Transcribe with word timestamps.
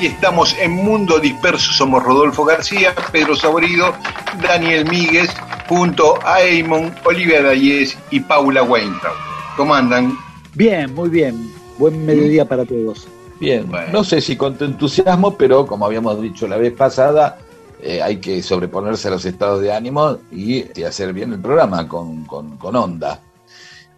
Aquí 0.00 0.06
estamos 0.06 0.56
en 0.58 0.70
Mundo 0.70 1.18
Disperso. 1.18 1.74
Somos 1.74 2.02
Rodolfo 2.02 2.42
García, 2.46 2.94
Pedro 3.12 3.36
Saborido, 3.36 3.92
Daniel 4.42 4.86
Míguez, 4.88 5.28
junto 5.68 6.18
a 6.24 6.40
Eamon, 6.40 6.94
Olivia 7.04 7.42
Dayes 7.42 7.98
y 8.10 8.20
Paula 8.20 8.62
Weintraub. 8.62 9.12
¿Cómo 9.58 9.74
andan? 9.74 10.16
Bien, 10.54 10.94
muy 10.94 11.10
bien. 11.10 11.52
Buen 11.76 12.06
mediodía 12.06 12.46
para 12.48 12.64
todos. 12.64 13.08
Bien, 13.38 13.68
Bueno. 13.70 13.92
no 13.92 14.02
sé 14.02 14.22
si 14.22 14.36
con 14.36 14.56
tu 14.56 14.64
entusiasmo, 14.64 15.36
pero 15.36 15.66
como 15.66 15.84
habíamos 15.84 16.18
dicho 16.22 16.48
la 16.48 16.56
vez 16.56 16.72
pasada, 16.72 17.36
eh, 17.82 18.00
hay 18.00 18.16
que 18.16 18.42
sobreponerse 18.42 19.08
a 19.08 19.10
los 19.10 19.26
estados 19.26 19.60
de 19.60 19.70
ánimo 19.70 20.16
y, 20.32 20.64
y 20.80 20.82
hacer 20.82 21.12
bien 21.12 21.34
el 21.34 21.40
programa 21.40 21.86
con, 21.86 22.24
con, 22.24 22.56
con 22.56 22.74
onda. 22.74 23.20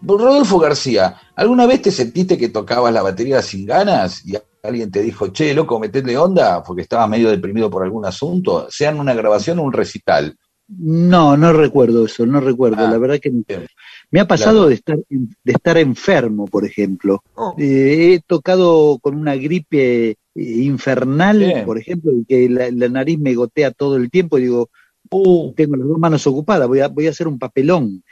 Rodolfo 0.01 0.59
García, 0.59 1.15
¿alguna 1.33 1.65
vez 1.65 1.81
te 1.81 1.91
sentiste 1.91 2.37
que 2.37 2.49
tocabas 2.49 2.93
la 2.93 3.03
batería 3.03 3.41
sin 3.41 3.65
ganas 3.65 4.25
y 4.25 4.35
alguien 4.63 4.89
te 4.91 5.01
dijo, 5.01 5.27
che, 5.27 5.53
loco, 5.53 5.79
metele 5.79 6.17
onda 6.17 6.63
porque 6.63 6.83
estabas 6.83 7.09
medio 7.09 7.29
deprimido 7.29 7.69
por 7.69 7.83
algún 7.83 8.05
asunto? 8.05 8.67
Sea 8.69 8.91
en 8.91 8.99
una 8.99 9.13
grabación 9.13 9.59
o 9.59 9.63
un 9.63 9.73
recital. 9.73 10.35
No, 10.67 11.35
no 11.35 11.51
recuerdo 11.53 12.05
eso, 12.05 12.25
no 12.25 12.39
recuerdo. 12.39 12.85
Ah, 12.85 12.89
la 12.89 12.97
verdad 12.97 13.19
que 13.21 13.29
no. 13.29 13.43
bien. 13.47 13.67
me 14.09 14.21
ha 14.21 14.27
pasado 14.27 14.67
Claro. 14.67 14.69
de 14.69 14.75
estar 14.75 14.97
de 15.09 15.51
estar 15.51 15.77
enfermo, 15.77 16.45
por 16.47 16.65
ejemplo. 16.65 17.21
Oh. 17.35 17.53
Eh, 17.57 18.13
he 18.15 18.19
tocado 18.25 18.97
con 18.99 19.15
una 19.17 19.35
gripe 19.35 20.09
eh, 20.11 20.15
infernal, 20.35 21.39
Bien. 21.39 21.65
por 21.65 21.77
ejemplo, 21.77 22.11
y 22.13 22.23
que 22.25 22.49
la, 22.49 22.71
la 22.71 22.87
nariz 22.87 23.19
me 23.19 23.35
gotea 23.35 23.71
todo 23.71 23.97
el 23.97 24.09
tiempo. 24.09 24.37
Y 24.37 24.43
digo, 24.43 24.69
Uh, 25.11 25.53
tengo 25.53 25.75
las 25.75 25.87
dos 25.87 25.99
manos 25.99 26.25
ocupadas, 26.25 26.67
voy 26.67 26.79
a, 26.79 26.87
voy 26.87 27.05
a 27.05 27.11
hacer 27.11 27.27
un 27.27 27.37
papelón. 27.37 28.03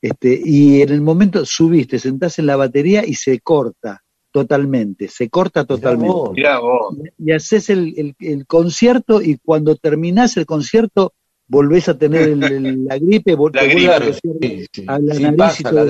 Este, 0.00 0.40
y 0.44 0.80
en 0.82 0.88
el 0.88 1.00
momento 1.02 1.44
subiste, 1.44 1.98
sentás 2.00 2.38
en 2.40 2.46
la 2.46 2.56
batería 2.56 3.04
y 3.06 3.14
se 3.14 3.38
corta 3.40 4.02
totalmente, 4.42 5.08
se 5.08 5.28
corta 5.28 5.64
totalmente. 5.64 6.12
vos. 6.12 6.32
Mirá 6.32 6.58
vos. 6.60 6.96
y 7.18 7.32
haces 7.32 7.70
el, 7.70 7.94
el- 7.96 8.14
el 8.20 8.46
concierto 8.46 9.20
y 9.22 9.38
cuando 9.38 9.76
terminás 9.76 10.36
el 10.36 10.46
concierto 10.46 11.12
volvés 11.46 11.88
a 11.88 11.96
tener 11.98 12.28
el- 12.28 12.42
el- 12.44 12.84
la 12.84 12.98
gripe, 12.98 13.36
vol- 13.36 13.50
La 13.54 13.62
te 13.62 13.72
vuelve 13.72 13.98
gripe, 13.98 14.10
a 14.10 14.12
sí, 14.12 14.66
sí. 14.72 14.84
a 14.86 14.98
la 14.98 15.14
Sí, 15.14 15.22
nariz 15.22 15.34
y 15.34 15.38
pasa 15.38 15.70
todo 15.70 15.84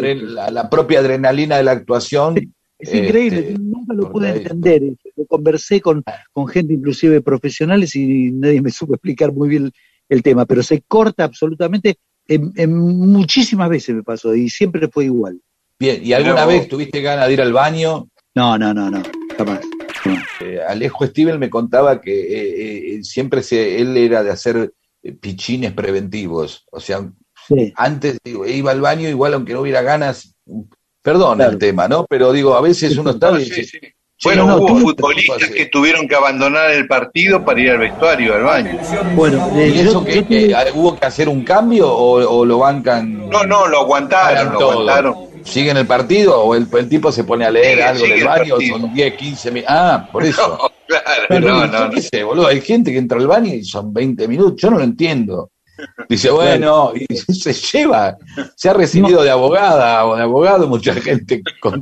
la, 0.50 0.70
propia 0.70 1.00
adrenalina 1.00 1.56
de 1.56 1.64
la 1.64 1.72
actuación. 1.72 2.36
Es 2.78 2.94
increíble, 2.94 3.40
Este, 3.40 3.58
nunca 3.58 3.92
lo 3.92 4.10
pude 4.12 4.30
entender. 4.30 4.82
Lo 5.16 5.26
conversé 5.26 5.80
con, 5.80 6.04
con 6.32 6.46
gente 6.46 6.72
inclusive 6.74 7.20
profesionales 7.22 7.94
y 7.96 8.30
nadie 8.30 8.62
me 8.62 8.70
supo 8.70 8.94
explicar 8.94 9.32
muy 9.32 9.48
bien 9.48 9.70
el 10.08 10.22
tema, 10.22 10.46
pero 10.46 10.62
se 10.62 10.82
corta 10.82 11.24
absolutamente. 11.24 11.96
En, 12.30 12.52
en 12.56 12.76
muchísimas 12.76 13.68
veces 13.70 13.96
me 13.96 14.02
pasó 14.02 14.34
y 14.34 14.48
siempre 14.50 14.86
fue 14.88 15.06
igual. 15.06 15.40
Bien, 15.80 16.00
¿y 16.04 16.12
alguna 16.12 16.44
vos. 16.44 16.54
vez 16.54 16.68
tuviste 16.68 17.00
ganas 17.00 17.26
de 17.26 17.32
ir 17.32 17.40
al 17.40 17.52
baño? 17.52 18.08
No, 18.38 18.56
no, 18.56 18.72
no, 18.72 18.88
no, 18.88 19.02
jamás. 19.36 19.60
jamás. 20.02 20.22
Eh, 20.40 20.60
Alejo 20.68 21.04
Stivel 21.06 21.40
me 21.40 21.50
contaba 21.50 22.00
que 22.00 22.12
eh, 22.20 22.94
eh, 22.98 23.02
siempre 23.02 23.42
se, 23.42 23.80
él 23.80 23.96
era 23.96 24.22
de 24.22 24.30
hacer 24.30 24.72
eh, 25.02 25.12
pichines 25.12 25.72
preventivos. 25.72 26.64
O 26.70 26.78
sea, 26.78 27.00
Sí. 27.48 27.72
antes 27.76 28.18
digo, 28.22 28.46
iba 28.46 28.70
al 28.70 28.80
baño 28.80 29.08
igual 29.08 29.34
aunque 29.34 29.54
no 29.54 29.62
hubiera 29.62 29.82
ganas. 29.82 30.36
Perdón 31.02 31.38
Claro. 31.38 31.52
el 31.52 31.58
tema, 31.58 31.88
¿no? 31.88 32.04
Pero 32.08 32.30
digo, 32.32 32.54
a 32.54 32.60
veces 32.60 32.96
uno 32.96 33.10
está 33.10 33.30
No, 33.32 33.40
y 33.40 33.44
sí, 33.46 33.54
dice, 33.62 33.80
sí. 33.80 33.88
Bueno, 34.22 34.46
no, 34.46 34.56
hubo 34.58 34.78
futbolistas 34.78 35.48
que 35.50 35.66
tuvieron 35.66 36.06
que 36.06 36.14
abandonar 36.14 36.70
el 36.72 36.86
partido 36.86 37.44
para 37.44 37.60
ir 37.60 37.70
al 37.70 37.78
vestuario, 37.78 38.34
al 38.34 38.42
baño. 38.42 38.78
Bueno, 39.16 39.48
eh, 39.56 39.68
¿y 39.68 39.82
yo- 39.84 39.90
eso 39.90 40.04
que, 40.04 40.14
yo 40.16 40.26
que, 40.28 40.54
ah, 40.54 40.64
hubo 40.74 40.96
que 40.98 41.06
hacer 41.06 41.28
un 41.28 41.42
cambio 41.44 41.88
o, 41.88 42.38
o 42.38 42.44
lo 42.44 42.58
bancan? 42.58 43.28
No, 43.30 43.44
no, 43.44 43.66
lo 43.66 43.78
aguantaron, 43.80 44.52
lo 44.52 44.58
todo? 44.58 44.70
aguantaron. 44.72 45.27
¿Siguen 45.48 45.76
el 45.76 45.86
partido 45.86 46.40
o 46.42 46.54
el, 46.54 46.66
el 46.72 46.88
tipo 46.88 47.10
se 47.10 47.24
pone 47.24 47.44
a 47.44 47.50
leer 47.50 47.78
Sigue, 47.78 47.82
algo 47.84 48.04
en 48.04 48.10
sigue 48.10 48.14
el 48.14 48.20
el 48.20 48.26
baño? 48.26 48.54
Son 48.68 48.94
10, 48.94 49.14
15 49.14 49.50
minutos. 49.50 49.74
Ah, 49.76 50.08
por 50.12 50.24
eso. 50.24 50.48
No, 50.48 50.70
claro, 50.86 51.22
Pero 51.28 51.48
no, 51.48 51.66
no, 51.66 51.84
no. 51.86 51.90
qué 51.90 52.02
sé, 52.02 52.22
boludo, 52.22 52.46
hay 52.46 52.60
gente 52.60 52.92
que 52.92 52.98
entra 52.98 53.18
al 53.18 53.26
baño 53.26 53.54
y 53.54 53.64
son 53.64 53.92
20 53.92 54.28
minutos, 54.28 54.60
yo 54.60 54.70
no 54.70 54.78
lo 54.78 54.84
entiendo. 54.84 55.50
Dice, 56.08 56.30
bueno, 56.30 56.92
y 56.94 57.14
se 57.16 57.52
lleva, 57.52 58.16
se 58.56 58.68
ha 58.68 58.72
recibido 58.72 59.22
de 59.22 59.30
abogada 59.30 60.06
o 60.06 60.16
de 60.16 60.22
abogado 60.22 60.66
mucha 60.66 60.92
gente 60.94 61.42
con, 61.60 61.80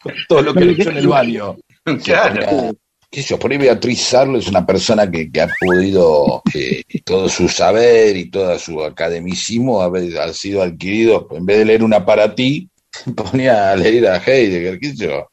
con 0.00 0.14
todo 0.28 0.42
lo 0.42 0.54
que 0.54 0.64
le 0.64 0.72
echó 0.72 0.90
en 0.90 0.96
el 0.96 1.08
baño. 1.08 1.56
Claro. 2.02 2.74
qué 3.10 3.22
sé 3.22 3.28
yo, 3.28 3.38
por 3.38 3.52
ahí 3.52 3.58
Beatriz 3.58 4.00
Sarlo 4.00 4.38
es 4.38 4.48
una 4.48 4.64
persona 4.64 5.10
que, 5.10 5.30
que 5.30 5.42
ha 5.42 5.48
podido, 5.60 6.42
eh, 6.54 6.82
todo 7.04 7.28
su 7.28 7.48
saber 7.48 8.16
y 8.16 8.30
todo 8.30 8.58
su 8.58 8.82
academicismo 8.82 9.82
ha, 9.82 9.92
ha 10.24 10.32
sido 10.32 10.62
adquirido, 10.62 11.28
en 11.32 11.44
vez 11.44 11.58
de 11.58 11.64
leer 11.66 11.84
una 11.84 12.04
para 12.04 12.34
ti, 12.34 12.70
ponía 13.16 13.72
a 13.72 13.76
leer 13.76 14.06
a 14.08 14.18
Heidegger, 14.24 14.78
qué 14.80 14.88
sé 14.94 15.06
yo. 15.06 15.26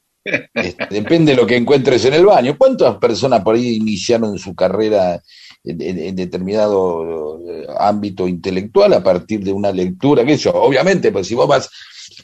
Este, 0.60 0.86
depende 0.90 1.34
de 1.34 1.38
lo 1.42 1.48
que 1.48 1.58
encuentres 1.58 2.06
en 2.06 2.14
el 2.16 2.26
baño. 2.26 2.58
¿Cuántas 2.58 2.98
personas 2.98 3.44
por 3.44 3.56
ahí 3.56 3.76
iniciaron 3.78 4.38
su 4.40 4.56
carrera 4.56 5.22
en, 5.64 5.82
en- 5.82 6.00
en 6.00 6.16
determinado 6.16 7.40
eh, 7.50 7.68
ámbito 7.80 8.28
intelectual 8.28 8.94
a 8.94 9.04
partir 9.04 9.42
de 9.44 9.52
una 9.54 9.72
lectura? 9.72 10.26
¿Qué 10.26 10.38
sé 10.38 10.46
yo? 10.46 10.54
Obviamente, 10.56 11.12
pues 11.12 11.28
si 11.28 11.36
vos 11.36 11.48
vas 11.48 11.70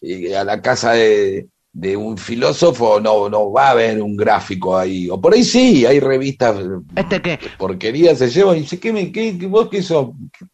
eh, 0.01 0.35
a 0.35 0.43
la 0.43 0.61
casa 0.61 0.93
de, 0.93 1.47
de 1.73 1.97
un 1.97 2.17
filósofo, 2.17 2.99
no, 3.01 3.29
no 3.29 3.51
va 3.51 3.67
a 3.69 3.71
haber 3.71 4.01
un 4.01 4.15
gráfico 4.17 4.77
ahí. 4.77 5.09
O 5.09 5.19
por 5.21 5.33
ahí 5.33 5.43
sí, 5.43 5.85
hay 5.85 5.99
revistas 5.99 6.57
¿Este 6.95 7.21
qué? 7.21 7.39
porquerías 7.57 8.17
se 8.17 8.29
llevan 8.29 8.57
y 8.57 8.61
dice, 8.61 8.79
¿qué 8.79 8.93
me, 8.93 9.11
qué, 9.11 9.37
qué- 9.37 9.47
vos 9.47 9.69
qué 9.69 9.81
sos? 9.83 10.09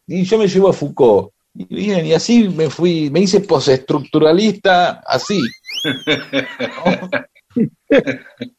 Y 0.06 0.24
yo 0.24 0.38
me 0.38 0.48
llevo 0.48 0.68
a 0.68 0.72
Foucault. 0.72 1.30
Y 1.58 1.64
bien, 1.74 2.06
y 2.06 2.12
así 2.12 2.48
me 2.48 2.68
fui, 2.70 3.10
me 3.10 3.20
hice 3.20 3.40
postestructuralista, 3.40 5.00
así. 5.06 5.40
¿no? 6.60 7.10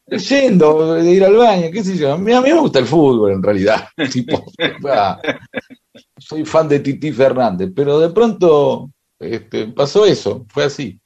Leyendo, 0.06 0.94
de 0.94 1.10
ir 1.12 1.24
al 1.24 1.36
baño, 1.36 1.68
qué 1.72 1.84
sé 1.84 1.96
yo. 1.96 2.12
A 2.14 2.18
mí, 2.18 2.32
a 2.32 2.40
mí 2.40 2.50
me 2.52 2.60
gusta 2.60 2.78
el 2.78 2.86
fútbol, 2.86 3.32
en 3.32 3.42
realidad. 3.42 3.88
Tipo, 4.12 4.44
ah, 4.88 5.20
soy 6.18 6.44
fan 6.44 6.68
de 6.68 6.80
Titi 6.80 7.12
Fernández, 7.12 7.70
pero 7.74 7.98
de 8.00 8.10
pronto 8.10 8.90
este, 9.18 9.66
pasó 9.68 10.04
eso, 10.06 10.46
fue 10.48 10.64
así. 10.64 10.98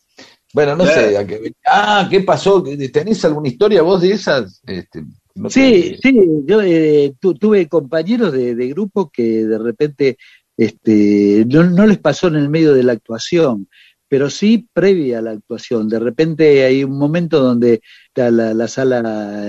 Bueno, 0.55 0.77
no 0.77 0.85
sé, 0.85 1.17
a 1.17 1.27
qué, 1.27 1.53
ah, 1.67 2.07
¿qué 2.11 2.21
pasó? 2.21 2.63
¿Tenés 2.63 3.25
alguna 3.25 3.49
historia 3.49 3.81
vos 3.83 4.03
de 4.03 4.13
esas? 4.13 4.61
Este, 4.67 5.03
no 5.35 5.49
Sí, 5.49 5.97
sí, 6.03 6.15
yo 6.45 6.61
eh, 6.61 7.15
tu- 7.19 7.35
tuve 7.35 7.67
compañeros 7.69 8.33
de, 8.35 8.55
de 8.55 8.69
grupo 8.69 9.09
que 9.11 9.45
de 9.47 9.59
repente 9.59 10.19
este, 10.57 11.45
no, 11.49 11.65
no 11.65 11.87
les 11.87 11.99
pasó 11.99 12.29
en 12.29 12.37
el 12.37 12.49
medio 12.49 12.75
de 12.75 12.83
la 12.83 12.93
actuación, 12.93 13.69
pero 14.13 14.29
sí 14.29 14.69
previa 14.75 15.21
a 15.21 15.23
la 15.23 15.31
actuación. 15.31 15.89
De 15.89 15.99
repente 15.99 16.65
hay 16.67 16.85
un 16.85 16.99
momento 16.99 17.41
donde 17.41 17.81
está 18.09 18.31
la, 18.31 18.53
la 18.53 18.69
sala, 18.69 19.01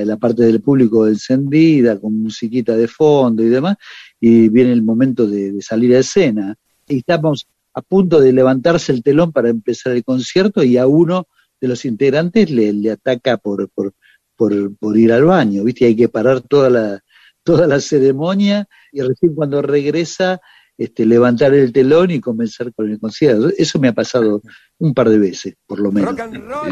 la 0.05 0.15
parte 0.15 0.43
del 0.43 0.61
público 0.61 1.05
encendida, 1.05 1.99
con 1.99 2.23
musiquita 2.23 2.73
de 2.77 2.87
fondo 2.87 3.43
y 3.43 3.49
demás, 3.49 3.75
y 4.21 4.47
viene 4.47 4.71
el 4.71 4.81
momento 4.81 5.27
de, 5.27 5.61
salir 5.61 5.93
a 5.93 5.99
escena. 5.99 6.55
Y 6.87 6.99
estamos 6.99 7.45
a 7.73 7.81
punto 7.81 8.21
de 8.21 8.31
levantarse 8.31 8.93
el 8.93 9.03
telón 9.03 9.33
para 9.33 9.49
empezar 9.49 9.91
el 9.91 10.05
concierto 10.05 10.63
y 10.63 10.77
a 10.77 10.87
uno 10.87 11.27
de 11.59 11.67
los 11.67 11.83
integrantes 11.83 12.49
le, 12.49 12.71
le 12.71 12.91
ataca 12.91 13.35
por, 13.35 13.69
por, 13.69 13.93
por, 14.37 14.77
por 14.77 14.97
ir 14.97 15.11
al 15.11 15.25
baño, 15.25 15.65
¿viste? 15.65 15.85
Hay 15.87 15.95
que 15.97 16.07
parar 16.07 16.39
toda 16.39 16.69
la, 16.69 17.03
toda 17.43 17.67
la 17.67 17.81
ceremonia 17.81 18.67
y 18.93 19.01
recién 19.01 19.35
cuando 19.35 19.61
regresa 19.61 20.39
este, 20.77 21.05
levantar 21.05 21.53
el 21.53 21.71
telón 21.71 22.11
y 22.11 22.19
comenzar 22.19 22.73
con 22.73 22.89
el 22.89 22.99
concierto. 22.99 23.49
Eso 23.57 23.79
me 23.79 23.89
ha 23.89 23.93
pasado 23.93 24.41
un 24.79 24.93
par 24.93 25.09
de 25.09 25.19
veces, 25.19 25.55
por 25.67 25.79
lo 25.79 25.91
menos. 25.91 26.15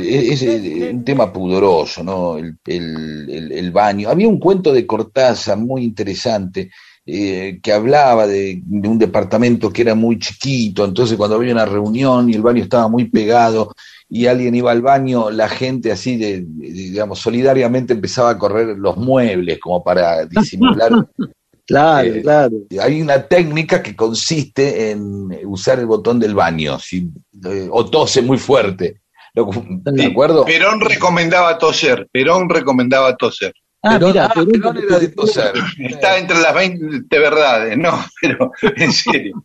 Es, 0.02 0.42
un 0.42 1.04
tema 1.04 1.32
pudoroso, 1.32 2.04
¿no? 2.04 2.38
El, 2.38 2.58
el, 2.66 3.72
baño. 3.72 4.10
Había 4.10 4.28
un 4.28 4.40
cuento 4.40 4.74
de 4.74 4.86
Cortázar 4.86 5.58
muy 5.58 5.84
interesante. 5.84 6.72
Eh, 7.04 7.60
que 7.64 7.74
hablaba 7.74 8.28
de, 8.28 8.62
un 8.68 9.00
departamento 9.00 9.74
que 9.74 9.82
era 9.82 9.96
muy 9.96 10.20
chiquito, 10.20 10.86
entonces 10.86 11.18
cuando 11.18 11.36
había 11.36 11.52
una 11.52 11.66
reunión 11.66 12.30
y 12.30 12.36
el 12.36 12.44
baño 12.44 12.62
estaba 12.62 12.88
muy 12.90 13.06
pegado 13.06 13.74
y 14.08 14.28
alguien 14.28 14.54
iba 14.54 14.72
al 14.72 14.84
baño, 14.84 15.32
la 15.32 15.50
gente 15.50 15.92
así 15.92 16.16
de, 16.18 16.46
digamos, 16.46 17.18
solidariamente 17.18 17.94
empezaba 17.94 18.30
a 18.30 18.38
correr 18.38 18.78
los 18.78 18.98
muebles 18.98 19.60
como 19.60 19.84
para 19.84 20.28
disimular 20.28 20.92
Claro, 21.66 22.08
eh, 22.08 22.22
claro. 22.22 22.58
Hay 22.82 23.02
una 23.02 23.28
técnica 23.28 23.82
que 23.82 23.96
consiste 23.96 24.92
en 24.92 25.30
usar 25.46 25.80
el 25.80 25.86
botón 25.86 26.20
del 26.20 26.36
baño, 26.36 26.80
si, 26.80 27.10
eh, 27.46 27.68
o 27.72 27.90
tose 27.90 28.22
muy 28.22 28.38
fuerte. 28.38 29.02
¿De 29.34 30.06
acuerdo? 30.06 30.44
Perón 30.44 30.82
recomendaba 30.82 31.58
toser, 31.58 32.08
Perón 32.12 32.50
recomendaba 32.50 33.16
toser. 33.16 33.54
Ah, 33.84 33.98
mira, 34.00 34.26
ah, 34.26 34.34
Perón, 34.34 34.78
era 34.78 35.00
de 35.00 35.08
toser. 35.08 35.54
Está 35.80 36.18
entre 36.20 36.40
las 36.40 36.54
20 36.54 37.20
verdades, 37.20 37.76
no, 37.78 37.92
pero 38.22 38.52
en 38.76 38.92
serio. 38.92 39.44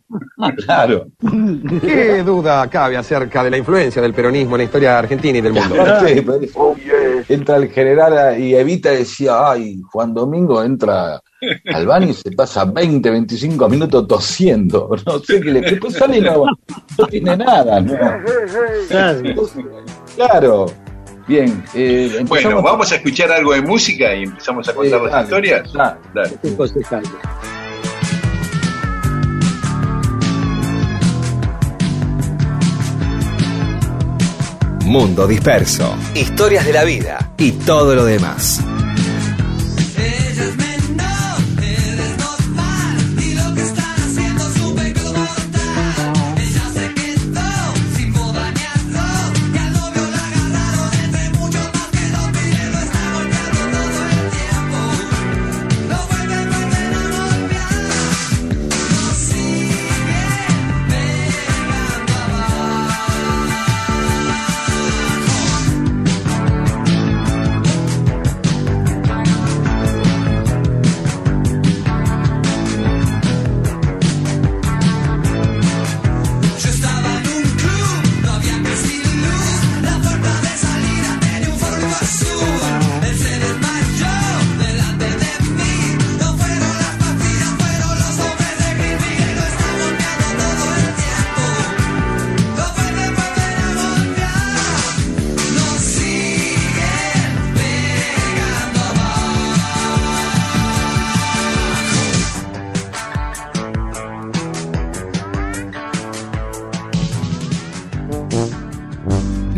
claro. 0.65 1.07
¿Qué 1.81 2.23
duda 2.23 2.69
cabe 2.69 2.99
acerca 2.99 3.43
de 3.43 3.51
la 3.51 3.57
influencia 3.57 4.03
del 4.03 4.13
peronismo 4.13 4.57
en 4.57 4.59
la 4.59 4.65
historia 4.65 4.99
argentina 4.99 5.39
y 5.39 5.41
del 5.41 5.55
mundo? 5.55 5.75
entra 7.29 7.57
el 7.57 7.71
general 7.71 8.39
y 8.39 8.55
Evita 8.55 8.91
decía, 8.91 9.51
ay, 9.51 9.81
Juan 9.91 10.13
Domingo 10.13 10.63
entra 10.63 11.21
al 11.73 11.87
baño 11.87 12.09
y 12.09 12.15
se 12.15 12.33
pasa 12.33 12.65
20, 12.65 13.11
25 13.11 13.69
minutos 13.69 14.07
tosiendo. 14.07 14.91
No 15.07 15.19
sé 15.21 15.41
qué 15.41 15.51
le 15.53 15.61
después 15.61 15.95
sale 15.95 16.19
y 16.19 16.21
no, 16.21 16.45
tiene 17.09 17.37
nada. 17.37 17.85
Claro. 20.17 20.67
Bien. 21.27 21.65
Eh, 21.75 22.25
bueno, 22.27 22.63
vamos 22.63 22.93
a 22.93 22.97
escuchar 22.97 23.33
algo 23.33 23.53
de 23.53 23.63
música 23.63 24.15
y 24.15 24.25
empezamos 24.25 24.69
a 24.69 24.75
contar 24.75 25.01
las 25.03 25.25
historias. 25.25 25.73
Dale. 25.73 26.39
Mundo 34.85 35.27
Disperso, 35.27 35.97
historias 36.15 36.65
de 36.65 36.73
la 36.73 36.85
vida 36.85 37.33
y 37.37 37.51
todo 37.51 37.97
lo 37.97 38.05
demás. 38.05 38.61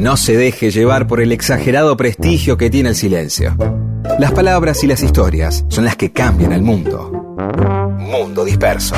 No 0.09 0.17
se 0.17 0.39
deje 0.39 0.71
llevar 0.71 1.07
por 1.07 1.21
el 1.21 1.33
exagerado 1.33 1.95
prestigio 1.95 2.57
que 2.57 2.71
tiene 2.71 2.89
el 2.89 2.95
silencio. 2.95 3.55
Las 4.19 4.33
palabras 4.33 4.83
y 4.83 4.87
las 4.87 5.03
historias 5.03 5.67
son 5.69 5.85
las 5.85 5.97
que 5.97 6.13
cambian 6.13 6.55
el 6.55 6.63
mundo. 6.63 7.11
Mundo 7.99 8.43
disperso. 8.43 8.95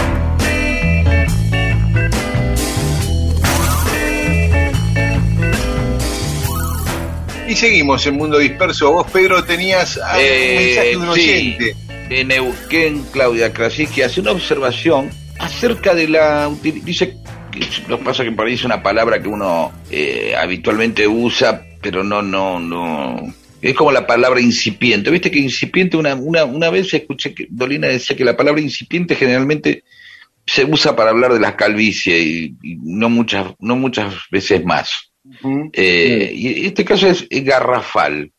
Y 7.48 7.56
seguimos 7.56 8.06
en 8.06 8.14
Mundo 8.14 8.38
Disperso. 8.38 8.92
Vos, 8.92 9.10
Pedro, 9.10 9.42
tenías 9.42 9.96
un 9.96 10.02
eh, 10.16 10.56
mensaje 10.60 10.88
de 10.90 10.96
un 10.96 11.08
oyente. 11.08 11.76
En 12.08 12.28
Neuquén, 12.28 13.04
Claudia 13.10 13.52
Krasinski 13.52 14.02
hace 14.02 14.20
una 14.20 14.30
observación 14.30 15.10
acerca 15.40 15.92
de 15.92 16.06
la... 16.06 16.48
Dice 16.62 17.16
lo 17.88 17.98
que 17.98 18.04
pasa 18.04 18.24
que 18.24 18.32
por 18.32 18.46
ahí 18.46 18.54
es 18.54 18.64
una 18.64 18.82
palabra 18.82 19.20
que 19.20 19.28
uno 19.28 19.72
eh, 19.90 20.34
habitualmente 20.36 21.06
usa, 21.06 21.64
pero 21.80 22.04
no, 22.04 22.22
no, 22.22 22.58
no. 22.60 23.34
Es 23.60 23.74
como 23.74 23.92
la 23.92 24.06
palabra 24.06 24.40
incipiente. 24.40 25.10
Viste 25.10 25.30
que 25.30 25.38
incipiente, 25.38 25.96
una, 25.96 26.14
una, 26.14 26.44
una 26.44 26.70
vez 26.70 26.92
escuché 26.94 27.34
que 27.34 27.46
Dolina 27.50 27.88
decía 27.88 28.16
que 28.16 28.24
la 28.24 28.36
palabra 28.36 28.60
incipiente 28.60 29.14
generalmente 29.14 29.84
se 30.46 30.64
usa 30.64 30.96
para 30.96 31.10
hablar 31.10 31.32
de 31.32 31.40
las 31.40 31.54
calvicie 31.54 32.18
y, 32.18 32.56
no, 32.82 33.08
muchas, 33.08 33.54
no 33.58 33.76
muchas 33.76 34.14
veces 34.30 34.64
más. 34.64 35.12
Eh, 35.72 36.32
y 36.34 36.66
este 36.66 36.84
caso 36.84 37.06
es 37.06 37.26
garrafal, 37.44 38.32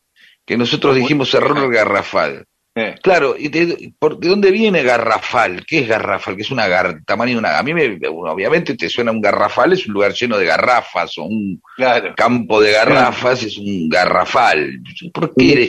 que 0.44 0.56
nosotros 0.56 0.96
dijimos 0.96 1.32
error 1.34 1.72
garrafal. 1.72 2.46
Eh. 2.74 2.94
Claro, 3.02 3.34
¿y 3.38 3.48
de, 3.48 3.92
por, 3.98 4.18
de, 4.18 4.28
dónde 4.28 4.50
viene 4.50 4.82
garrafal? 4.82 5.64
¿Qué 5.66 5.80
es 5.80 5.88
garrafal? 5.88 6.36
¿Qué 6.36 6.42
es 6.42 6.50
una 6.50 6.68
gar, 6.68 7.02
tamaño 7.04 7.32
de 7.32 7.38
una... 7.38 7.58
A 7.58 7.62
mí 7.62 7.74
me, 7.74 7.98
obviamente 8.08 8.76
te 8.76 8.88
suena 8.88 9.10
un 9.10 9.20
garrafal, 9.20 9.74
es 9.74 9.86
un 9.86 9.94
lugar 9.94 10.14
lleno 10.14 10.38
de 10.38 10.46
garrafas, 10.46 11.18
o 11.18 11.24
un 11.24 11.60
campo 12.16 12.60
de 12.62 12.72
garrafas, 12.72 13.42
es 13.42 13.58
un 13.58 13.88
garrafal. 13.90 14.80
¿Por 15.12 15.34
qué? 15.34 15.68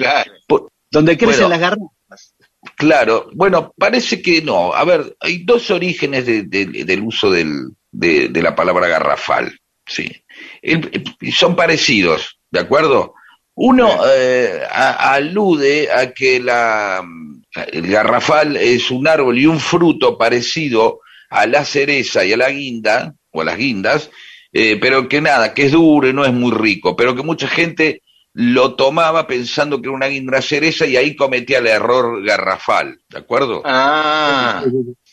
¿Dónde 0.90 1.18
crecen 1.18 1.50
las 1.50 1.60
garrafas? 1.60 2.36
Claro, 2.76 3.30
bueno, 3.34 3.74
parece 3.78 4.22
que 4.22 4.42
no. 4.42 4.74
A 4.74 4.86
ver, 4.86 5.18
hay 5.20 5.44
dos 5.44 5.70
orígenes 5.72 6.26
del 6.26 7.02
uso 7.02 7.30
del, 7.30 7.74
de, 7.92 8.42
la 8.42 8.56
palabra 8.56 8.88
garrafal, 8.88 9.60
sí. 9.86 10.10
son 11.32 11.56
parecidos, 11.56 12.40
¿de 12.52 12.62
acuerdo? 12.62 13.16
Uno 13.56 14.00
eh, 14.08 14.62
alude 14.72 15.92
a 15.92 16.12
que 16.12 16.40
la, 16.40 17.04
el 17.72 17.88
garrafal 17.88 18.58
es 18.58 18.90
un 18.90 19.08
árbol 19.08 19.38
y 19.38 19.46
un 19.46 19.60
fruto 19.60 20.18
parecido 20.18 21.02
a 21.30 21.46
la 21.46 21.64
cereza 21.64 22.26
y 22.26 22.34
a 22.34 22.38
la 22.38 22.50
guinda, 22.50 23.14
o 23.32 23.42
a 23.42 23.46
las 23.46 23.58
guindas, 23.58 24.10
eh, 24.52 24.78
pero 24.80 25.08
que 25.08 25.22
nada, 25.22 25.54
que 25.54 25.66
es 25.66 25.72
duro 25.72 26.08
y 26.08 26.14
no 26.14 26.26
es 26.26 26.34
muy 26.34 26.52
rico, 26.52 26.96
pero 26.96 27.16
que 27.16 27.24
mucha 27.24 27.48
gente 27.48 28.02
lo 28.34 28.74
tomaba 28.76 29.28
pensando 29.28 29.80
que 29.80 29.88
era 29.88 29.96
una 29.96 30.08
guinda 30.08 30.42
cereza 30.42 30.88
y 30.88 30.98
ahí 30.98 31.16
cometía 31.16 31.60
el 31.60 31.68
error 31.68 32.24
garrafal, 32.24 33.00
¿de 33.10 33.18
acuerdo? 33.20 33.62
Ah. 33.66 34.64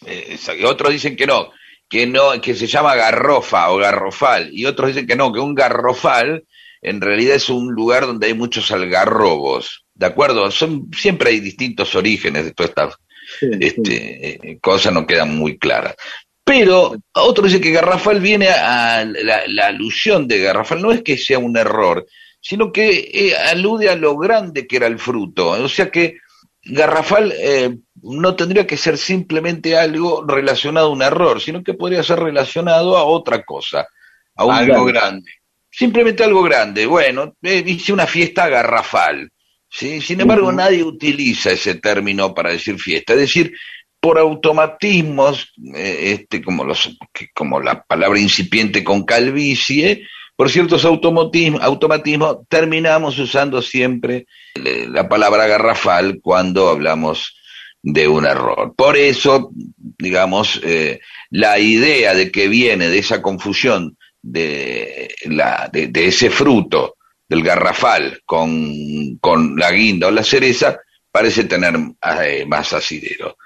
Eh, 0.06 0.38
otros 0.64 0.92
dicen 0.92 1.16
que 1.16 1.26
no, 1.26 1.50
que 1.88 2.06
no, 2.06 2.40
que 2.40 2.54
se 2.54 2.66
llama 2.66 2.94
garrofa 2.94 3.70
o 3.70 3.76
garrofal, 3.76 4.48
y 4.52 4.64
otros 4.64 4.88
dicen 4.88 5.06
que 5.06 5.16
no, 5.16 5.30
que 5.32 5.40
un 5.40 5.54
garrofal 5.54 6.44
en 6.82 7.00
realidad 7.00 7.36
es 7.36 7.48
un 7.48 7.72
lugar 7.72 8.06
donde 8.06 8.28
hay 8.28 8.34
muchos 8.34 8.70
algarrobos, 8.70 9.84
¿de 9.94 10.06
acuerdo? 10.06 10.50
Son, 10.50 10.88
siempre 10.96 11.30
hay 11.30 11.40
distintos 11.40 11.94
orígenes 11.94 12.44
de 12.44 12.52
todas 12.52 12.70
estas 12.70 12.96
este, 13.42 14.50
eh, 14.50 14.58
cosas, 14.60 14.92
no 14.92 15.06
quedan 15.06 15.36
muy 15.36 15.58
claras. 15.58 15.94
Pero 16.42 16.96
otro 17.12 17.44
dice 17.44 17.60
que 17.60 17.70
Garrafal 17.70 18.20
viene 18.20 18.48
a, 18.48 19.04
la, 19.04 19.66
alusión 19.66 20.26
de 20.26 20.40
Garrafal, 20.40 20.80
no 20.80 20.90
es 20.90 21.02
que 21.02 21.16
sea 21.16 21.38
un 21.38 21.56
error, 21.56 22.06
sino 22.40 22.72
que 22.72 23.10
eh, 23.12 23.36
alude 23.36 23.88
a 23.88 23.94
lo 23.94 24.16
grande 24.16 24.66
que 24.66 24.76
era 24.76 24.86
el 24.86 24.98
fruto. 24.98 25.50
O 25.50 25.68
sea 25.68 25.90
que 25.90 26.16
Garrafal 26.62 27.32
eh, 27.36 27.76
no 28.02 28.34
tendría 28.34 28.66
que 28.66 28.78
ser 28.78 28.96
simplemente 28.98 29.76
algo 29.76 30.24
relacionado 30.26 30.88
a 30.88 30.92
un 30.92 31.02
error, 31.02 31.40
sino 31.40 31.62
que 31.62 31.74
podría 31.74 32.02
ser 32.02 32.18
relacionado 32.18 32.96
a 32.96 33.04
otra 33.04 33.44
cosa, 33.44 33.86
a 34.34 34.58
algo 34.58 34.86
grande 34.86 35.30
simplemente 35.70 36.24
algo 36.24 36.42
grande. 36.42 36.86
Bueno, 36.86 37.36
eh, 37.42 37.62
hice 37.66 37.92
una 37.92 38.06
fiesta 38.06 38.48
garrafal. 38.48 39.30
¿sí? 39.68 40.00
Sin 40.00 40.20
embargo, 40.20 40.50
nadie 40.52 40.82
utiliza 40.82 41.52
ese 41.52 41.76
término 41.76 42.34
para 42.34 42.50
decir 42.50 42.78
fiesta. 42.78 43.12
Es 43.14 43.20
decir, 43.20 43.52
por 44.00 44.18
automatismos, 44.18 45.52
eh, 45.74 46.18
este, 46.18 46.42
como, 46.42 46.64
los, 46.64 46.96
como 47.34 47.60
la 47.60 47.82
palabra 47.82 48.18
incipiente 48.18 48.82
con 48.82 49.04
calvicie, 49.04 50.06
por 50.34 50.48
ciertos 50.48 50.86
automatismos, 50.86 51.60
automatismos, 51.62 52.38
terminamos 52.48 53.18
usando 53.18 53.60
siempre 53.60 54.26
eh, 54.54 54.86
la 54.88 55.06
palabra 55.06 55.46
garrafal 55.46 56.18
cuando 56.22 56.70
hablamos 56.70 57.36
de 57.82 58.08
un 58.08 58.24
error. 58.24 58.74
Por 58.74 58.96
eso, 58.96 59.50
digamos, 59.98 60.58
eh, 60.64 61.00
la 61.28 61.58
idea 61.58 62.14
de 62.14 62.30
que 62.30 62.48
viene 62.48 62.88
de 62.88 62.98
esa 62.98 63.20
confusión 63.20 63.98
de, 64.22 65.14
la, 65.24 65.68
de, 65.72 65.90
ese 65.94 66.30
fruto 66.30 66.96
del 67.28 67.42
garrafal 67.42 68.20
con, 68.24 69.16
con, 69.18 69.56
la 69.56 69.70
guinda 69.70 70.08
o 70.08 70.10
la 70.10 70.24
cereza 70.24 70.78
parece 71.10 71.44
tener 71.44 71.74
eh, 72.22 72.44
más 72.46 72.72
asidero. 72.72 73.36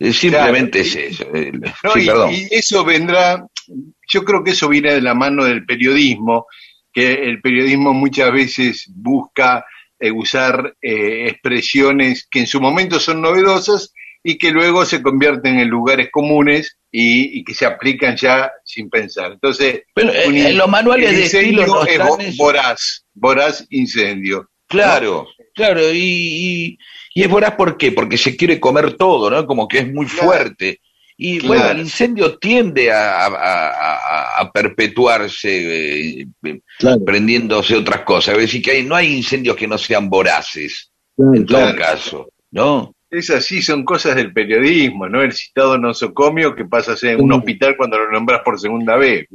Simplemente 0.00 0.80
es 0.80 0.96
eso. 0.96 1.24
sí, 1.32 2.06
perdón. 2.06 2.32
y 2.32 2.48
eso 2.50 2.84
vendrá 2.84 3.46
yo 4.08 4.24
creo 4.24 4.44
que 4.44 4.52
eso 4.52 4.68
viene 4.68 4.92
de 4.92 5.00
la 5.00 5.14
mano 5.14 5.44
del 5.44 5.64
periodismo, 5.64 6.46
que 6.92 7.12
el 7.12 7.40
periodismo 7.40 7.92
muchas 7.92 8.32
veces 8.32 8.90
busca 8.94 9.64
eh, 9.98 10.10
usar 10.10 10.76
eh, 10.80 11.28
expresiones 11.28 12.26
que 12.30 12.40
en 12.40 12.46
su 12.46 12.60
momento 12.60 13.00
son 13.00 13.20
novedosas 13.20 13.92
y 14.26 14.38
que 14.38 14.50
luego 14.50 14.86
se 14.86 15.02
convierten 15.02 15.60
en 15.60 15.68
lugares 15.68 16.08
comunes 16.10 16.78
y, 16.90 17.44
que 17.44 17.54
se 17.54 17.66
aplican 17.66 18.16
ya 18.16 18.50
sin 18.64 18.88
pensar. 18.88 19.32
Entonces, 19.32 19.82
eh, 19.94 20.24
en 20.26 20.56
los 20.56 20.68
manuales 20.68 21.10
de 21.10 21.24
estilo 21.24 21.86
es 21.86 22.36
voraz, 22.38 23.04
voraz 23.12 23.66
incendio. 23.68 24.48
Claro, 24.66 25.28
claro, 25.54 25.92
y, 25.92 26.78
y, 27.14 27.22
es 27.22 27.28
voraz 27.28 27.54
¿por 27.54 27.76
qué? 27.76 27.92
Porque 27.92 28.16
se 28.16 28.34
quiere 28.34 28.58
comer 28.58 28.94
todo, 28.94 29.28
¿no? 29.28 29.46
Como 29.46 29.68
que 29.68 29.80
es 29.80 29.92
muy 29.92 30.06
fuerte. 30.06 30.80
Y 31.16 31.46
bueno, 31.46 31.68
el 31.68 31.80
incendio 31.80 32.38
tiende 32.38 32.90
a, 32.92 34.50
perpetuarse 34.52 36.22
eh, 36.22 36.26
prendiéndose 37.04 37.76
otras 37.76 38.00
cosas. 38.00 38.36
Es 38.36 38.40
decir, 38.42 38.62
que 38.62 38.82
no 38.82 38.96
hay 38.96 39.14
incendios 39.14 39.54
que 39.54 39.68
no 39.68 39.76
sean 39.76 40.08
voraces, 40.08 40.90
en 41.18 41.44
todo 41.44 41.76
caso, 41.76 42.32
¿no? 42.50 42.93
Es 43.16 43.30
así, 43.30 43.62
son 43.62 43.84
cosas 43.84 44.16
del 44.16 44.32
periodismo, 44.32 45.08
¿no? 45.08 45.22
El 45.22 45.32
citado 45.32 45.78
nosocomio 45.78 46.54
que 46.54 46.64
pasa 46.64 46.92
a 46.92 46.96
ser 46.96 47.20
un 47.20 47.32
hospital 47.32 47.76
cuando 47.76 47.98
lo 47.98 48.10
nombras 48.10 48.40
por 48.44 48.58
segunda 48.58 48.96
vez, 48.96 49.26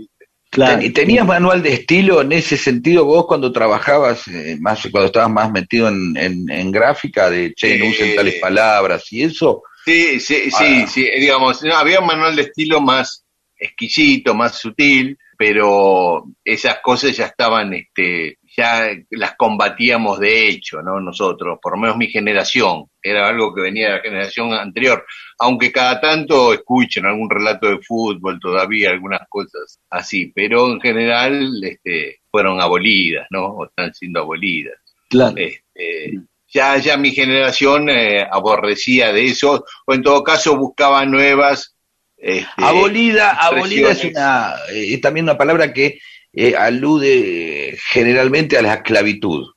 Claro. 0.52 0.82
¿Y 0.82 0.90
tenías 0.90 1.28
manual 1.28 1.62
de 1.62 1.74
estilo 1.74 2.22
en 2.22 2.32
ese 2.32 2.58
sentido 2.58 3.06
vos 3.06 3.28
cuando 3.28 3.52
trabajabas, 3.52 4.28
eh, 4.28 4.58
más 4.60 4.82
cuando 4.92 5.06
estabas 5.06 5.30
más 5.30 5.52
metido 5.52 5.88
en, 5.88 6.16
en, 6.18 6.72
gráfica, 6.72 7.30
de 7.30 7.54
che, 7.54 7.78
no 7.78 7.86
usen 7.86 8.16
tales 8.16 8.36
palabras 8.42 9.06
y 9.14 9.24
eso? 9.24 9.62
Sí, 9.86 10.20
sí, 10.20 10.50
sí, 10.50 10.88
sí, 10.88 11.08
digamos, 11.20 11.64
había 11.64 12.00
un 12.00 12.08
manual 12.08 12.36
de 12.36 12.44
estilo 12.44 12.82
más 12.82 13.24
exquisito, 13.60 14.34
más 14.34 14.58
sutil, 14.58 15.18
pero 15.38 16.26
esas 16.44 16.80
cosas 16.80 17.16
ya 17.16 17.28
estaban, 17.28 17.74
este, 17.76 18.39
ya 18.56 18.90
las 19.12 19.36
combatíamos 19.36 20.20
de 20.20 20.48
hecho, 20.48 20.82
¿no? 20.82 21.00
Nosotros, 21.00 21.60
por 21.62 21.74
lo 21.74 21.82
menos 21.82 21.98
mi 21.98 22.08
generación, 22.08 22.86
era 23.02 23.28
algo 23.28 23.54
que 23.54 23.62
venía 23.62 23.88
de 23.88 23.94
la 23.96 24.02
generación 24.02 24.54
anterior, 24.54 25.06
aunque 25.38 25.72
cada 25.72 26.00
tanto 26.02 26.54
escuchen 26.54 27.06
algún 27.06 27.30
relato 27.30 27.68
de 27.68 27.80
fútbol 27.80 28.40
todavía, 28.40 28.90
algunas 28.90 29.22
cosas 29.30 29.80
así, 29.90 30.32
pero 30.34 30.72
en 30.72 30.82
general, 30.82 31.50
este, 31.64 32.20
fueron 32.30 32.62
abolidas, 32.62 33.28
¿no? 33.30 33.46
O 33.46 33.66
están 33.66 33.94
siendo 33.94 34.22
abolidas. 34.22 34.76
Claro. 35.10 35.36
Este, 35.38 36.20
ya, 36.52 36.78
ya 36.78 36.98
mi 36.98 37.12
generación 37.12 37.90
eh, 37.90 38.28
aborrecía 38.30 39.14
de 39.14 39.26
eso, 39.26 39.66
o 39.86 39.94
en 39.94 40.02
todo 40.02 40.24
caso 40.24 40.58
buscaba 40.58 41.06
nuevas. 41.06 41.76
Este, 42.18 42.48
abolida, 42.58 43.32
abolida 43.32 43.92
es 43.92 44.04
una, 44.04 44.56
eh, 44.74 44.94
es 44.94 45.02
también 45.02 45.24
una 45.24 45.38
palabra 45.38 45.72
que 45.72 46.00
eh, 46.48 46.56
alude 46.56 47.78
generalmente 47.92 48.58
a 48.58 48.62
la 48.62 48.76
esclavitud. 48.76 49.48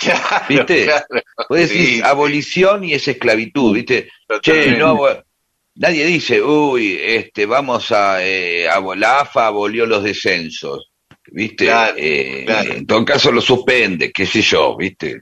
¿Viste? 0.48 0.88
Puedes 1.48 1.68
decir 1.68 2.04
abolición 2.04 2.82
y 2.82 2.94
es 2.94 3.06
esclavitud, 3.06 3.74
¿viste? 3.74 4.08
Che, 4.40 4.76
no, 4.76 4.98
nadie 5.76 6.04
dice, 6.06 6.42
uy, 6.42 6.98
este, 7.00 7.46
vamos 7.46 7.92
a, 7.92 8.18
la 8.20 9.20
AFA 9.20 9.46
abolió 9.46 9.86
los 9.86 10.02
descensos. 10.02 10.92
¿viste? 11.30 11.70
Eh, 11.96 12.44
en 12.46 12.86
todo 12.86 13.04
caso 13.04 13.30
lo 13.30 13.40
suspende, 13.40 14.10
qué 14.10 14.26
sé 14.26 14.42
yo, 14.42 14.76
¿viste? 14.76 15.20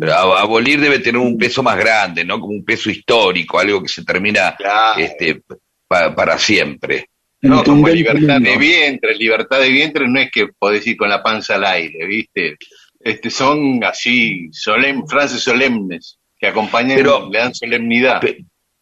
Pero 0.00 0.14
abolir 0.14 0.80
debe 0.80 0.98
tener 0.98 1.20
un 1.20 1.38
peso 1.38 1.62
más 1.62 1.78
grande, 1.78 2.24
¿no? 2.24 2.38
Como 2.38 2.52
un 2.52 2.64
peso 2.64 2.90
histórico, 2.90 3.58
algo 3.58 3.82
que 3.82 3.88
se 3.88 4.04
termina 4.04 4.54
este, 4.96 5.42
para 5.88 6.38
siempre. 6.38 7.08
No, 7.40 7.62
como 7.62 7.88
libertad 7.88 8.40
de 8.40 8.56
vientre, 8.56 9.14
libertad 9.14 9.60
de 9.60 9.68
vientre 9.68 10.08
no 10.08 10.18
es 10.18 10.30
que 10.30 10.48
podés 10.58 10.86
ir 10.86 10.96
con 10.96 11.08
la 11.08 11.22
panza 11.22 11.54
al 11.54 11.64
aire, 11.64 12.04
¿viste? 12.06 12.56
Este, 13.00 13.30
son 13.30 13.82
así, 13.84 14.48
solemn, 14.52 15.06
frases 15.06 15.42
solemnes 15.42 16.18
que 16.38 16.48
acompañan, 16.48 16.98
le 17.30 17.38
dan 17.38 17.54
solemnidad 17.54 18.20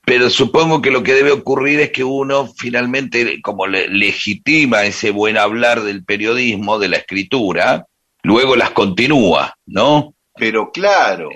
pero 0.07 0.31
supongo 0.31 0.81
que 0.81 0.93
lo 0.93 1.03
que 1.03 1.15
debe 1.15 1.33
ocurrir 1.33 1.81
es 1.81 1.91
que 1.91 2.05
uno 2.05 2.47
finalmente, 2.57 3.43
como 3.43 3.67
legitima 3.67 4.85
ese 4.85 5.11
buen 5.11 5.37
hablar 5.37 5.83
del 5.83 6.05
periodismo, 6.05 6.79
de 6.79 6.87
la 6.87 6.99
escritura, 6.99 7.87
luego 8.23 8.55
las 8.55 8.71
continúa, 8.71 9.59
¿no? 9.67 10.15
Pero 10.37 10.71
claro, 10.71 11.31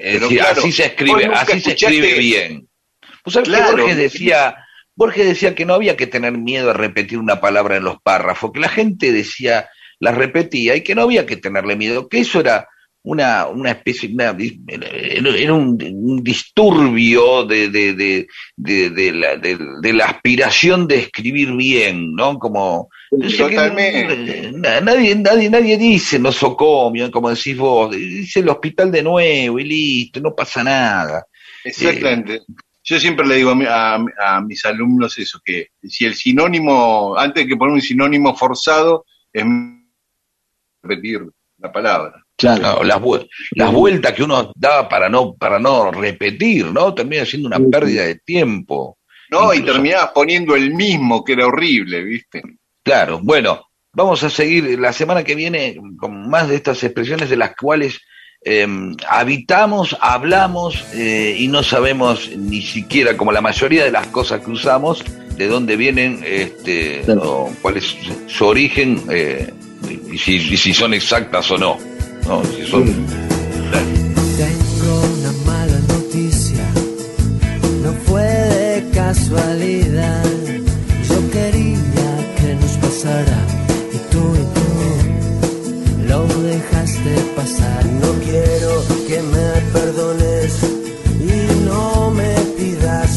así 0.53 0.71
se 0.71 0.87
escribe, 0.87 1.27
así 1.35 1.61
se 1.61 1.73
escribe 1.73 2.15
bien. 2.15 2.69
Pues 3.25 3.41
Borges 3.49 3.97
decía, 3.97 4.55
Borges 5.01 5.27
decía 5.27 5.55
que 5.55 5.65
no 5.65 5.73
había 5.73 5.97
que 5.97 6.07
tener 6.07 6.37
miedo 6.37 6.69
a 6.69 6.75
repetir 6.75 7.17
una 7.17 7.41
palabra 7.41 7.79
en 7.79 7.85
los 7.85 8.03
párrafos, 8.03 8.53
que 8.53 8.61
la 8.61 8.69
gente 8.69 9.13
decía, 9.13 9.71
la 9.99 10.13
repetía 10.13 10.77
y 10.77 10.83
que 10.83 10.95
no 10.95 11.01
había 11.01 11.25
que 11.25 11.39
tenerle 11.39 11.75
miedo, 11.75 12.07
que 12.07 12.19
eso 12.19 12.39
era 12.39 12.69
una, 13.03 13.47
una 13.47 13.71
especie, 13.71 14.11
era 14.15 15.55
un, 15.55 16.21
disturbio 16.23 17.47
de, 17.47 17.71
de, 17.71 17.95
de, 17.95 18.91
de, 18.91 19.13
la, 19.13 19.37
de, 19.39 19.93
la 19.95 20.05
aspiración 20.05 20.87
de 20.87 20.97
escribir 20.97 21.51
bien, 21.57 22.15
¿no? 22.15 22.39
Como... 22.39 22.91
Totalmente. 23.39 24.53
nadie, 24.53 25.15
nadie, 25.17 25.49
nadie 25.49 25.79
dice 25.79 26.19
nosocomio, 26.19 27.11
como 27.11 27.31
decís 27.31 27.57
vos, 27.57 27.91
dice 27.91 28.41
el 28.41 28.51
hospital 28.51 28.93
de 28.93 29.03
nuevo 29.03 29.59
y 29.59 29.65
listo, 29.65 30.21
no 30.21 30.35
pasa 30.35 30.63
nada. 30.63 31.25
Exactamente. 31.65 32.43
Yo 32.91 32.99
siempre 32.99 33.25
le 33.25 33.37
digo 33.37 33.53
a, 33.69 34.05
a, 34.19 34.41
mis 34.41 34.65
alumnos 34.65 35.17
eso, 35.17 35.41
que 35.45 35.69
si 35.81 36.07
el 36.07 36.17
sinónimo, 36.17 37.17
antes 37.17 37.45
de 37.45 37.49
que 37.49 37.57
poner 37.57 37.75
un 37.75 37.81
sinónimo 37.81 38.37
forzado, 38.37 39.05
es 39.33 39.45
repetir 40.83 41.21
la 41.59 41.71
palabra. 41.71 42.27
Claro. 42.37 42.83
las, 42.83 43.01
las 43.53 43.73
vueltas 43.73 44.13
que 44.13 44.25
uno 44.25 44.51
da 44.57 44.89
para 44.89 45.09
no, 45.09 45.37
para 45.37 45.61
no 45.61 45.93
repetir, 45.93 46.67
¿no? 46.67 46.93
Termina 46.93 47.25
siendo 47.25 47.47
una 47.47 47.61
pérdida 47.61 48.07
de 48.07 48.17
tiempo. 48.17 48.99
No, 49.31 49.55
y 49.55 49.63
terminabas 49.63 50.11
poniendo 50.13 50.57
el 50.57 50.75
mismo, 50.75 51.23
que 51.23 51.35
era 51.35 51.47
horrible, 51.47 52.03
¿viste? 52.03 52.43
Claro, 52.83 53.21
bueno, 53.23 53.67
vamos 53.93 54.25
a 54.25 54.31
seguir 54.31 54.81
la 54.81 54.93
semana 54.93 55.23
que 55.23 55.37
viene 55.37 55.77
con 55.97 56.29
más 56.29 56.49
de 56.49 56.57
estas 56.57 56.83
expresiones 56.83 57.31
de 57.31 57.37
las 57.37 57.55
cuales 57.55 58.01
em, 58.43 58.97
habitamos, 59.09 59.97
hablamos 60.01 60.85
eh, 60.95 61.37
y 61.39 61.49
no 61.49 61.63
sabemos 61.63 62.31
ni 62.37 62.63
siquiera, 62.63 63.17
como 63.17 63.33
la 63.33 63.41
mayoría 63.41 63.85
de 63.85 63.91
las 63.91 64.07
cosas 64.09 64.41
que 64.41 64.51
usamos, 64.51 65.05
de 65.37 65.49
dónde 65.49 65.77
vienen, 65.77 66.23
este, 66.25 67.03
o 67.13 67.51
cuál 67.63 67.79
es 67.79 67.97
su 68.27 68.45
origen 68.47 69.03
eh, 69.11 69.53
y 70.13 70.19
si 70.19 70.75
son 70.75 70.95
exactas 70.95 71.51
o 71.51 71.59
no. 71.59 71.79
No, 72.27 72.43
si 72.45 72.67
son... 72.67 72.85
Tengo 74.37 75.01
una 75.19 75.33
mala 75.47 75.81
noticia, 75.89 76.65
no 77.83 77.93
fue 78.05 78.23
de 78.23 78.91
casualidad. 78.93 80.25
Yo 81.09 81.31
quería 81.31 82.35
que 82.37 82.55
nos 82.61 82.73
pasara 82.77 83.50
dejaste 87.05 87.35
pasar. 87.37 87.85
No 87.87 88.13
quiero 88.25 88.85
que 89.07 89.23
me 89.23 89.51
perdones 89.73 90.59
y 91.21 91.65
no 91.65 92.11
me 92.11 92.35
pidas 92.57 93.10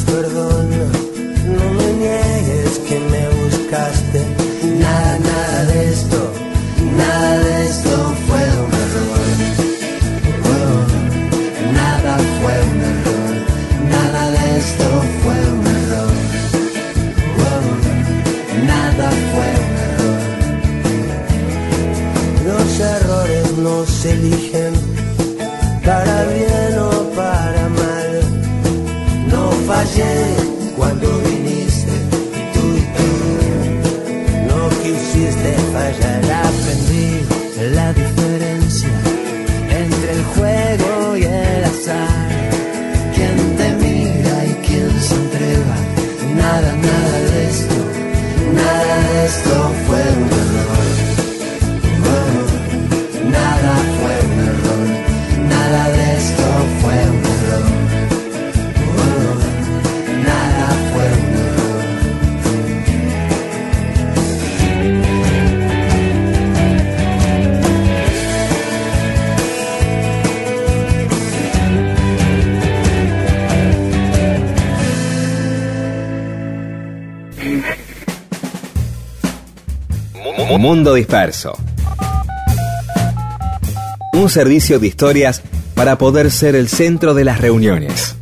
Mundo 80.38 80.94
Disperso. 80.94 81.58
Un 84.14 84.30
servicio 84.30 84.80
de 84.80 84.88
historias 84.88 85.42
para 85.76 85.98
poder 85.98 86.32
ser 86.32 86.56
el 86.56 86.70
centro 86.70 87.14
de 87.14 87.26
las 87.26 87.42
reuniones. 87.42 88.16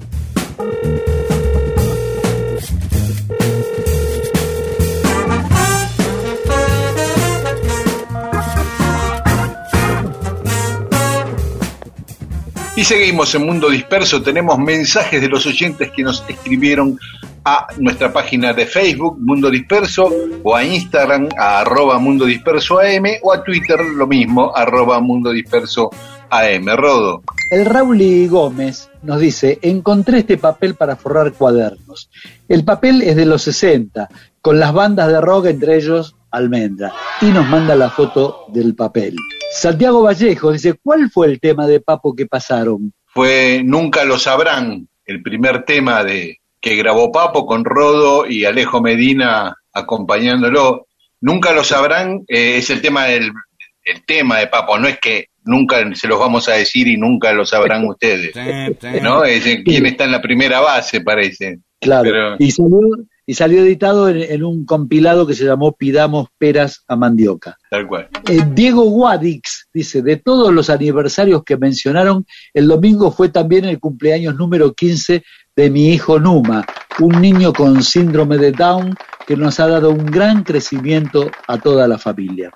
Y 12.75 12.83
seguimos 12.83 13.35
en 13.35 13.45
Mundo 13.45 13.69
Disperso. 13.69 14.23
Tenemos 14.23 14.57
mensajes 14.57 15.21
de 15.21 15.29
los 15.29 15.45
oyentes 15.45 15.91
que 15.95 16.01
nos 16.01 16.23
escribieron 16.27 16.97
a 17.43 17.67
nuestra 17.77 18.13
página 18.13 18.53
de 18.53 18.65
Facebook, 18.65 19.17
Mundo 19.19 19.49
Disperso, 19.49 20.09
o 20.43 20.55
a 20.55 20.63
Instagram, 20.63 21.29
a 21.37 21.61
arroba 21.61 21.97
Mundo 21.99 22.25
Disperso 22.25 22.79
AM, 22.79 23.05
o 23.23 23.33
a 23.33 23.43
Twitter, 23.43 23.79
lo 23.79 24.07
mismo, 24.07 24.55
arroba 24.55 24.99
Mundo 24.99 25.31
Disperso 25.31 25.89
AM. 26.29 26.67
Rodo. 26.75 27.23
El 27.49 27.65
Rauli 27.65 28.27
Gómez 28.27 28.89
nos 29.03 29.19
dice, 29.19 29.59
encontré 29.61 30.19
este 30.19 30.37
papel 30.37 30.75
para 30.75 30.95
forrar 30.95 31.33
cuadernos. 31.33 32.09
El 32.47 32.63
papel 32.63 33.01
es 33.01 33.15
de 33.15 33.25
los 33.25 33.41
60, 33.43 34.07
con 34.41 34.59
las 34.59 34.73
bandas 34.73 35.09
de 35.09 35.19
rock, 35.19 35.47
entre 35.47 35.75
ellos 35.75 36.15
Almendra, 36.31 36.93
y 37.21 37.25
nos 37.25 37.47
manda 37.49 37.75
la 37.75 37.89
foto 37.89 38.45
del 38.47 38.73
papel. 38.75 39.15
Santiago 39.51 40.03
Vallejo 40.03 40.53
dice, 40.53 40.75
¿cuál 40.81 41.09
fue 41.11 41.27
el 41.27 41.41
tema 41.41 41.67
de 41.67 41.81
Papo 41.81 42.15
que 42.15 42.25
pasaron? 42.25 42.93
Fue 43.07 43.61
Nunca 43.65 44.05
lo 44.05 44.17
sabrán, 44.17 44.87
el 45.05 45.21
primer 45.21 45.65
tema 45.65 46.05
de 46.05 46.40
que 46.61 46.75
grabó 46.75 47.11
Papo 47.11 47.45
con 47.45 47.65
Rodo 47.65 48.25
y 48.27 48.45
Alejo 48.45 48.81
Medina 48.81 49.55
acompañándolo. 49.73 50.87
Nunca 51.19 51.51
lo 51.53 51.63
sabrán, 51.63 52.23
eh, 52.27 52.57
es 52.57 52.69
el 52.69 52.81
tema 52.81 53.05
del 53.05 53.31
el 53.83 54.05
tema 54.05 54.37
de 54.37 54.47
Papo, 54.47 54.77
no 54.77 54.87
es 54.87 54.99
que 54.99 55.25
nunca 55.43 55.77
se 55.95 56.07
los 56.07 56.19
vamos 56.19 56.47
a 56.47 56.53
decir 56.53 56.87
y 56.87 56.97
nunca 56.97 57.33
lo 57.33 57.45
sabrán 57.45 57.85
ustedes. 57.89 58.31
¿No? 59.01 59.23
Es 59.23 59.45
en 59.45 59.63
quién 59.63 59.85
está 59.87 60.05
en 60.05 60.11
la 60.11 60.21
primera 60.21 60.59
base, 60.59 61.01
parece. 61.01 61.59
Claro, 61.79 62.03
Pero- 62.03 62.35
y, 62.37 62.51
salió, 62.51 62.77
y 63.25 63.33
salió 63.33 63.61
editado 63.63 64.07
en, 64.07 64.21
en 64.21 64.43
un 64.43 64.65
compilado 64.65 65.25
que 65.25 65.33
se 65.33 65.45
llamó 65.45 65.71
Pidamos 65.75 66.27
peras 66.37 66.83
a 66.87 66.95
mandioca. 66.95 67.57
Tal 67.71 67.87
cual. 67.87 68.07
Eh, 68.29 68.41
Diego 68.53 68.83
Guadix 68.83 69.67
dice, 69.73 70.03
de 70.03 70.17
todos 70.17 70.53
los 70.53 70.69
aniversarios 70.69 71.43
que 71.43 71.57
mencionaron, 71.57 72.25
el 72.53 72.67
domingo 72.67 73.11
fue 73.11 73.29
también 73.29 73.65
el 73.65 73.79
cumpleaños 73.79 74.35
número 74.35 74.73
15 74.73 75.23
de 75.55 75.69
mi 75.69 75.89
hijo 75.89 76.19
Numa, 76.19 76.65
un 76.99 77.21
niño 77.21 77.53
con 77.53 77.83
síndrome 77.83 78.37
de 78.37 78.51
Down 78.51 78.95
que 79.25 79.35
nos 79.35 79.59
ha 79.59 79.67
dado 79.67 79.89
un 79.89 80.05
gran 80.05 80.43
crecimiento 80.43 81.29
a 81.47 81.57
toda 81.57 81.87
la 81.87 81.97
familia. 81.97 82.51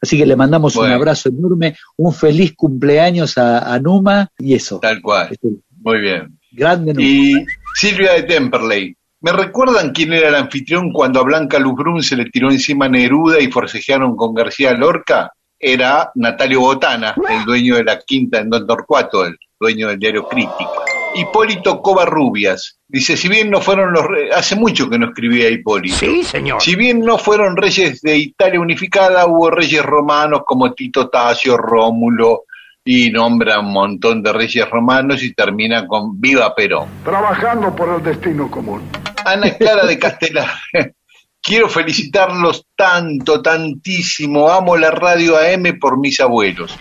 Así 0.00 0.16
que 0.16 0.26
le 0.26 0.36
mandamos 0.36 0.76
un 0.76 0.90
abrazo 0.90 1.28
enorme, 1.28 1.76
un 1.96 2.12
feliz 2.12 2.54
cumpleaños 2.54 3.36
a, 3.36 3.72
a 3.74 3.78
Numa 3.80 4.30
y 4.38 4.54
eso. 4.54 4.78
Tal 4.80 5.02
cual. 5.02 5.28
Este, 5.32 5.48
Muy 5.82 6.00
bien. 6.00 6.38
grande 6.52 6.94
Numa. 6.94 7.06
Y 7.06 7.44
Silvia 7.74 8.12
de 8.12 8.22
Temperley. 8.22 8.94
¿Me 9.20 9.32
recuerdan 9.32 9.90
quién 9.90 10.12
era 10.12 10.28
el 10.28 10.36
anfitrión 10.36 10.92
cuando 10.92 11.18
a 11.18 11.24
Blanca 11.24 11.58
Luzbrún 11.58 12.04
se 12.04 12.14
le 12.16 12.26
tiró 12.26 12.50
encima 12.52 12.88
Neruda 12.88 13.40
y 13.40 13.50
forcejearon 13.50 14.14
con 14.16 14.32
García 14.32 14.72
Lorca? 14.74 15.32
Era 15.58 16.12
Natalio 16.14 16.60
Botana, 16.60 17.16
el 17.28 17.44
dueño 17.44 17.74
de 17.74 17.82
la 17.82 17.98
quinta 17.98 18.38
en 18.38 18.48
Don 18.48 18.64
Torcuato, 18.64 19.24
el 19.24 19.36
dueño 19.58 19.88
del 19.88 19.98
diario 19.98 20.28
Crítica. 20.28 20.97
Hipólito 21.18 21.82
Covarrubias. 21.82 22.78
Dice, 22.86 23.16
si 23.16 23.28
bien 23.28 23.50
no 23.50 23.60
fueron 23.60 23.92
los... 23.92 24.04
re- 24.06 24.30
Hace 24.32 24.56
mucho 24.56 24.88
que 24.88 24.98
no 24.98 25.06
escribía 25.08 25.48
Hipólito. 25.50 25.96
Sí, 25.96 26.22
señor. 26.24 26.62
Si 26.62 26.74
bien 26.76 27.00
no 27.00 27.18
fueron 27.18 27.56
reyes 27.56 28.00
de 28.00 28.16
Italia 28.16 28.60
unificada, 28.60 29.26
hubo 29.26 29.50
reyes 29.50 29.82
romanos 29.84 30.42
como 30.46 30.72
Tito 30.72 31.08
Tasio, 31.08 31.56
Rómulo, 31.56 32.44
y 32.84 33.10
nombra 33.10 33.60
un 33.60 33.72
montón 33.72 34.22
de 34.22 34.32
reyes 34.32 34.68
romanos 34.70 35.22
y 35.22 35.34
termina 35.34 35.86
con 35.86 36.18
Viva 36.20 36.54
Perón. 36.54 36.88
Trabajando 37.04 37.74
por 37.76 37.96
el 37.96 38.02
destino 38.02 38.50
común. 38.50 38.82
Ana 39.24 39.50
Clara 39.54 39.84
de 39.84 39.98
Castelar. 39.98 40.48
Quiero 41.42 41.68
felicitarlos 41.68 42.66
tanto, 42.76 43.40
tantísimo. 43.42 44.50
Amo 44.50 44.76
la 44.76 44.90
radio 44.90 45.36
AM 45.36 45.78
por 45.78 45.98
mis 45.98 46.18
abuelos. 46.20 46.76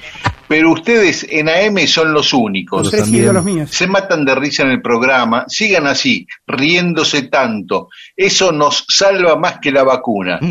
Pero 0.48 0.72
ustedes 0.72 1.26
en 1.30 1.50
AM 1.50 1.86
son 1.88 2.14
los 2.14 2.34
únicos. 2.34 2.90
Tres 2.90 3.10
ídolos 3.10 3.44
míos. 3.44 3.70
Se 3.72 3.88
matan 3.88 4.24
de 4.24 4.36
risa 4.36 4.64
en 4.64 4.72
el 4.72 4.82
programa. 4.82 5.46
Sigan 5.48 5.88
así, 5.88 6.26
riéndose 6.46 7.24
tanto. 7.24 7.90
Eso 8.16 8.52
nos 8.52 8.86
salva 8.88 9.36
más 9.36 9.60
que 9.60 9.72
la 9.72 9.84
vacuna. 9.84 10.40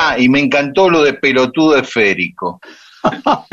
Ah, 0.00 0.16
y 0.16 0.28
me 0.28 0.38
encantó 0.38 0.88
lo 0.88 1.02
de 1.02 1.14
pelotudo 1.14 1.76
esférico. 1.76 2.60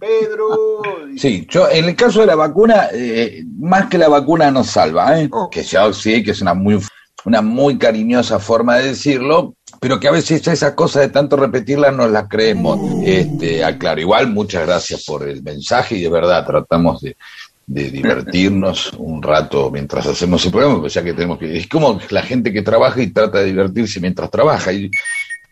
Pedro. 0.00 0.82
Sí, 1.16 1.46
yo 1.48 1.68
en 1.68 1.86
el 1.86 1.96
caso 1.96 2.20
de 2.20 2.26
la 2.26 2.36
vacuna, 2.36 2.88
eh, 2.92 3.42
más 3.58 3.86
que 3.86 3.98
la 3.98 4.08
vacuna 4.08 4.52
nos 4.52 4.68
salva, 4.68 5.20
¿eh? 5.20 5.28
que 5.50 5.64
ya 5.64 5.92
sí, 5.92 6.22
que 6.22 6.30
es 6.30 6.40
una 6.42 6.54
muy, 6.54 6.78
una 7.24 7.42
muy 7.42 7.76
cariñosa 7.76 8.38
forma 8.38 8.76
de 8.76 8.88
decirlo, 8.88 9.56
pero 9.82 9.98
que 9.98 10.06
a 10.06 10.12
veces 10.12 10.46
esas 10.46 10.74
cosas 10.74 11.02
de 11.02 11.08
tanto 11.08 11.36
repetirlas 11.36 11.92
no 11.92 12.06
las 12.06 12.28
creemos. 12.28 12.78
Este, 13.04 13.64
aclaro, 13.64 14.00
igual 14.00 14.30
muchas 14.30 14.64
gracias 14.64 15.04
por 15.04 15.28
el 15.28 15.42
mensaje 15.42 15.96
y 15.96 16.02
de 16.02 16.08
verdad 16.08 16.46
tratamos 16.46 17.00
de, 17.00 17.16
de 17.66 17.90
divertirnos 17.90 18.92
un 18.92 19.20
rato 19.20 19.72
mientras 19.72 20.06
hacemos 20.06 20.44
el 20.44 20.52
programa, 20.52 20.80
pues 20.80 20.94
ya 20.94 21.02
que 21.02 21.14
tenemos 21.14 21.36
que, 21.36 21.58
es 21.58 21.66
como 21.66 21.98
la 22.10 22.22
gente 22.22 22.52
que 22.52 22.62
trabaja 22.62 23.02
y 23.02 23.08
trata 23.08 23.38
de 23.38 23.46
divertirse 23.46 23.98
mientras 23.98 24.30
trabaja. 24.30 24.72
Y, 24.72 24.88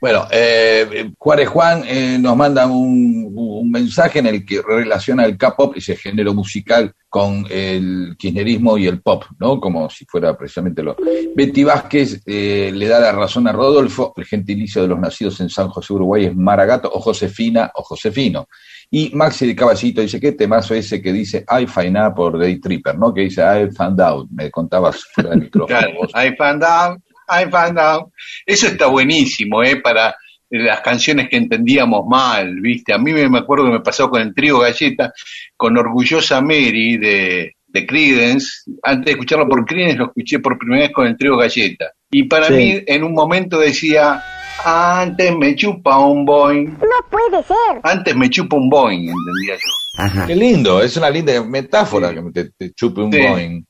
bueno, 0.01 0.27
eh, 0.31 1.11
Juárez 1.19 1.49
Juan 1.49 1.85
eh, 1.87 2.19
nos 2.19 2.37
manda 2.37 2.67
un, 2.67 3.33
un 3.35 3.71
mensaje 3.71 4.21
en 4.21 4.27
el 4.27 4.45
que 4.45 4.63
relaciona 4.63 5.25
el 5.25 5.37
K-pop, 5.37 5.75
ese 5.77 5.97
género 5.97 6.35
musical, 6.35 6.95
con 7.11 7.45
el 7.51 8.15
kirchnerismo 8.17 8.79
y 8.79 8.87
el 8.87 9.03
pop, 9.03 9.25
¿no? 9.41 9.61
Como 9.61 9.91
si 9.91 10.05
fuera 10.07 10.39
precisamente 10.39 10.81
lo. 10.81 10.97
Betty 11.35 11.65
Vázquez 11.65 12.23
eh, 12.25 12.71
le 12.73 12.87
da 12.87 13.01
la 13.01 13.11
razón 13.11 13.49
a 13.49 13.53
Rodolfo, 13.53 14.15
el 14.17 14.25
gentilicio 14.25 14.81
de 14.81 14.89
los 14.89 14.99
nacidos 14.99 15.41
en 15.41 15.51
San 15.51 15.69
José, 15.71 15.93
Uruguay 15.93 16.27
es 16.27 16.37
Maragato, 16.37 16.89
o 16.89 17.01
Josefina, 17.01 17.73
o 17.75 17.83
Josefino. 17.83 18.47
Y 18.93 19.11
Maxi 19.13 19.47
de 19.49 19.57
Caballito 19.57 20.01
dice, 20.01 20.21
¿qué 20.21 20.33
temazo 20.33 20.75
ese 20.75 21.03
que 21.03 21.13
dice 21.13 21.45
I 21.51 21.67
find 21.67 21.97
out 21.97 22.15
por 22.15 22.39
Day 22.39 22.61
Tripper, 22.61 22.97
¿no? 22.97 23.13
Que 23.13 23.23
dice 23.23 23.43
I 23.43 23.71
found 23.75 24.01
out, 24.01 24.31
me 24.31 24.49
contabas 24.49 25.05
fuera 25.13 25.31
del 25.31 25.41
micrófono. 25.43 25.79
Claro. 25.79 26.09
I 26.15 26.37
found 26.37 26.63
out, 26.63 27.03
I 27.31 27.49
found 27.51 27.79
out. 27.79 28.13
Eso 28.45 28.67
está 28.67 28.87
buenísimo, 28.87 29.63
¿eh? 29.63 29.77
Para 29.77 30.15
las 30.51 30.81
canciones 30.81 31.29
que 31.29 31.37
entendíamos 31.37 32.05
mal, 32.09 32.57
¿viste? 32.61 32.93
A 32.93 32.99
mí 32.99 33.13
me 33.13 33.29
me 33.29 33.39
acuerdo 33.39 33.67
que 33.67 33.71
me 33.73 33.81
pasó 33.81 34.11
con 34.11 34.21
el 34.21 34.35
trío 34.35 34.59
Galleta, 34.59 35.13
con 35.57 35.79
Orgullosa 35.79 36.41
Mary 36.41 36.97
de, 36.97 37.55
de 37.69 37.87
Creedence. 37.87 38.49
Antes 38.83 39.05
de 39.07 39.11
escucharlo 39.13 39.49
por 39.49 39.65
Creedence, 39.65 39.99
lo 39.99 40.07
escuché 40.07 40.41
por 40.41 40.59
primera 40.59 40.83
vez 40.83 40.93
con 40.93 41.07
el 41.07 41.17
trío 41.17 41.37
Galleta. 41.37 41.93
Y 42.11 42.25
para 42.25 42.49
Sí. 42.49 42.55
mí, 42.55 42.83
en 42.85 43.05
un 43.05 43.13
momento 43.15 43.59
decía, 43.61 44.21
antes 44.65 45.37
me 45.37 45.55
chupa 45.55 45.99
un 46.01 46.25
boing. 46.25 46.65
No 46.81 47.09
puede 47.11 47.43
ser. 47.45 47.81
Antes 47.85 48.17
me 48.17 48.29
chupa 48.29 48.57
un 48.57 48.69
boing, 48.69 49.09
entendía 49.09 49.55
yo. 49.55 50.27
Qué 50.27 50.35
lindo, 50.35 50.83
es 50.83 50.97
una 50.97 51.11
linda 51.11 51.43
metáfora 51.45 52.13
que 52.15 52.23
te, 52.33 52.51
te 52.59 52.73
chupe 52.73 53.03
un 53.03 53.13
Sí. 53.13 53.21
Boeing. 53.21 53.65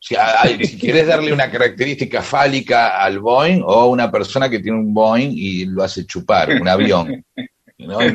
Si, 0.00 0.14
hay- 0.16 0.64
si 0.66 0.78
quieres 0.78 1.06
darle 1.06 1.32
una 1.32 1.50
característica 1.50 2.20
fálica 2.22 3.00
al 3.02 3.18
Boeing 3.18 3.62
o 3.64 3.86
una 3.86 4.10
persona 4.10 4.48
que 4.50 4.58
tiene 4.60 4.78
un 4.78 4.92
Boeing 4.92 5.30
y 5.32 5.64
lo 5.66 5.82
hace 5.82 6.04
chupar, 6.06 6.50
un 6.60 6.68
avión. 6.68 7.24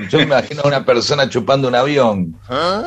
Yo 0.10 0.18
me 0.20 0.24
imagino 0.24 0.62
a 0.64 0.68
una 0.68 0.86
persona 0.86 1.28
chupando 1.30 1.68
un 1.68 1.76
avión. 1.76 2.36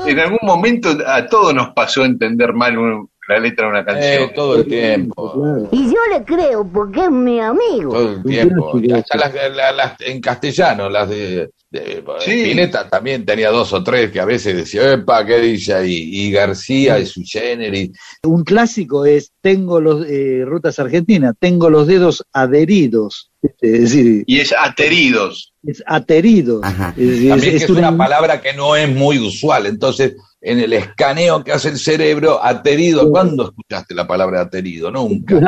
En 0.07 0.19
algún 0.19 0.39
momento 0.43 0.97
a 1.07 1.27
todos 1.27 1.53
nos 1.55 1.71
pasó 1.75 2.05
entender 2.05 2.53
mal 2.53 2.79
un- 2.79 3.11
la 3.33 3.41
letra 3.41 3.67
de 3.67 3.71
una 3.71 3.85
canción. 3.85 4.23
Eh, 4.25 4.33
todo 4.35 4.57
el 4.57 4.67
tiempo. 4.67 5.33
Claro. 5.33 5.69
Y 5.73 5.87
yo 5.87 5.99
le 6.17 6.25
creo 6.25 6.67
porque 6.73 7.01
es 7.05 7.11
mi 7.11 7.41
amigo. 7.41 7.93
Todo 7.93 8.13
el 8.13 8.23
tiempo. 8.23 8.81
Ya- 8.81 8.97
ya 8.99 9.17
las- 9.19 9.35
la- 9.57 9.73
las- 9.73 10.01
en 10.01 10.21
castellano, 10.21 10.89
las 10.89 11.09
de, 11.09 11.51
de 11.71 12.05
Sí. 12.21 12.43
Spinetta 12.43 12.89
también 12.89 13.25
tenía 13.25 13.51
dos 13.51 13.73
o 13.73 13.83
tres 13.83 14.11
que 14.11 14.21
a 14.21 14.25
veces 14.27 14.55
decía, 14.57 14.93
epa, 14.93 15.25
¿qué 15.25 15.41
dice 15.41 15.73
ahí? 15.75 15.95
Y 16.13 16.31
García 16.31 16.99
y 16.99 17.07
su 17.07 17.23
generis. 17.25 17.91
Un 18.25 18.45
clásico 18.45 19.07
es 19.07 19.33
tengo 19.41 19.81
los 19.81 20.07
eh, 20.07 20.43
rutas 20.45 20.79
argentinas, 20.79 21.35
tengo 21.39 21.71
los 21.71 21.87
dedos 21.87 22.25
adheridos, 22.33 23.31
es 23.61 23.81
decir, 23.81 24.25
Y 24.27 24.41
es 24.41 24.53
ateridos. 24.57 25.53
es 25.65 25.83
ateridos. 25.87 26.63
Es, 26.97 26.97
decir, 27.09 27.33
es- 27.33 27.43
que 27.43 27.57
es 27.57 27.63
es 27.63 27.71
una 27.71 27.89
una- 27.89 27.97
palabra 27.99 28.41
que 28.41 28.53
no 28.53 28.77
es 28.77 28.89
muy 28.95 29.19
usual. 29.19 29.67
Entonces, 29.67 30.15
en 30.43 30.59
el 30.59 30.73
escaneo 30.73 31.45
que 31.45 31.53
hace 31.53 31.69
el 31.69 31.79
cerebro, 31.79 32.45
aterido, 32.45 33.09
¿cuándo 33.11 33.45
escuchaste 33.45 33.95
la 33.95 34.07
palabra 34.09 34.41
aterido? 34.41 34.91
Nunca. 34.91 35.41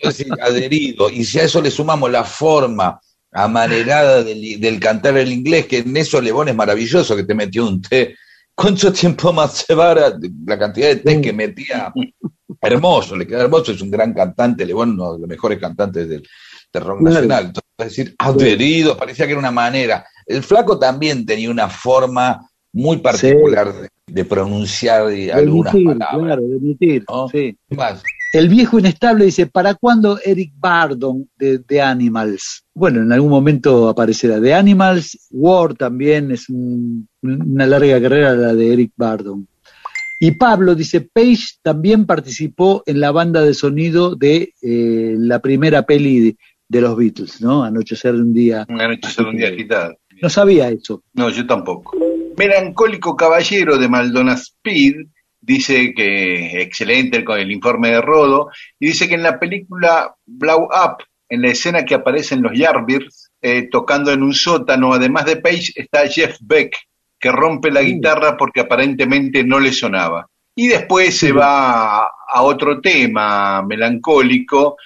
Es 0.00 0.18
decir, 0.18 0.32
adherido. 0.40 1.08
Y 1.08 1.24
si 1.24 1.40
a 1.40 1.44
eso 1.44 1.62
le 1.62 1.70
sumamos 1.70 2.10
la 2.10 2.22
forma 2.22 3.00
amanerada 3.32 4.22
del, 4.22 4.60
del 4.60 4.78
cantar 4.78 5.16
el 5.16 5.32
inglés, 5.32 5.66
que 5.66 5.78
en 5.78 5.96
eso 5.96 6.20
Lebón 6.20 6.50
es 6.50 6.54
maravilloso, 6.54 7.16
que 7.16 7.24
te 7.24 7.34
metió 7.34 7.66
un 7.66 7.80
té. 7.80 8.14
¿Cuánto 8.54 8.92
tiempo 8.92 9.32
más 9.32 9.64
se 9.66 9.74
va? 9.74 9.94
La 10.46 10.58
cantidad 10.58 10.88
de 10.88 10.96
té 10.96 11.20
que 11.22 11.32
metía. 11.32 11.90
Hermoso, 12.60 13.16
le 13.16 13.26
queda 13.26 13.42
hermoso. 13.42 13.72
Es 13.72 13.80
un 13.80 13.90
gran 13.90 14.12
cantante, 14.12 14.66
Lebón, 14.66 14.90
uno 14.90 15.14
de 15.14 15.20
los 15.20 15.28
mejores 15.28 15.58
cantantes 15.58 16.06
del, 16.06 16.22
del 16.70 16.84
rock 16.84 17.00
nacional. 17.00 17.46
Entonces, 17.46 17.64
es 17.78 17.86
decir, 17.86 18.14
adherido, 18.18 18.94
parecía 18.94 19.24
que 19.24 19.32
era 19.32 19.40
una 19.40 19.50
manera. 19.50 20.04
El 20.26 20.42
flaco 20.42 20.78
también 20.78 21.24
tenía 21.24 21.50
una 21.50 21.70
forma 21.70 22.46
muy 22.74 22.98
particular 22.98 23.72
de, 23.72 23.88
de 24.06 24.24
pronunciar 24.24 25.12
y 25.12 25.26
de 25.26 25.32
algunas 25.32 25.74
emitir, 25.74 25.98
palabras. 25.98 26.26
claro, 26.26 26.42
de 26.42 26.56
emitir, 26.56 27.04
¿no? 27.08 27.28
sí. 27.28 27.56
¿Qué 27.68 27.76
más? 27.76 28.02
El 28.34 28.48
viejo 28.48 28.78
inestable 28.78 29.26
dice, 29.26 29.46
¿para 29.46 29.74
cuándo 29.74 30.18
Eric 30.24 30.52
Bardon 30.56 31.28
de, 31.36 31.58
de 31.58 31.82
Animals? 31.82 32.64
Bueno, 32.74 33.02
en 33.02 33.12
algún 33.12 33.28
momento 33.30 33.90
aparecerá. 33.90 34.40
De 34.40 34.54
Animals, 34.54 35.28
War 35.30 35.74
también 35.74 36.30
es 36.30 36.48
un- 36.48 37.06
una 37.22 37.66
larga 37.66 38.00
carrera 38.00 38.32
la 38.34 38.54
de 38.54 38.72
Eric 38.72 38.92
Bardon. 38.96 39.46
Y 40.18 40.30
Pablo 40.32 40.74
dice, 40.74 41.02
Page 41.02 41.56
también 41.62 42.06
participó 42.06 42.82
en 42.86 43.00
la 43.00 43.10
banda 43.10 43.42
de 43.42 43.52
sonido 43.52 44.14
de 44.16 44.54
eh, 44.62 45.14
la 45.18 45.40
primera 45.40 45.82
peli 45.82 46.20
de, 46.20 46.36
de 46.68 46.80
los 46.80 46.96
Beatles, 46.96 47.42
¿no? 47.42 47.64
Anochecer 47.64 48.14
un 48.14 48.32
día. 48.32 48.64
Una 48.68 48.88
noche 48.88 49.10
ser 49.10 49.26
un 49.26 49.36
día 49.36 49.48
agitado. 49.48 49.94
No 50.22 50.30
sabía 50.30 50.70
eso. 50.70 51.02
No, 51.12 51.28
yo 51.28 51.44
tampoco. 51.46 51.90
Melancólico 52.36 53.16
Caballero 53.16 53.78
de 53.78 53.88
Maldona 53.88 54.34
Speed 54.34 55.06
dice 55.40 55.92
que 55.94 56.62
excelente 56.62 57.24
con 57.24 57.38
el 57.38 57.50
informe 57.50 57.90
de 57.90 58.00
Rodo 58.00 58.50
y 58.78 58.86
dice 58.86 59.08
que 59.08 59.14
en 59.14 59.22
la 59.22 59.38
película 59.38 60.14
Blow 60.24 60.64
Up, 60.64 61.04
en 61.28 61.42
la 61.42 61.48
escena 61.48 61.84
que 61.84 61.94
aparecen 61.94 62.42
los 62.42 62.52
Yardbirds 62.56 63.32
eh, 63.40 63.68
tocando 63.70 64.12
en 64.12 64.22
un 64.22 64.34
sótano, 64.34 64.92
además 64.92 65.24
de 65.26 65.36
Page 65.36 65.72
está 65.74 66.06
Jeff 66.06 66.36
Beck 66.40 66.76
que 67.18 67.30
rompe 67.30 67.70
la 67.70 67.82
guitarra 67.82 68.36
porque 68.36 68.60
aparentemente 68.60 69.44
no 69.44 69.60
le 69.60 69.72
sonaba. 69.72 70.26
Y 70.54 70.66
después 70.66 71.16
se 71.16 71.32
va 71.32 72.02
a, 72.02 72.42
otro 72.42 72.80
tema 72.80 73.62
melancólico 73.62 74.76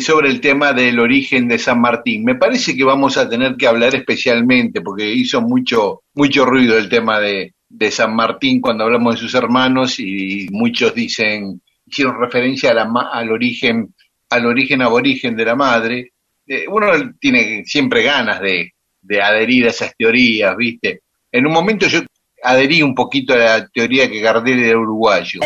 sobre 0.00 0.28
el 0.30 0.40
tema 0.40 0.72
del 0.72 0.98
origen 0.98 1.46
de 1.46 1.58
San 1.58 1.80
Martín. 1.80 2.24
Me 2.24 2.34
parece 2.34 2.76
que 2.76 2.84
vamos 2.84 3.16
a 3.16 3.28
tener 3.28 3.56
que 3.56 3.66
hablar 3.66 3.94
especialmente 3.94 4.80
porque 4.80 5.08
hizo 5.12 5.40
mucho, 5.40 6.02
mucho 6.14 6.44
ruido 6.44 6.76
el 6.76 6.88
tema 6.88 7.20
de, 7.20 7.54
de 7.68 7.90
San 7.90 8.14
Martín 8.14 8.60
cuando 8.60 8.84
hablamos 8.84 9.14
de 9.14 9.20
sus 9.20 9.34
hermanos 9.34 9.98
y 9.98 10.48
muchos 10.50 10.94
dicen, 10.94 11.62
hicieron 11.86 12.20
referencia 12.20 12.70
a 12.70 12.74
la 12.74 12.90
al 13.12 13.30
origen, 13.30 13.94
al 14.30 14.46
origen 14.46 14.82
aborigen 14.82 15.36
de 15.36 15.44
la 15.44 15.54
madre. 15.54 16.12
Eh, 16.46 16.64
uno 16.68 16.86
tiene 17.20 17.64
siempre 17.64 18.02
ganas 18.02 18.40
de, 18.40 18.72
de 19.00 19.22
adherir 19.22 19.66
a 19.66 19.70
esas 19.70 19.94
teorías, 19.96 20.56
¿viste? 20.56 21.02
En 21.30 21.46
un 21.46 21.52
momento 21.52 21.86
yo 21.86 22.00
adherí 22.42 22.82
un 22.82 22.94
poquito 22.94 23.34
a 23.34 23.38
la 23.38 23.68
teoría 23.68 24.10
que 24.10 24.20
Gardel 24.20 24.60
era 24.60 24.78
uruguayo. 24.78 25.40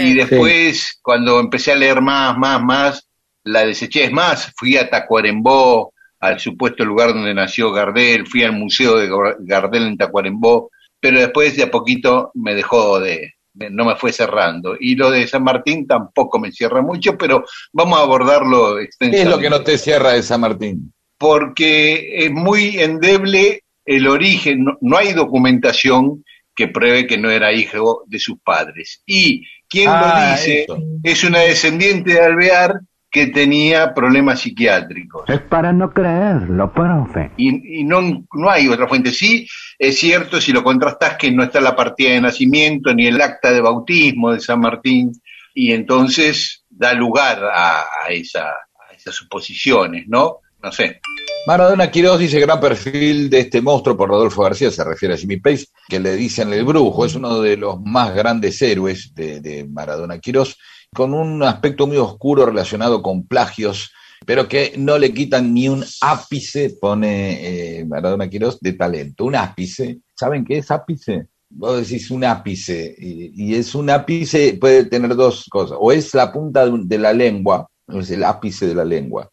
Y 0.00 0.14
después, 0.14 0.98
cuando 1.02 1.40
empecé 1.40 1.72
a 1.72 1.76
leer 1.76 2.00
más, 2.00 2.36
más, 2.38 2.62
más, 2.62 3.07
la 3.52 3.64
deseché. 3.66 4.04
Es 4.04 4.12
más, 4.12 4.52
fui 4.56 4.76
a 4.76 4.88
Tacuarembó, 4.88 5.92
al 6.20 6.38
supuesto 6.40 6.84
lugar 6.84 7.14
donde 7.14 7.34
nació 7.34 7.72
Gardel, 7.72 8.26
fui 8.26 8.42
al 8.42 8.52
museo 8.52 8.96
de 8.96 9.08
Gardel 9.40 9.86
en 9.86 9.96
Tacuarembó, 9.96 10.70
pero 11.00 11.20
después 11.20 11.56
de 11.56 11.62
a 11.64 11.70
poquito 11.70 12.30
me 12.34 12.54
dejó 12.54 12.98
de, 13.00 13.34
de- 13.52 13.70
no 13.70 13.84
me 13.84 13.94
fue 13.96 14.12
cerrando. 14.12 14.76
Y 14.78 14.96
lo 14.96 15.10
de 15.10 15.26
San 15.28 15.44
Martín 15.44 15.86
tampoco 15.86 16.38
me 16.40 16.50
cierra 16.52 16.82
mucho, 16.82 17.16
pero 17.16 17.44
vamos 17.72 17.98
a 17.98 18.02
abordarlo 18.02 18.76
¿Qué 18.76 18.82
es 18.82 18.88
extensamente 18.88 19.30
lo 19.30 19.38
que 19.38 19.50
no 19.50 19.62
te 19.62 19.78
cierra 19.78 20.12
de 20.12 20.22
San 20.22 20.40
Martín? 20.40 20.92
porque 21.20 22.24
es 22.26 22.30
muy 22.30 22.78
endeble 22.78 23.64
el 23.84 24.06
origen, 24.06 24.64
no, 24.64 24.78
no 24.80 24.96
hay 24.98 25.12
documentación 25.14 26.24
que 26.54 26.68
pruebe 26.68 27.06
que 27.06 27.18
no 27.18 27.30
era 27.30 27.52
hijo 27.52 28.04
de 28.06 28.18
sus 28.18 28.38
padres. 28.40 29.02
Y 29.06 29.44
quien 29.68 29.88
Ah, 29.90 30.00
lo 30.00 30.30
dice 30.32 30.62
eso. 30.62 30.78
es 31.02 31.24
una 31.24 31.40
descendiente 31.40 32.12
de 32.14 32.20
Alvear 32.20 32.80
que 33.10 33.28
tenía 33.28 33.94
problemas 33.94 34.40
psiquiátricos. 34.40 35.28
Es 35.28 35.40
para 35.40 35.72
no 35.72 35.90
creerlo, 35.90 36.72
profe. 36.72 37.30
Y, 37.36 37.80
y 37.80 37.84
no, 37.84 38.26
no 38.32 38.50
hay 38.50 38.68
otra 38.68 38.86
fuente. 38.86 39.10
Sí, 39.10 39.46
es 39.78 39.98
cierto 39.98 40.40
si 40.40 40.52
lo 40.52 40.62
contrastás 40.62 41.16
que 41.16 41.30
no 41.30 41.42
está 41.42 41.60
la 41.60 41.74
partida 41.74 42.10
de 42.10 42.20
nacimiento 42.20 42.92
ni 42.92 43.06
el 43.06 43.20
acta 43.20 43.52
de 43.52 43.60
bautismo 43.60 44.32
de 44.32 44.40
San 44.40 44.60
Martín, 44.60 45.12
y 45.54 45.72
entonces 45.72 46.64
da 46.68 46.92
lugar 46.92 47.42
a, 47.44 47.80
a 47.80 48.10
esa, 48.10 48.48
a 48.48 48.94
esas 48.96 49.14
suposiciones, 49.14 50.04
¿no? 50.06 50.38
No 50.62 50.70
sé. 50.70 51.00
Maradona 51.46 51.90
Quiroz 51.90 52.18
dice 52.18 52.38
gran 52.40 52.60
perfil 52.60 53.30
de 53.30 53.40
este 53.40 53.62
monstruo 53.62 53.96
por 53.96 54.08
Rodolfo 54.08 54.42
García, 54.42 54.70
se 54.70 54.84
refiere 54.84 55.14
a 55.14 55.16
Jimmy 55.16 55.38
Page, 55.38 55.66
que 55.88 55.98
le 55.98 56.14
dicen 56.14 56.52
el 56.52 56.64
brujo, 56.64 57.06
es 57.06 57.14
uno 57.14 57.40
de 57.40 57.56
los 57.56 57.80
más 57.80 58.14
grandes 58.14 58.60
héroes 58.60 59.14
de, 59.14 59.40
de 59.40 59.64
Maradona 59.64 60.18
Quiroz, 60.18 60.58
con 60.94 61.14
un 61.14 61.42
aspecto 61.42 61.86
muy 61.86 61.96
oscuro 61.96 62.46
relacionado 62.46 63.02
con 63.02 63.26
plagios, 63.26 63.92
pero 64.26 64.48
que 64.48 64.74
no 64.76 64.98
le 64.98 65.12
quitan 65.12 65.54
ni 65.54 65.68
un 65.68 65.84
ápice, 66.00 66.76
pone 66.80 67.78
eh, 67.80 67.84
Maradona 67.84 68.28
Quiroz, 68.28 68.60
de 68.60 68.72
talento. 68.72 69.24
Un 69.24 69.36
ápice, 69.36 70.00
¿saben 70.14 70.44
qué 70.44 70.58
es 70.58 70.70
ápice? 70.70 71.26
Vos 71.50 71.80
decís 71.80 72.10
un 72.10 72.24
ápice, 72.24 72.94
y, 72.98 73.54
es 73.54 73.74
un 73.74 73.88
ápice, 73.88 74.58
puede 74.60 74.84
tener 74.84 75.16
dos 75.16 75.46
cosas, 75.48 75.78
o 75.80 75.92
es 75.92 76.12
la 76.14 76.30
punta 76.30 76.66
de, 76.66 76.98
la 76.98 77.14
lengua, 77.14 77.66
es 77.88 78.10
el 78.10 78.22
ápice 78.22 78.66
de 78.66 78.74
la 78.74 78.84
lengua, 78.84 79.30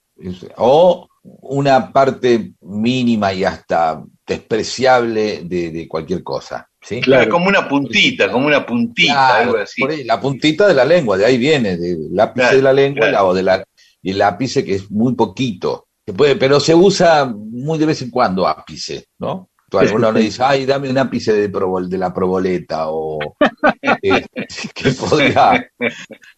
o 0.56 1.10
una 1.24 1.92
parte 1.92 2.54
mínima 2.62 3.34
y 3.34 3.44
hasta 3.44 4.02
despreciable 4.26 5.42
de, 5.44 5.72
de 5.72 5.88
cualquier 5.90 6.24
cosa. 6.24 6.70
¿Sí? 6.86 7.02
Claro, 7.02 7.30
como 7.32 7.48
una 7.48 7.68
puntita, 7.68 8.32
como 8.32 8.48
una 8.48 8.66
puntita, 8.66 9.14
Claro, 9.14 9.44
algo 9.52 9.58
así. 9.58 9.82
por 9.82 9.92
ahí, 9.92 10.04
la 10.04 10.20
puntita 10.22 10.68
de 10.68 10.74
la 10.74 10.86
lengua, 10.86 11.18
de 11.18 11.26
ahí 11.26 11.38
viene, 11.38 11.78
del 11.78 12.18
ápice 12.20 12.42
Claro, 12.44 12.56
de 12.58 12.64
la 12.64 12.74
lengua 12.74 13.00
claro. 13.02 13.12
la- 13.14 13.24
o 13.26 13.34
de 13.34 13.44
la, 13.44 13.64
y 14.02 14.12
el 14.12 14.22
ápice 14.22 14.64
que 14.64 14.76
es 14.76 14.92
muy 14.92 15.14
poquito. 15.16 15.88
Se 16.06 16.14
puede, 16.14 16.36
pero 16.36 16.60
se 16.60 16.76
usa 16.76 17.26
muy 17.36 17.80
de 17.80 17.88
vez 17.88 18.02
en 18.04 18.12
cuando 18.12 18.48
ápice, 18.48 19.06
¿no? 19.20 19.50
Entonces, 19.68 19.92
uno 19.94 20.12
le 20.12 20.22
dice, 20.22 20.44
ay, 20.44 20.66
dame 20.66 20.90
un 20.90 20.98
ápice 20.98 21.34
de, 21.34 21.52
provol- 21.52 21.88
de 21.88 21.98
la 21.98 22.14
proboleta, 22.14 22.90
o 22.90 23.18
eh, 24.02 24.26
que 24.74 24.92
podría, 24.92 25.68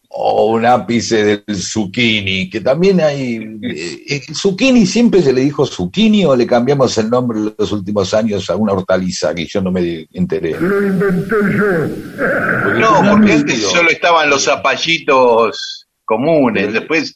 o 0.10 0.46
un 0.54 0.66
ápice 0.66 1.24
del 1.46 1.56
zucchini, 1.56 2.50
que 2.50 2.62
también 2.62 3.02
hay. 3.02 3.36
eh, 3.62 4.04
eh, 4.08 4.22
zucchini 4.34 4.86
siempre 4.86 5.22
se 5.22 5.34
le 5.34 5.42
dijo 5.42 5.66
zucchini 5.66 6.24
o 6.26 6.36
le 6.38 6.48
cambiamos 6.48 6.98
el 6.98 7.10
nombre 7.10 7.38
en 7.40 7.54
los 7.58 7.72
últimos 7.74 8.14
años 8.14 8.50
a 8.50 8.56
una 8.56 8.72
hortaliza 8.74 9.36
que 9.36 9.46
yo 9.46 9.62
no 9.62 9.72
me 9.74 10.08
enteré. 10.14 10.58
Lo 10.60 10.82
inventé 10.88 11.36
yo. 11.54 11.96
Porque 12.64 12.80
No, 12.80 13.12
porque 13.12 13.34
antes 13.34 13.62
solo 13.62 13.90
estaban 13.90 14.30
los 14.30 14.46
zapallitos 14.46 15.88
comunes, 16.06 16.72
después 16.72 17.16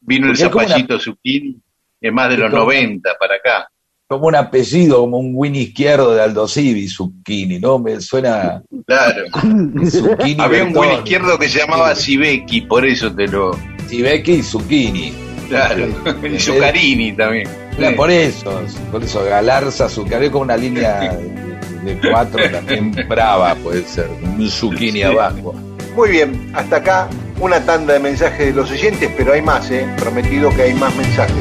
vino 0.00 0.26
el 0.30 0.36
Porque 0.36 0.66
zapallito 0.66 0.98
zucchini, 0.98 1.56
es 2.00 2.12
más 2.12 2.28
de 2.30 2.36
los 2.36 2.46
Es 2.46 2.50
como- 2.50 2.64
90 2.64 3.10
para 3.18 3.36
acá. 3.36 3.68
Como 4.12 4.26
un 4.28 4.34
apellido, 4.36 5.00
como 5.00 5.18
un 5.18 5.32
win 5.34 5.56
izquierdo 5.56 6.14
de 6.14 6.22
Aldo 6.22 6.46
Civi, 6.46 6.86
Zucchini, 6.88 7.58
¿no? 7.58 7.78
Me 7.78 8.00
suena 8.00 8.62
Claro. 8.86 9.24
Zucchini. 9.90 10.40
Había 10.40 10.64
un 10.64 10.72
Bertoni. 10.72 10.94
izquierdo 10.98 11.38
que 11.38 11.48
se 11.48 11.58
llamaba 11.60 11.94
Sibeki, 11.94 12.62
por 12.62 12.84
eso 12.86 13.12
te 13.14 13.26
lo. 13.28 13.52
Sibeki 13.88 14.32
y 14.32 14.42
Zucchini. 14.42 15.12
Claro. 15.48 15.86
Y 16.34 16.38
Zuccarini 16.38 17.12
también. 17.12 17.48
Claro, 17.76 17.96
Por 17.96 18.10
eso, 18.10 18.60
por 18.90 19.02
eso, 19.02 19.24
Galarza, 19.24 19.88
Zucchini, 19.88 20.28
con 20.30 20.42
una 20.42 20.56
línea 20.56 21.00
de, 21.84 21.94
de 21.94 22.10
cuatro 22.10 22.38
también 22.50 22.92
brava, 23.08 23.54
puede 23.56 23.82
ser, 23.84 24.08
un 24.22 24.48
Zucchini 24.50 25.02
abajo. 25.02 25.54
Muy 25.96 26.10
bien, 26.10 26.50
hasta 26.54 26.76
acá 26.76 27.08
una 27.40 27.60
tanda 27.64 27.94
de 27.94 28.00
mensajes 28.00 28.46
de 28.46 28.52
los 28.52 28.70
oyentes, 28.70 29.10
pero 29.16 29.32
hay 29.32 29.42
más, 29.42 29.70
¿eh? 29.70 29.86
Prometido 29.98 30.48
que 30.54 30.62
hay 30.62 30.74
más 30.74 30.94
mensajes. 30.96 31.36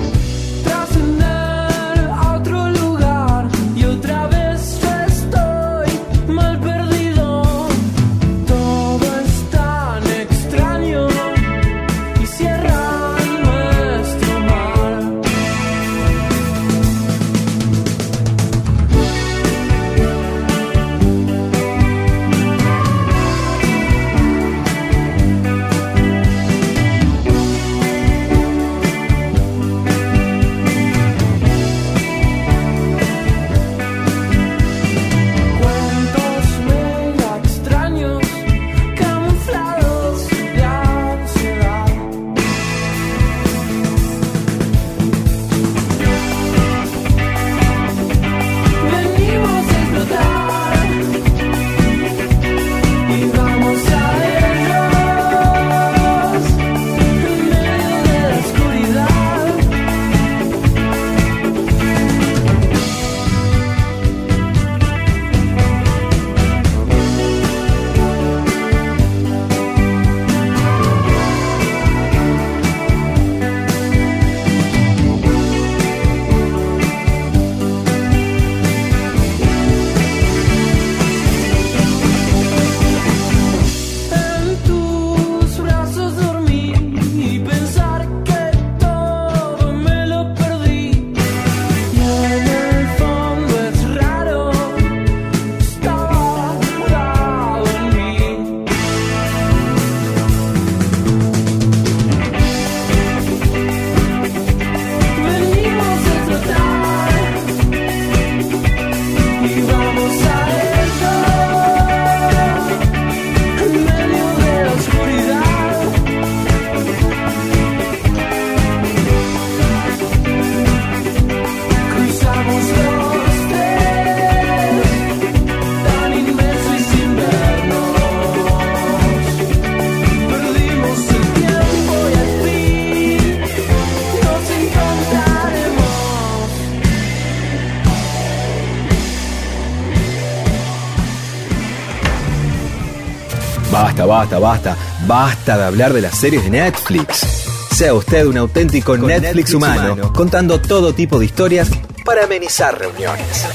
Basta, 144.39 144.78
basta, 145.08 145.58
de 145.58 145.63
hablar 145.65 145.94
de 145.94 146.02
las 146.02 146.17
series 146.17 146.44
de 146.44 146.50
Netflix. 146.50 147.26
Sea 147.72 147.94
usted 147.94 148.26
un 148.26 148.38
auténtico 148.38 148.98
Netflix, 148.98 149.54
humano, 149.54 150.13
contando 150.13 150.60
todo 150.60 150.94
tipo 150.94 151.20
de 151.20 151.26
historias 151.26 151.70
para 152.06 152.26
amenizar 152.26 152.78
reuniones. 152.78 153.48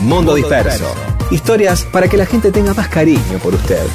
Mundo, 0.00 0.34
disperso. 0.34 0.92
Historias 1.30 1.84
para 1.84 2.08
que 2.08 2.16
la 2.16 2.26
gente 2.26 2.50
tenga 2.50 2.74
más 2.74 2.88
cariño 2.88 3.38
por 3.42 3.54
usted. 3.54 3.86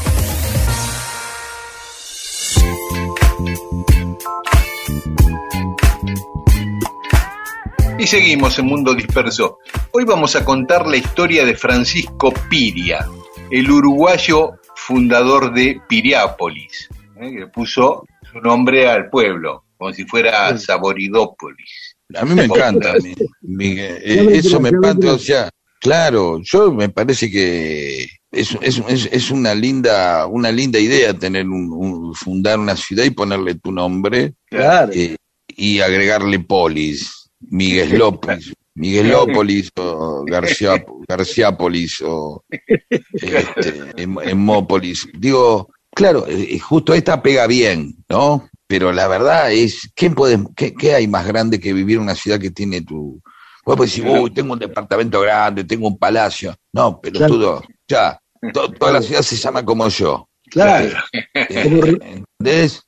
Y 8.04 8.08
seguimos 8.08 8.60
en 8.60 8.66
Mundo 8.66 8.94
Disperso. 8.94 9.60
Hoy 9.92 10.04
vamos 10.04 10.36
a 10.36 10.44
contar 10.44 10.86
la 10.88 10.98
historia 10.98 11.46
de 11.46 11.56
Francisco 11.56 12.34
Piria, 12.50 13.08
el 13.50 13.72
uruguayo 13.72 14.56
fundador 14.88 15.54
de 15.54 15.80
Piriápolis, 15.88 16.90
¿eh? 17.20 17.32
que 17.38 17.48
puso 17.48 18.06
su 18.32 18.40
nombre 18.40 18.88
al 18.90 19.10
pueblo, 19.10 19.64
como 19.78 19.94
si 19.94 20.06
fuera 20.06 20.58
Saboridópolis. 20.58 21.96
A 22.16 22.26
mí 22.26 22.36
me 22.36 22.46
encanta, 22.46 22.94
mi-. 23.42 23.76
Eh, 23.80 24.28
eso 24.34 24.60
me 24.60 24.70
encanta, 24.70 25.14
o 25.14 25.18
sea, 25.20 25.50
claro, 25.80 26.40
yo 26.44 26.72
me 26.72 26.90
parece 26.90 27.30
que 27.32 28.04
es, 28.32 28.58
es, 28.62 28.82
es, 28.88 29.10
es 29.12 29.32
una 29.32 29.54
linda 29.54 30.26
una 30.28 30.52
linda 30.52 30.80
idea 30.80 31.14
tener 31.14 31.46
un, 31.48 31.72
un- 31.72 32.16
fundar 32.16 32.60
una 32.60 32.76
ciudad 32.76 33.04
y 33.04 33.12
ponerle 33.12 33.56
tu 33.56 33.72
nombre 33.72 34.34
Claro. 34.50 34.92
eh, 34.94 35.16
y 35.48 35.80
agregarle 35.82 36.40
polis, 36.40 37.30
Miguel 37.40 37.98
López, 38.00 38.54
Miguelópolis 38.76 39.70
o 39.78 40.24
García 40.28 40.84
Garciápolis 41.08 42.02
o 42.06 42.44
este, 42.50 43.94
Hem- 43.98 44.22
Hemópolis. 44.28 45.08
Digo, 45.18 45.70
claro, 45.94 46.26
eh, 46.28 46.58
justo 46.60 46.94
esta 46.94 47.22
pega 47.22 47.48
bien, 47.48 47.96
¿no? 48.10 48.48
Pero 48.68 48.92
la 48.92 49.08
verdad 49.08 49.52
es, 49.52 49.92
¿qué, 49.96 50.10
puede, 50.10 50.40
qué, 50.56 50.74
qué 50.74 50.96
hay 50.96 51.08
más 51.08 51.28
grande 51.28 51.60
que 51.60 51.74
vivir 51.74 51.98
en 51.98 52.04
una 52.04 52.16
ciudad 52.16 52.40
que 52.40 52.52
tiene 52.52 52.82
tu... 52.82 53.22
Vos 53.66 53.78
podés 53.78 53.96
decir, 53.96 54.10
uy, 54.10 54.32
tengo 54.34 54.54
un 54.54 54.60
departamento 54.60 55.22
grande, 55.22 55.64
tengo 55.64 55.88
un 55.88 55.98
palacio. 55.98 56.56
No, 56.74 57.00
pero 57.02 57.18
Claro. 57.20 57.34
todo, 57.34 57.64
ya, 57.88 58.20
to- 58.54 58.72
toda 58.72 58.94
la 58.94 59.02
ciudad 59.02 59.22
se 59.22 59.36
llama 59.38 59.64
como 59.64 59.88
yo. 59.90 60.28
Claro. 60.50 60.98
Eh, 61.34 62.24
¿Entendés? 62.40 62.82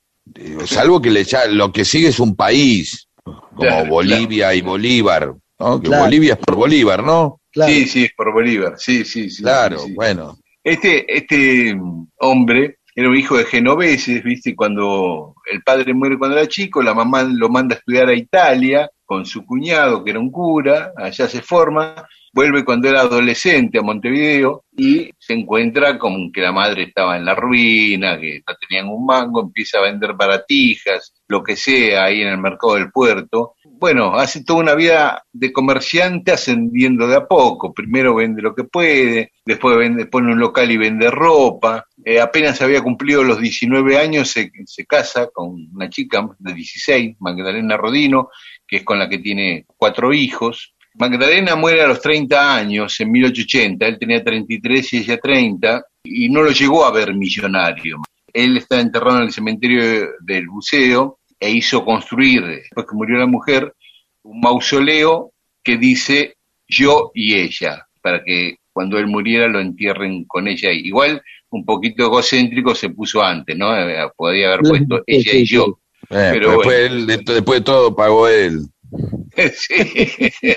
Salvo 0.66 1.02
que 1.02 1.12
le 1.12 1.22
echa- 1.22 1.46
lo 1.48 1.72
que 1.72 1.86
sigue 1.86 2.08
es 2.10 2.20
un 2.20 2.36
país, 2.36 3.08
como 3.24 3.42
Claro, 3.58 3.90
Bolivia 3.90 4.54
y 4.56 4.62
Bolívar, 4.62 5.34
¿no? 5.60 5.80
Que 5.80 5.88
Claro. 5.88 6.04
Bolivia 6.04 6.34
es 6.34 6.40
por 6.40 6.56
Bolívar, 6.56 7.04
¿no? 7.04 7.42
Claro. 7.52 7.72
Sí, 7.72 7.86
sí, 7.86 8.04
es 8.06 8.14
por 8.14 8.34
Bolívar, 8.34 8.74
sí, 8.78 9.06
sí, 9.06 9.30
sí. 9.30 9.44
Claro, 9.44 9.80
sí, 9.80 9.88
sí. 9.88 9.94
bueno. 9.94 10.38
Este, 10.64 11.06
este 11.16 11.76
mm, 11.76 12.08
hombre 12.20 12.80
era 12.96 13.10
un 13.10 13.18
hijo 13.18 13.38
de 13.38 13.46
genoveses, 13.46 14.24
¿viste? 14.24 14.56
Cuando 14.56 15.36
el 15.52 15.62
padre 15.64 15.94
muere 15.94 16.18
cuando 16.18 16.38
era 16.38 16.48
chico, 16.48 16.82
la 16.82 16.94
mamá 16.94 17.24
lo 17.24 17.50
manda 17.50 17.76
a 17.76 17.78
estudiar 17.78 18.08
a 18.08 18.16
Italia 18.16 18.90
con 19.04 19.26
su 19.26 19.46
cuñado, 19.46 20.04
que 20.04 20.12
era 20.12 20.20
un 20.20 20.32
cura, 20.32 20.94
allá 20.96 21.28
se 21.28 21.42
forma, 21.42 22.08
vuelve 22.34 22.66
cuando 22.66 22.90
era 22.90 23.02
adolescente 23.02 23.80
a 23.80 23.82
Montevideo 23.82 24.64
y 24.76 25.10
se 25.18 25.34
encuentra 25.34 25.98
con 26.00 26.32
que 26.32 26.42
la 26.42 26.52
madre 26.52 26.84
estaba 26.84 27.16
en 27.16 27.26
la 27.26 27.36
ruina, 27.36 28.20
que 28.20 28.42
no 28.48 28.56
tenían 28.56 28.88
un 28.90 29.06
mango, 29.06 29.42
empieza 29.42 29.80
a 29.80 29.84
vender 29.84 30.14
baratijas, 30.14 31.14
lo 31.28 31.44
que 31.44 31.56
sea, 31.56 32.06
ahí 32.06 32.22
en 32.22 32.30
el 32.30 32.38
mercado 32.38 32.76
del 32.76 32.92
puerto. 32.92 33.56
Bueno, 33.86 34.16
hace 34.16 34.44
toda 34.44 34.62
una 34.62 34.74
vida 34.74 35.24
de 35.32 35.54
comerciante 35.54 36.32
ascendiendo 36.32 37.08
de 37.08 37.18
a 37.18 37.28
poco. 37.28 37.72
Primero 37.72 38.16
vende 38.16 38.42
lo 38.42 38.56
que 38.56 38.64
puede, 38.64 39.34
después 39.46 39.78
vende, 39.78 40.08
pone 40.08 40.32
un 40.32 40.40
local 40.40 40.72
y 40.72 40.78
vende 40.78 41.12
ropa. 41.12 41.86
Eh, 42.04 42.20
apenas 42.20 42.60
había 42.64 42.82
cumplido 42.82 43.24
los 43.24 43.40
19 43.40 44.00
años, 44.00 44.32
se, 44.32 44.52
se 44.66 44.88
casa 44.88 45.30
con 45.32 45.70
una 45.72 45.88
chica 45.88 46.28
de 46.40 46.56
16, 46.56 47.18
Magdalena 47.20 47.78
Rodino, 47.78 48.30
que 48.68 48.78
es 48.78 48.84
con 48.84 48.98
la 48.98 49.08
que 49.08 49.20
tiene 49.20 49.68
cuatro 49.78 50.12
hijos. 50.12 50.74
Magdalena 50.96 51.56
muere 51.56 51.84
a 51.84 51.88
los 51.88 52.02
30 52.02 52.56
años, 52.56 53.00
en 53.00 53.12
1880, 53.12 53.86
él 53.86 54.00
tenía 54.00 54.24
33 54.24 54.94
y 54.94 54.98
ella 54.98 55.20
30, 55.20 55.86
y 56.06 56.30
no 56.30 56.42
lo 56.42 56.50
llegó 56.50 56.86
a 56.86 56.92
ver 56.92 57.14
millonario. 57.14 58.02
Él 58.34 58.58
está 58.58 58.80
enterrado 58.80 59.18
en 59.18 59.26
el 59.26 59.32
cementerio 59.32 60.10
del 60.22 60.48
buceo 60.48 61.20
e 61.40 61.52
hizo 61.52 61.84
construir, 61.86 62.44
después 62.46 62.86
que 62.90 62.96
murió 62.96 63.18
la 63.18 63.26
mujer, 63.28 63.74
un 64.24 64.40
mausoleo 64.40 65.32
que 65.64 65.78
dice 65.78 66.36
yo 66.68 67.12
y 67.14 67.36
ella, 67.36 67.86
para 68.02 68.24
que 68.24 68.56
cuando 68.74 68.98
él 68.98 69.08
muriera 69.08 69.48
lo 69.48 69.60
entierren 69.60 70.26
con 70.26 70.48
ella. 70.48 70.72
Igual 70.72 71.22
un 71.50 71.64
poquito 71.66 72.04
egocéntrico 72.06 72.76
se 72.76 72.90
puso 72.90 73.22
antes, 73.24 73.56
¿no? 73.58 73.78
Eh, 73.78 73.96
Podía 74.18 74.48
haber 74.48 74.60
puesto 74.62 74.98
Sí, 75.08 75.16
ella 75.16 75.32
sí, 75.32 75.38
y 75.38 75.46
yo. 75.46 75.80
Eh, 76.04 76.08
Pero 76.10 76.32
pero 76.34 76.50
después, 76.52 76.66
bueno. 76.90 76.96
él- 76.96 77.08
de- 77.26 77.34
después 77.34 77.60
de 77.60 77.66
todo 77.66 77.96
pagó 77.96 78.28
él. 78.28 78.60
Sí. 79.54 79.74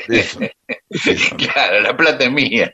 Eso. 0.08 1.36
claro, 1.36 1.80
la 1.80 1.96
plata 1.96 2.24
es 2.24 2.32
mía. 2.32 2.72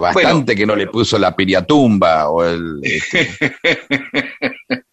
Bastante 0.00 0.54
que 0.56 0.66
no 0.66 0.76
le 0.76 0.86
puso 0.88 1.18
la 1.18 1.34
piriatumba 1.34 2.28
o 2.28 2.44
el... 2.44 2.80
este, 2.82 3.28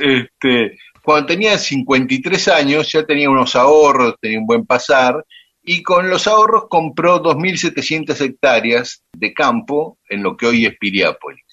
Este, 0.00 0.78
cuando 1.02 1.26
tenía 1.26 1.58
53 1.58 2.48
años 2.48 2.90
ya 2.92 3.04
tenía 3.04 3.30
unos 3.30 3.54
ahorros, 3.56 4.14
tenía 4.20 4.38
un 4.38 4.46
buen 4.46 4.66
pasar, 4.66 5.24
y 5.62 5.82
con 5.82 6.08
los 6.08 6.26
ahorros 6.26 6.64
compró 6.68 7.22
2.700 7.22 8.20
hectáreas 8.20 9.02
de 9.12 9.32
campo 9.32 9.98
en 10.08 10.22
lo 10.22 10.36
que 10.36 10.46
hoy 10.46 10.66
es 10.66 10.76
Piriápolis. 10.78 11.44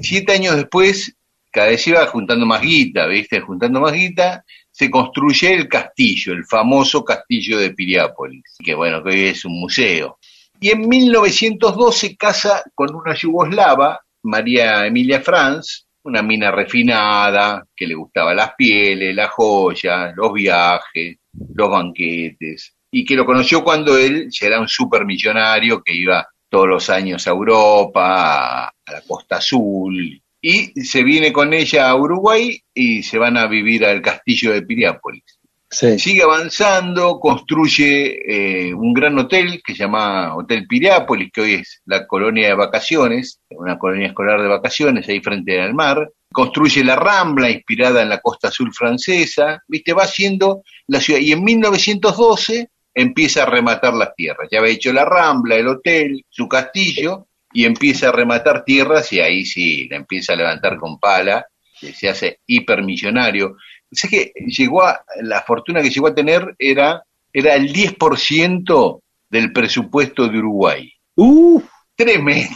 Siete 0.00 0.32
años 0.32 0.56
después, 0.56 1.16
cada 1.50 1.68
vez 1.68 1.86
iba 1.86 2.04
juntando 2.06 2.46
más 2.46 2.62
guita, 2.62 3.06
¿viste? 3.06 3.40
Juntando 3.40 3.80
más 3.80 3.92
guita, 3.92 4.44
se 4.70 4.90
construye 4.90 5.54
el 5.54 5.68
castillo, 5.68 6.32
el 6.32 6.44
famoso 6.44 7.04
castillo 7.04 7.58
de 7.58 7.70
Piriápolis, 7.70 8.42
que 8.58 8.74
bueno, 8.74 9.02
que 9.02 9.10
hoy 9.10 9.24
es 9.26 9.44
un 9.44 9.60
museo. 9.60 10.18
Y 10.60 10.70
en 10.70 10.88
1902 10.88 11.96
se 11.96 12.16
casa 12.16 12.64
con 12.74 12.94
una 12.94 13.14
yugoslava, 13.14 14.00
María 14.22 14.86
Emilia 14.86 15.20
Franz, 15.20 15.83
una 16.04 16.22
mina 16.22 16.50
refinada, 16.50 17.66
que 17.74 17.86
le 17.86 17.94
gustaba 17.94 18.34
las 18.34 18.54
pieles, 18.54 19.14
las 19.14 19.30
joyas, 19.30 20.12
los 20.14 20.32
viajes, 20.32 21.16
los 21.54 21.70
banquetes, 21.70 22.76
y 22.90 23.04
que 23.04 23.16
lo 23.16 23.24
conoció 23.24 23.64
cuando 23.64 23.96
él 23.96 24.28
ya 24.30 24.46
era 24.46 24.60
un 24.60 24.68
supermillonario 24.68 25.82
que 25.82 25.94
iba 25.94 26.28
todos 26.48 26.68
los 26.68 26.90
años 26.90 27.26
a 27.26 27.30
Europa, 27.30 28.68
a, 28.68 28.72
la 28.86 29.00
Costa 29.06 29.36
Azul, 29.36 30.22
y 30.40 30.84
se 30.84 31.02
viene 31.02 31.32
con 31.32 31.54
ella 31.54 31.88
a 31.88 31.96
Uruguay 31.96 32.60
y 32.74 33.02
se 33.02 33.18
van 33.18 33.38
a 33.38 33.46
vivir 33.46 33.84
al 33.84 34.02
castillo 34.02 34.52
de 34.52 34.62
Piriápolis. 34.62 35.33
Sigue 35.74 36.22
avanzando, 36.22 37.18
construye 37.18 38.68
eh, 38.68 38.72
un 38.72 38.94
gran 38.94 39.18
hotel 39.18 39.60
que 39.64 39.72
se 39.72 39.80
llama 39.80 40.36
Hotel 40.36 40.66
Piriápolis, 40.66 41.32
que 41.32 41.40
hoy 41.40 41.54
es 41.54 41.82
la 41.84 42.06
colonia 42.06 42.48
de 42.48 42.54
vacaciones, 42.54 43.40
una 43.50 43.78
colonia 43.78 44.08
escolar 44.08 44.40
de 44.40 44.48
vacaciones 44.48 45.08
ahí 45.08 45.20
frente 45.20 45.60
al 45.60 45.74
mar. 45.74 46.10
Construye 46.32 46.84
la 46.84 46.96
Rambla, 46.96 47.50
inspirada 47.50 48.02
en 48.02 48.08
la 48.08 48.20
costa 48.20 48.48
azul 48.48 48.72
francesa. 48.72 49.62
Viste, 49.66 49.92
va 49.92 50.04
haciendo 50.04 50.62
la 50.86 51.00
ciudad. 51.00 51.20
Y 51.20 51.32
en 51.32 51.42
1912 51.42 52.70
empieza 52.94 53.42
a 53.42 53.46
rematar 53.46 53.94
las 53.94 54.14
tierras. 54.14 54.48
Ya 54.50 54.60
había 54.60 54.72
hecho 54.72 54.92
la 54.92 55.04
Rambla, 55.04 55.56
el 55.56 55.68
hotel, 55.68 56.24
su 56.28 56.48
castillo, 56.48 57.26
y 57.52 57.64
empieza 57.64 58.08
a 58.08 58.12
rematar 58.12 58.64
tierras 58.64 59.12
y 59.12 59.20
ahí 59.20 59.44
sí, 59.44 59.88
la 59.88 59.96
empieza 59.96 60.32
a 60.32 60.36
levantar 60.36 60.76
con 60.76 60.98
pala, 60.98 61.46
se 61.72 62.08
hace 62.08 62.40
hipermillonario. 62.46 63.56
Sé 63.94 64.08
que 64.08 64.32
llegó 64.46 64.82
a, 64.82 65.04
la 65.22 65.42
fortuna 65.42 65.82
que 65.82 65.90
llegó 65.90 66.08
a 66.08 66.14
tener 66.14 66.54
era, 66.58 67.02
era 67.32 67.54
el 67.54 67.72
10% 67.72 69.00
del 69.30 69.52
presupuesto 69.52 70.28
de 70.28 70.38
Uruguay. 70.38 70.92
Uh, 71.16 71.60
Tremendo, 71.96 72.50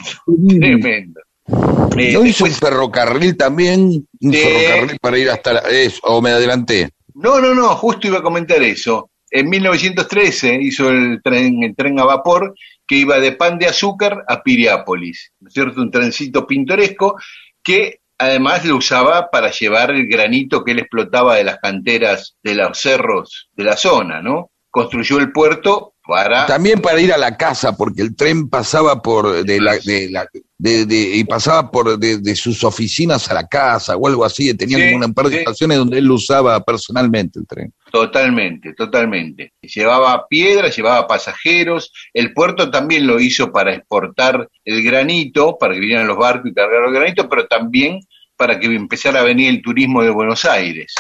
tremendo. 0.59 1.21
Eh, 1.97 2.13
¿No 2.13 2.25
hizo 2.27 2.45
un 2.45 2.51
ferrocarril 2.51 3.37
también? 3.37 4.07
Un 4.21 4.33
Sí. 4.33 4.39
ferrocarril 4.39 4.99
para 5.01 5.19
ir 5.19 5.31
hasta 5.31 5.53
la... 5.55 5.63
o 6.03 6.21
me 6.21 6.31
adelanté. 6.31 6.91
No, 7.15 7.41
no, 7.41 7.55
no, 7.55 7.69
justo 7.77 8.09
iba 8.09 8.19
a 8.19 8.23
comentar 8.23 8.63
eso. 8.63 9.11
En 9.31 9.49
1913 9.49 10.59
hizo 10.61 10.89
el 10.89 11.21
tren, 11.23 11.63
el 11.63 11.77
tren 11.77 11.99
a 12.01 12.05
vapor 12.05 12.55
que 12.87 12.97
iba 12.97 13.19
de 13.21 13.33
Pan 13.33 13.59
de 13.59 13.67
Azúcar 13.67 14.25
a 14.27 14.43
Piriápolis, 14.43 15.33
¿no 15.41 15.49
es 15.49 15.55
cierto? 15.55 15.83
Un 15.83 15.91
trencito 15.91 16.47
pintoresco 16.47 17.17
que 17.63 18.01
además 18.19 18.65
lo 18.65 18.77
usaba 18.77 19.31
para 19.31 19.51
llevar 19.51 19.91
el 19.93 20.07
granito 20.09 20.65
que 20.65 20.73
él 20.73 20.81
explotaba 20.81 21.37
de 21.37 21.45
las 21.45 21.59
canteras 21.59 22.37
de 22.43 22.55
los 22.55 22.79
cerros 22.79 23.49
de 23.53 23.65
la 23.65 23.77
zona, 23.77 24.21
¿no? 24.21 24.51
Construyó 24.71 25.19
el 25.19 25.33
puerto 25.33 25.95
Para... 26.09 26.47
También 26.47 26.81
para 26.81 26.99
ir 27.03 27.13
a 27.13 27.19
la 27.19 27.37
casa, 27.37 27.77
porque 27.77 28.01
el 28.01 28.17
tren 28.17 28.49
pasaba 28.49 29.03
por 29.03 29.45
de 29.45 29.61
la, 29.61 29.77
de 29.77 30.09
la 30.09 30.27
de, 30.57 30.87
de- 30.87 31.17
y 31.17 31.25
pasaba 31.25 31.71
por 31.71 31.99
de, 31.99 32.35
sus 32.35 32.65
oficinas 32.65 33.31
a 33.31 33.35
la 33.35 33.47
casa 33.47 33.95
o 33.95 34.09
algo 34.09 34.25
así. 34.25 34.55
Tenía 34.55 34.79
Sí, 34.89 34.95
una 34.95 35.09
par 35.13 35.27
de 35.27 35.33
sí. 35.33 35.39
estaciones 35.41 35.77
donde 35.77 35.99
él 35.99 36.07
lo 36.07 36.15
usaba 36.15 36.65
personalmente 36.65 37.39
el 37.39 37.47
tren. 37.47 37.75
Totalmente, 37.93 38.73
totalmente. 38.73 39.53
Llevaba 39.61 40.27
piedras, 40.27 40.75
llevaba 40.75 41.07
pasajeros. 41.07 41.93
El 42.15 42.33
puerto 42.33 42.71
también 42.71 43.07
lo 43.07 43.21
hizo 43.21 43.53
para 43.53 43.75
exportar 43.75 44.49
el 44.65 44.83
granito, 44.83 45.59
para 45.61 45.75
que 45.75 45.81
vinieran 45.81 46.07
los 46.07 46.17
barcos 46.17 46.51
y 46.51 46.55
cargar 46.55 46.85
el 46.89 46.95
granito, 46.95 47.29
pero 47.29 47.47
también 47.47 48.01
para 48.35 48.59
que 48.59 48.67
empezara 48.67 49.21
a 49.21 49.25
venir 49.25 49.51
el 49.51 49.61
turismo 49.61 50.03
de 50.03 50.09
Buenos 50.09 50.47
Aires. 50.47 50.95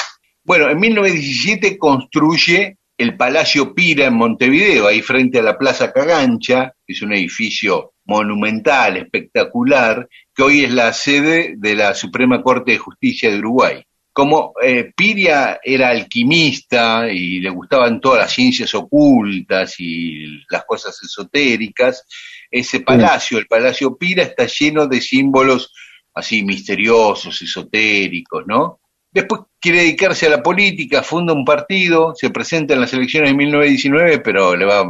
Bueno, 0.44 0.68
en 0.68 0.79
1917 0.79 1.79
construye 1.79 2.77
el 2.98 3.16
Palacio 3.16 3.74
Pira 3.74 4.06
en 4.06 4.14
Montevideo, 4.14 4.87
ahí 4.87 5.00
frente 5.00 5.38
a 5.38 5.42
la 5.42 5.56
Plaza 5.56 5.92
Cagancha, 5.92 6.74
que 6.87 6.92
es 6.92 7.00
un 7.00 7.14
edificio 7.14 7.94
monumental, 8.04 8.96
espectacular, 8.96 10.08
que 10.34 10.42
hoy 10.42 10.64
es 10.64 10.72
la 10.72 10.92
sede 10.92 11.54
de 11.56 11.74
la 11.74 11.94
Suprema 11.94 12.42
Corte 12.42 12.72
de 12.72 12.78
Justicia 12.78 13.30
de 13.30 13.38
Uruguay 13.38 13.84
como 14.18 14.52
eh, 14.61 14.90
Piria 14.96 15.61
era 15.62 15.90
alquimista 15.90 17.08
y 17.08 17.38
le 17.38 17.50
gustaban 17.50 18.00
todas 18.00 18.18
las 18.22 18.32
ciencias 18.32 18.74
ocultas 18.74 19.76
y 19.78 20.40
las 20.50 20.64
cosas 20.64 21.00
esotéricas, 21.00 22.04
ese 22.50 22.80
palacio, 22.80 23.38
el 23.38 23.46
Palacio 23.46 23.96
Pira, 23.96 24.24
está 24.24 24.46
lleno 24.46 24.88
de 24.88 25.00
símbolos 25.00 25.72
así 26.14 26.42
misteriosos, 26.42 27.40
esotéricos, 27.40 28.44
¿no? 28.44 28.80
Después 29.18 29.40
quiere 29.61 29.78
dedicarse 29.78 30.26
a 30.26 30.31
la 30.31 30.42
política, 30.42 31.02
funda 31.02 31.33
un 31.33 31.44
partido, 31.44 32.14
se 32.14 32.31
presenta 32.31 32.74
en 32.74 32.81
las 32.81 32.92
elecciones 32.92 33.31
de 33.31 33.37
1919, 33.37 34.20
pero 34.20 34.54
le 34.54 34.64
va 34.64 34.85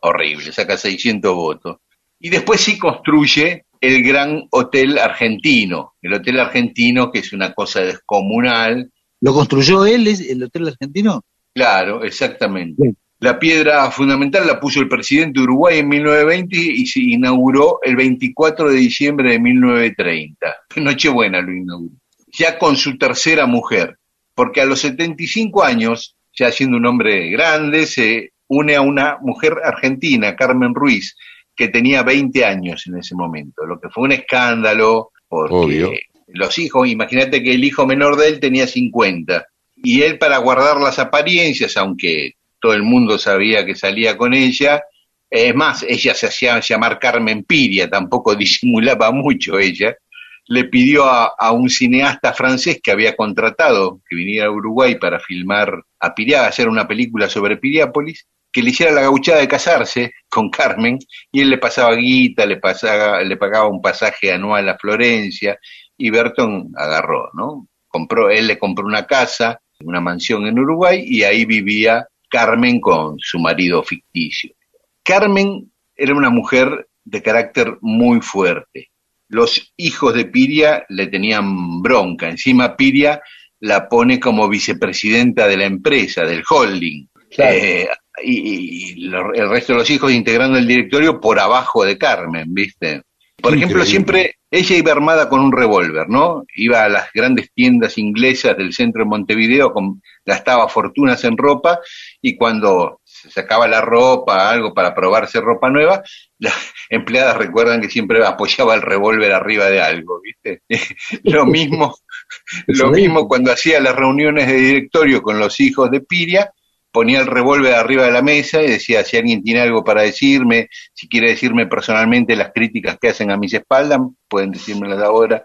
horrible, 0.00 0.52
saca 0.52 0.76
600 0.78 1.34
votos. 1.34 1.76
Y 2.18 2.30
después 2.30 2.60
sí 2.62 2.78
construye 2.78 3.64
el 3.82 4.02
Gran 4.02 4.44
Hotel 4.50 4.96
Argentino, 4.98 5.92
el 6.00 6.14
Hotel 6.14 6.40
Argentino 6.40 7.10
que 7.12 7.18
es 7.18 7.32
una 7.34 7.52
cosa 7.52 7.80
descomunal, 7.82 8.90
¿Lo 9.20 9.32
construyó 9.34 9.84
él, 9.86 10.06
es- 10.08 10.28
el 10.30 10.42
Hotel 10.42 10.68
Argentino? 10.68 11.22
Claro, 11.54 12.02
exactamente. 12.04 12.94
La 13.20 13.38
piedra 13.38 13.90
fundamental 13.90 14.46
la 14.46 14.58
puso 14.60 14.80
el 14.80 14.88
presidente 14.88 15.40
de 15.40 15.44
Uruguay 15.44 15.78
en 15.78 15.88
1920 15.88 16.56
y 16.58 16.86
se 16.86 17.00
inauguró 17.00 17.78
el 17.82 17.96
24 17.96 18.68
de 18.70 18.76
diciembre 18.76 19.32
de 19.32 19.38
1930. 19.40 20.56
Nochebuena 20.76 21.40
lo 21.40 21.52
inauguró. 21.52 21.94
Ya 22.36 22.58
con 22.58 22.76
su 22.76 22.98
tercera 22.98 23.46
mujer, 23.46 23.98
porque 24.34 24.60
a 24.60 24.64
los 24.64 24.80
75 24.80 25.62
años, 25.62 26.16
ya 26.32 26.50
siendo 26.50 26.76
un 26.76 26.86
hombre 26.86 27.30
grande, 27.30 27.86
se 27.86 28.32
une 28.48 28.74
a 28.76 28.80
una 28.80 29.18
mujer 29.20 29.54
argentina, 29.64 30.36
Carmen 30.36 30.74
Ruiz, 30.74 31.16
que 31.56 31.68
tenía 31.68 32.02
20 32.02 32.44
años 32.44 32.86
en 32.86 32.98
ese 32.98 33.14
momento, 33.14 33.64
lo 33.64 33.80
que 33.80 33.88
fue 33.88 34.04
un 34.04 34.12
escándalo, 34.12 35.12
porque 35.28 35.54
Obvio. 35.54 35.92
los 36.28 36.58
hijos, 36.58 36.88
imagínate 36.88 37.42
que 37.42 37.54
el 37.54 37.64
hijo 37.64 37.86
menor 37.86 38.16
de 38.16 38.28
él 38.28 38.40
tenía 38.40 38.66
50, 38.66 39.46
y 39.76 40.02
él 40.02 40.18
para 40.18 40.38
guardar 40.38 40.78
las 40.78 40.98
apariencias, 40.98 41.76
aunque 41.76 42.32
todo 42.58 42.72
el 42.72 42.82
mundo 42.82 43.18
sabía 43.18 43.64
que 43.64 43.74
salía 43.74 44.16
con 44.16 44.34
ella, 44.34 44.82
es 45.30 45.54
más, 45.54 45.84
ella 45.88 46.14
se 46.14 46.26
hacía 46.26 46.60
llamar 46.60 46.98
Carmen 46.98 47.44
Piria, 47.44 47.88
tampoco 47.88 48.34
disimulaba 48.36 49.10
mucho 49.12 49.58
ella, 49.58 49.96
le 50.46 50.64
pidió 50.64 51.04
a, 51.06 51.34
a 51.38 51.52
un 51.52 51.68
cineasta 51.68 52.32
francés 52.32 52.80
que 52.82 52.90
había 52.90 53.16
contratado 53.16 54.00
que 54.08 54.16
viniera 54.16 54.46
a 54.46 54.50
Uruguay 54.50 54.96
para 54.96 55.20
filmar 55.20 55.82
a 56.00 56.14
Piria, 56.14 56.46
hacer 56.46 56.68
una 56.68 56.86
película 56.86 57.28
sobre 57.28 57.56
Piriápolis, 57.56 58.26
que 58.54 58.62
le 58.62 58.70
hiciera 58.70 58.92
la 58.92 59.00
gauchada 59.00 59.40
de 59.40 59.48
casarse 59.48 60.12
con 60.28 60.48
Carmen, 60.48 60.98
y 61.32 61.40
él 61.40 61.50
le 61.50 61.58
pasaba 61.58 61.94
guita, 61.96 62.46
le, 62.46 62.58
pasaba, 62.58 63.20
le 63.22 63.36
pagaba 63.36 63.66
un 63.66 63.82
pasaje 63.82 64.32
anual 64.32 64.68
a 64.68 64.78
Florencia, 64.78 65.58
y 65.96 66.10
Berton 66.10 66.70
agarró, 66.76 67.30
¿no? 67.34 67.66
Compró, 67.88 68.30
él 68.30 68.46
le 68.46 68.58
compró 68.58 68.86
una 68.86 69.06
casa, 69.06 69.60
una 69.80 70.00
mansión 70.00 70.46
en 70.46 70.58
Uruguay, 70.58 71.02
y 71.04 71.24
ahí 71.24 71.44
vivía 71.44 72.06
Carmen 72.30 72.80
con 72.80 73.16
su 73.18 73.40
marido 73.40 73.82
ficticio. 73.82 74.54
Carmen 75.02 75.72
era 75.96 76.14
una 76.14 76.30
mujer 76.30 76.88
de 77.04 77.22
carácter 77.22 77.76
muy 77.80 78.20
fuerte. 78.20 78.90
Los 79.34 79.72
hijos 79.76 80.14
de 80.14 80.26
Piria 80.26 80.84
le 80.88 81.08
tenían 81.08 81.82
bronca. 81.82 82.28
Encima 82.28 82.76
Piria 82.76 83.20
la 83.60 83.88
pone 83.88 84.20
como 84.20 84.48
vicepresidenta 84.48 85.48
de 85.48 85.56
la 85.56 85.64
empresa, 85.64 86.22
del 86.22 86.44
holding. 86.48 87.06
Claro. 87.34 87.52
Eh, 87.56 87.88
y, 88.22 88.32
y 88.38 88.94
lo- 89.06 89.34
el 89.34 89.48
resto 89.48 89.72
de 89.72 89.80
los 89.80 89.90
hijos 89.90 90.12
integrando 90.12 90.56
el 90.56 90.68
directorio 90.68 91.20
por 91.20 91.40
abajo 91.40 91.84
de 91.84 91.98
Carmen, 91.98 92.44
¿viste? 92.54 93.02
Por 93.42 93.54
ejemplo, 93.54 93.84
siempre 93.84 94.36
ella 94.50 94.76
iba 94.76 94.92
armada 94.92 95.28
con 95.28 95.40
un 95.40 95.50
revólver, 95.52 96.08
¿no? 96.08 96.44
Iba 96.54 96.84
a 96.84 96.88
las 96.88 97.08
grandes 97.12 97.50
tiendas 97.52 97.98
inglesas 97.98 98.56
del 98.56 98.72
centro 98.72 99.02
de 99.02 99.08
Montevideo, 99.10 99.72
con- 99.72 100.00
gastaba 100.24 100.68
fortunas 100.68 101.24
en 101.24 101.36
ropa 101.36 101.80
y 102.22 102.36
cuando 102.36 103.00
se 103.24 103.30
sacaba 103.30 103.66
la 103.66 103.80
ropa, 103.80 104.50
algo 104.50 104.74
para 104.74 104.94
probarse 104.94 105.40
ropa 105.40 105.70
nueva, 105.70 106.02
las 106.38 106.54
empleadas 106.90 107.38
recuerdan 107.38 107.80
que 107.80 107.88
siempre 107.88 108.24
apoyaba 108.24 108.74
el 108.74 108.82
revólver 108.82 109.32
arriba 109.32 109.70
de 109.70 109.80
algo, 109.80 110.20
¿viste? 110.20 110.62
lo 111.24 111.46
mismo, 111.46 111.96
lo 112.66 112.90
mismo 112.90 113.26
cuando 113.26 113.50
hacía 113.50 113.80
las 113.80 113.96
reuniones 113.96 114.46
de 114.46 114.56
directorio 114.56 115.22
con 115.22 115.38
los 115.38 115.58
hijos 115.60 115.90
de 115.90 116.00
Piria, 116.00 116.52
ponía 116.92 117.20
el 117.20 117.26
revólver 117.26 117.74
arriba 117.74 118.04
de 118.04 118.12
la 118.12 118.22
mesa 118.22 118.62
y 118.62 118.70
decía, 118.70 119.02
si 119.04 119.16
alguien 119.16 119.42
tiene 119.42 119.60
algo 119.60 119.82
para 119.82 120.02
decirme, 120.02 120.68
si 120.92 121.08
quiere 121.08 121.30
decirme 121.30 121.66
personalmente 121.66 122.36
las 122.36 122.52
críticas 122.52 122.98
que 123.00 123.08
hacen 123.08 123.30
a 123.30 123.38
mis 123.38 123.54
espaldas, 123.54 123.98
pueden 124.28 124.50
decírmelas 124.50 125.02
ahora. 125.02 125.44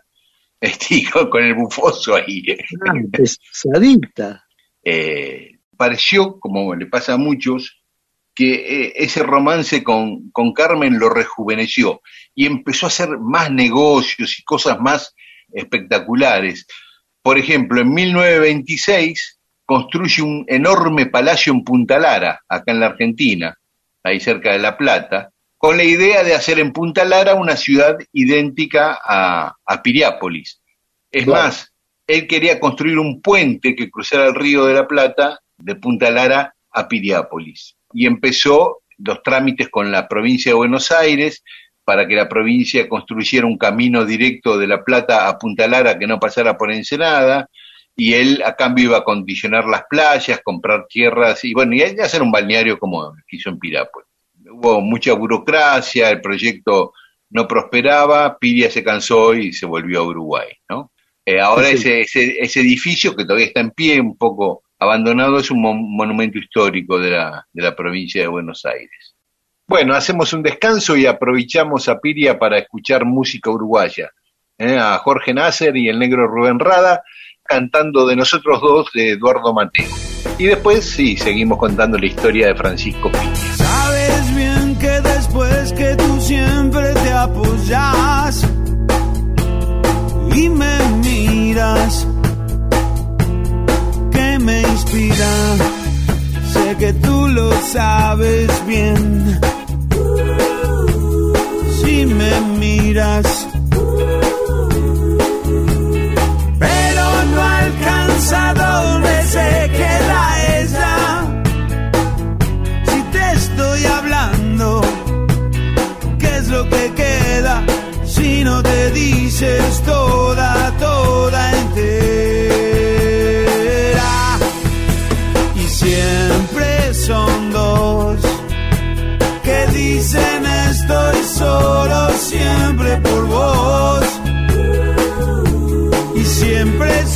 Este, 0.61 0.95
y 0.95 1.05
con, 1.05 1.29
con 1.29 1.41
el 1.41 1.55
bufoso 1.55 2.15
ahí. 2.15 2.43
Ah, 2.85 2.93
pesadita. 3.09 4.45
Eh, 4.83 5.58
pareció, 5.79 6.37
como 6.41 6.75
le 6.75 6.87
pasa 6.87 7.13
a 7.13 7.17
muchos, 7.17 7.81
que 8.35 8.53
eh, 8.87 8.93
ese 8.97 9.23
romance 9.23 9.81
con, 9.81 10.29
con 10.31 10.51
Carmen 10.51 10.99
lo 10.99 11.07
rejuveneció 11.09 12.01
y 12.35 12.45
empezó 12.45 12.85
a 12.85 12.89
hacer 12.89 13.17
más 13.17 13.49
negocios 13.49 14.37
y 14.37 14.43
cosas 14.43 14.77
más 14.81 15.15
espectaculares. 15.53 16.67
Por 17.21 17.37
ejemplo, 17.37 17.79
en 17.79 17.93
1926 17.93 19.39
construye 19.65 20.21
un 20.21 20.43
enorme 20.49 21.05
palacio 21.05 21.53
en 21.53 21.63
Punta 21.63 21.97
Lara, 21.97 22.41
acá 22.49 22.73
en 22.73 22.81
la 22.81 22.87
Argentina, 22.87 23.57
ahí 24.03 24.19
cerca 24.19 24.51
de 24.51 24.59
La 24.59 24.77
Plata, 24.77 25.31
con 25.57 25.77
la 25.77 25.85
idea 25.85 26.25
de 26.25 26.35
hacer 26.35 26.59
en 26.59 26.73
Punta 26.73 27.05
Lara 27.05 27.35
una 27.35 27.55
ciudad 27.55 27.97
idéntica 28.11 28.99
a, 29.01 29.55
a 29.65 29.81
Piriápolis. 29.81 30.61
Es 31.09 31.23
Claro. 31.23 31.43
más, 31.43 31.73
él 32.05 32.27
quería 32.27 32.59
construir 32.59 32.99
un 32.99 33.21
puente 33.21 33.75
que 33.77 33.89
cruzara 33.89 34.27
el 34.27 34.35
río 34.35 34.65
de 34.65 34.73
la 34.73 34.85
Plata 34.85 35.39
de 35.59 35.75
Punta 35.75 36.09
Lara 36.09 36.55
a 36.71 36.87
Piriápolis. 36.87 37.75
Y 37.93 38.05
empezó 38.05 38.81
los 38.97 39.23
trámites 39.23 39.69
con 39.69 39.91
la 39.91 40.07
provincia 40.07 40.51
de 40.51 40.57
Buenos 40.57 40.91
Aires 40.91 41.43
para 41.83 42.07
que 42.07 42.15
la 42.15 42.29
provincia 42.29 42.87
construyera 42.87 43.47
un 43.47 43.57
camino 43.57 44.05
directo 44.05 44.57
de 44.57 44.67
La 44.67 44.83
Plata 44.83 45.27
a 45.27 45.37
Punta 45.37 45.67
Lara 45.67 45.97
que 45.97 46.07
no 46.07 46.19
pasara 46.19 46.57
por 46.57 46.71
Ensenada. 46.71 47.49
Y 47.95 48.13
él 48.13 48.41
a 48.45 48.55
cambio 48.55 48.85
iba 48.85 48.97
a 48.97 49.03
condicionar 49.03 49.65
las 49.65 49.83
playas, 49.89 50.39
comprar 50.43 50.85
tierras 50.87 51.43
y 51.43 51.53
bueno, 51.53 51.75
y 51.75 51.81
hacer 51.81 52.21
un 52.21 52.31
balneario 52.31 52.77
como 52.77 53.13
hizo 53.29 53.49
en 53.49 53.59
Pirápolis. 53.59 54.07
Hubo 54.51 54.79
mucha 54.81 55.13
burocracia, 55.13 56.09
el 56.09 56.21
proyecto 56.21 56.93
no 57.31 57.47
prosperaba, 57.47 58.37
Piria 58.37 58.71
se 58.71 58.83
cansó 58.83 59.33
y 59.33 59.51
se 59.53 59.65
volvió 59.65 59.99
a 59.99 60.07
Uruguay, 60.07 60.47
¿no? 60.69 60.91
Eh, 61.25 61.39
ahora 61.39 61.67
sí. 61.67 61.73
ese, 61.75 62.01
ese, 62.01 62.37
ese 62.39 62.61
edificio 62.61 63.15
que 63.15 63.23
todavía 63.23 63.47
está 63.47 63.59
en 63.59 63.71
pie, 63.71 63.99
un 63.99 64.17
poco 64.17 64.63
abandonado, 64.79 65.39
es 65.39 65.51
un 65.51 65.61
mon- 65.61 65.95
monumento 65.95 66.37
histórico 66.37 66.97
de 66.97 67.11
la, 67.11 67.45
de 67.51 67.61
la 67.61 67.75
provincia 67.75 68.21
de 68.21 68.27
Buenos 68.27 68.65
Aires. 68.65 69.15
Bueno, 69.67 69.93
hacemos 69.93 70.33
un 70.33 70.41
descanso 70.41 70.97
y 70.97 71.05
aprovechamos 71.05 71.87
a 71.89 71.99
Piria 71.99 72.39
para 72.39 72.57
escuchar 72.57 73.05
música 73.05 73.51
uruguaya. 73.51 74.09
¿eh? 74.57 74.77
A 74.79 74.97
Jorge 74.97 75.33
Nasser 75.33 75.75
y 75.77 75.89
el 75.89 75.99
negro 75.99 76.27
Rubén 76.27 76.57
Rada 76.59 77.03
cantando 77.43 78.07
de 78.07 78.15
nosotros 78.15 78.61
dos 78.61 78.89
de 78.93 79.11
Eduardo 79.11 79.53
Mateo. 79.53 79.89
Y 80.37 80.45
después, 80.45 80.85
sí, 80.89 81.17
seguimos 81.17 81.57
contando 81.57 81.97
la 81.97 82.05
historia 82.05 82.47
de 82.47 82.55
Francisco 82.55 83.11
Piria. 83.11 83.35
Sabes 83.35 84.35
bien 84.35 84.77
que 84.79 85.01
después 85.01 85.73
que 85.73 85.95
tú 85.95 86.19
siempre 86.21 86.93
te 86.93 87.11
apoyas 87.11 88.47
y 90.35 90.49
me 90.49 90.79
miras, 91.03 92.07
me 94.39 94.61
inspira, 94.61 95.31
sé 96.53 96.75
que 96.77 96.93
tú 96.93 97.27
lo 97.27 97.51
sabes 97.61 98.49
bien. 98.65 99.39
Si 101.81 102.05
me 102.05 102.41
miras, 102.59 103.48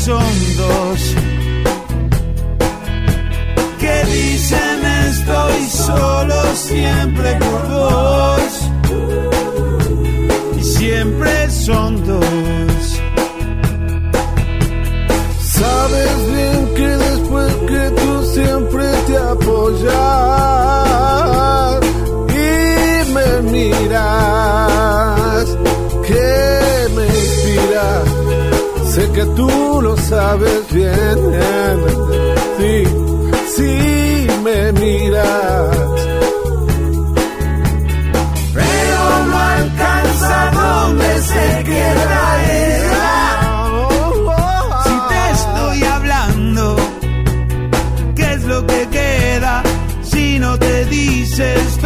siempre 0.04 0.83
sabes 30.10 30.72
bien 30.72 31.18
sí 32.58 32.84
si 33.56 34.28
me 34.44 34.72
miras. 34.74 35.78
Pero 38.54 39.26
no 39.30 39.38
alcanza 39.38 40.52
donde 40.52 41.22
se 41.22 41.64
queda 41.64 42.22
ella. 42.52 43.16
Si 44.84 44.96
te 45.10 45.22
estoy 45.38 45.84
hablando, 45.84 46.76
¿qué 48.16 48.34
es 48.34 48.44
lo 48.44 48.66
que 48.66 48.88
queda 48.90 49.64
si 50.04 50.40
no 50.40 50.58
te 50.58 50.86
dices 50.86 51.78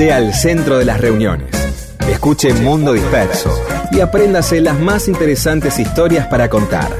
Sea 0.00 0.16
el 0.16 0.32
centro 0.32 0.78
de 0.78 0.86
las 0.86 0.98
reuniones. 0.98 1.94
Escuche 2.08 2.54
Mundo 2.54 2.94
Disperso 2.94 3.50
y 3.92 4.00
apréndase 4.00 4.58
las 4.62 4.80
más 4.80 5.08
interesantes 5.08 5.78
historias 5.78 6.26
para 6.26 6.48
contar. 6.48 6.90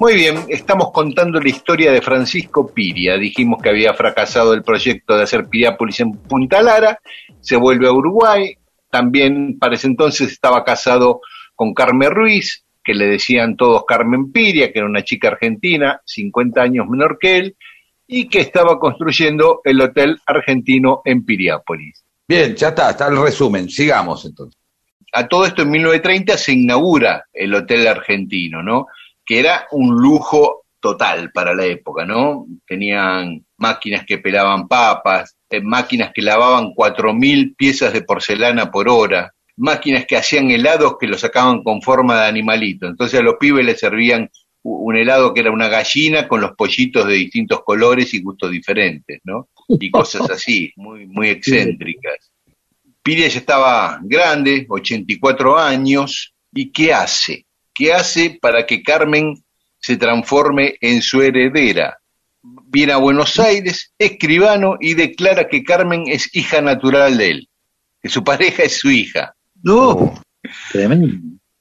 Muy 0.00 0.14
bien, 0.14 0.46
estamos 0.48 0.90
contando 0.90 1.38
la 1.38 1.48
historia 1.48 1.92
de 1.92 2.02
Francisco 2.02 2.66
Piria. 2.74 3.16
Dijimos 3.16 3.62
que 3.62 3.68
había 3.68 3.94
fracasado 3.94 4.52
el 4.52 4.64
proyecto 4.64 5.16
de 5.16 5.22
hacer 5.22 5.46
Piriápolis 5.46 6.00
en 6.00 6.10
Punta 6.10 6.60
Lara, 6.60 6.98
se 7.40 7.54
vuelve 7.54 7.86
a 7.86 7.92
Uruguay, 7.92 8.56
también 8.90 9.60
para 9.60 9.76
ese 9.76 9.86
entonces 9.86 10.32
estaba 10.32 10.64
casado 10.64 11.20
con 11.54 11.72
Carmen 11.72 12.10
Ruiz, 12.10 12.64
que 12.82 12.94
le 12.94 13.06
decían 13.06 13.56
todos 13.56 13.84
Carmen 13.86 14.32
Piria, 14.32 14.72
que 14.72 14.78
era 14.78 14.88
una 14.88 15.04
chica 15.04 15.28
argentina, 15.28 16.00
50 16.04 16.62
años 16.62 16.86
menor 16.88 17.18
que 17.18 17.36
él, 17.36 17.56
y 18.06 18.28
que 18.28 18.40
estaba 18.40 18.78
construyendo 18.78 19.60
el 19.64 19.80
Hotel 19.80 20.18
Argentino 20.26 21.02
en 21.04 21.24
Piriápolis. 21.24 22.04
Bien, 22.26 22.54
ya 22.56 22.68
está, 22.68 22.90
está 22.90 23.08
el 23.08 23.20
resumen. 23.20 23.68
Sigamos 23.68 24.24
entonces. 24.24 24.58
A 25.12 25.26
todo 25.26 25.44
esto 25.44 25.62
en 25.62 25.70
1930 25.70 26.36
se 26.36 26.52
inaugura 26.52 27.24
el 27.32 27.54
Hotel 27.54 27.86
Argentino, 27.86 28.62
¿no? 28.62 28.86
que 29.30 29.38
era 29.38 29.68
un 29.70 29.94
lujo 29.94 30.64
total 30.80 31.30
para 31.30 31.54
la 31.54 31.64
época, 31.64 32.04
¿no? 32.04 32.46
Tenían 32.66 33.46
máquinas 33.58 34.04
que 34.04 34.18
pelaban 34.18 34.66
papas, 34.66 35.36
eh, 35.48 35.60
máquinas 35.60 36.10
que 36.12 36.20
lavaban 36.20 36.74
4.000 36.74 37.54
piezas 37.54 37.92
de 37.92 38.02
porcelana 38.02 38.72
por 38.72 38.88
hora, 38.88 39.32
máquinas 39.60 40.06
que 40.06 40.16
hacían 40.16 40.50
helados 40.50 40.96
que 40.98 41.06
lo 41.06 41.18
sacaban 41.18 41.62
con 41.62 41.82
forma 41.82 42.22
de 42.22 42.28
animalito. 42.28 42.86
Entonces 42.86 43.20
a 43.20 43.22
los 43.22 43.34
pibes 43.38 43.64
les 43.64 43.78
servían 43.78 44.30
un 44.62 44.96
helado 44.96 45.32
que 45.32 45.40
era 45.40 45.50
una 45.50 45.68
gallina 45.68 46.28
con 46.28 46.40
los 46.40 46.52
pollitos 46.52 47.06
de 47.06 47.14
distintos 47.14 47.62
colores 47.64 48.12
y 48.12 48.20
gustos 48.20 48.50
diferentes, 48.50 49.20
¿no? 49.24 49.48
Y 49.68 49.90
cosas 49.90 50.30
así, 50.30 50.72
muy, 50.76 51.06
muy 51.06 51.28
excéntricas. 51.28 52.30
Piria 53.02 53.28
ya 53.28 53.38
estaba 53.38 53.98
grande, 54.02 54.66
84 54.68 55.58
años, 55.58 56.34
¿y 56.52 56.70
qué 56.70 56.92
hace? 56.92 57.46
¿Qué 57.72 57.92
hace 57.92 58.38
para 58.40 58.66
que 58.66 58.82
Carmen 58.82 59.42
se 59.78 59.96
transforme 59.96 60.74
en 60.80 61.00
su 61.00 61.22
heredera? 61.22 61.96
Viene 62.42 62.92
a 62.92 62.98
Buenos 62.98 63.38
Aires, 63.38 63.92
escribano, 63.98 64.76
y 64.80 64.94
declara 64.94 65.48
que 65.48 65.64
Carmen 65.64 66.04
es 66.06 66.34
hija 66.34 66.60
natural 66.60 67.16
de 67.16 67.30
él, 67.30 67.48
que 68.02 68.10
su 68.10 68.22
pareja 68.22 68.64
es 68.64 68.78
su 68.78 68.90
hija. 68.90 69.34
No, 69.62 70.14
tremendo. 70.72 71.08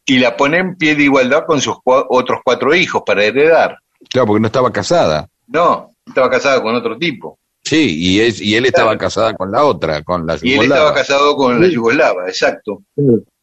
Y 0.05 0.19
la 0.19 0.35
pone 0.35 0.57
en 0.57 0.75
pie 0.75 0.95
de 0.95 1.03
igualdad 1.03 1.43
con 1.45 1.61
sus 1.61 1.75
cua- 1.75 2.05
otros 2.09 2.39
cuatro 2.43 2.73
hijos 2.73 3.03
para 3.05 3.23
heredar. 3.23 3.77
Claro, 4.09 4.27
porque 4.27 4.41
no 4.41 4.47
estaba 4.47 4.71
casada. 4.71 5.27
No, 5.47 5.91
estaba 6.05 6.29
casada 6.29 6.61
con 6.61 6.73
otro 6.75 6.97
tipo. 6.97 7.37
Sí, 7.63 7.95
y, 7.99 8.19
es, 8.21 8.41
y 8.41 8.55
él 8.55 8.65
estaba 8.65 8.97
casada 8.97 9.33
con 9.35 9.51
la 9.51 9.63
otra, 9.65 10.01
con 10.03 10.25
la 10.25 10.33
Y 10.41 10.53
él 10.53 10.61
yugoslava. 10.61 10.81
estaba 10.81 10.93
casado 10.95 11.35
con 11.35 11.61
la 11.61 11.67
yugoslava, 11.67 12.27
exacto. 12.27 12.81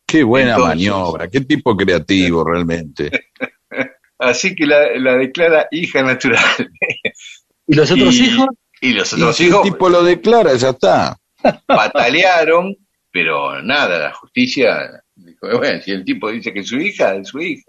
Qué 0.07 0.22
buena 0.24 0.52
Entonces- 0.54 0.68
maniobra, 0.76 1.28
qué 1.28 1.40
tipo 1.42 1.76
creativo 1.76 2.42
realmente. 2.48 3.11
Así 4.18 4.54
que 4.57 4.66
la, 4.66 4.96
la 4.98 5.12
declara 5.16 5.66
hija 5.70 6.02
natural. 6.02 6.40
¿Y 7.66 7.74
los 7.74 7.90
otros 7.90 8.14
Y- 8.16 8.24
hijos? 8.24 8.46
Y 8.80 8.92
los 8.92 9.12
Y 9.12 9.16
otros 9.16 9.36
si 9.36 9.44
el 9.44 9.48
hijos 9.50 9.62
tipo 9.62 9.88
lo 9.88 10.02
declara, 10.02 10.54
ya 10.54 10.70
está. 10.70 11.16
patalearon, 11.66 12.74
pero 13.16 13.62
nada, 13.62 13.98
la 13.98 14.12
justicia 14.12 15.02
dijo, 15.14 15.48
bueno, 15.56 15.80
si 15.80 15.90
el 15.90 16.04
tipo 16.04 16.30
dice 16.30 16.52
que 16.52 16.60
es 16.60 16.68
su 16.68 16.76
hija, 16.76 17.14
es 17.14 17.28
su 17.28 17.40
hija. 17.40 17.64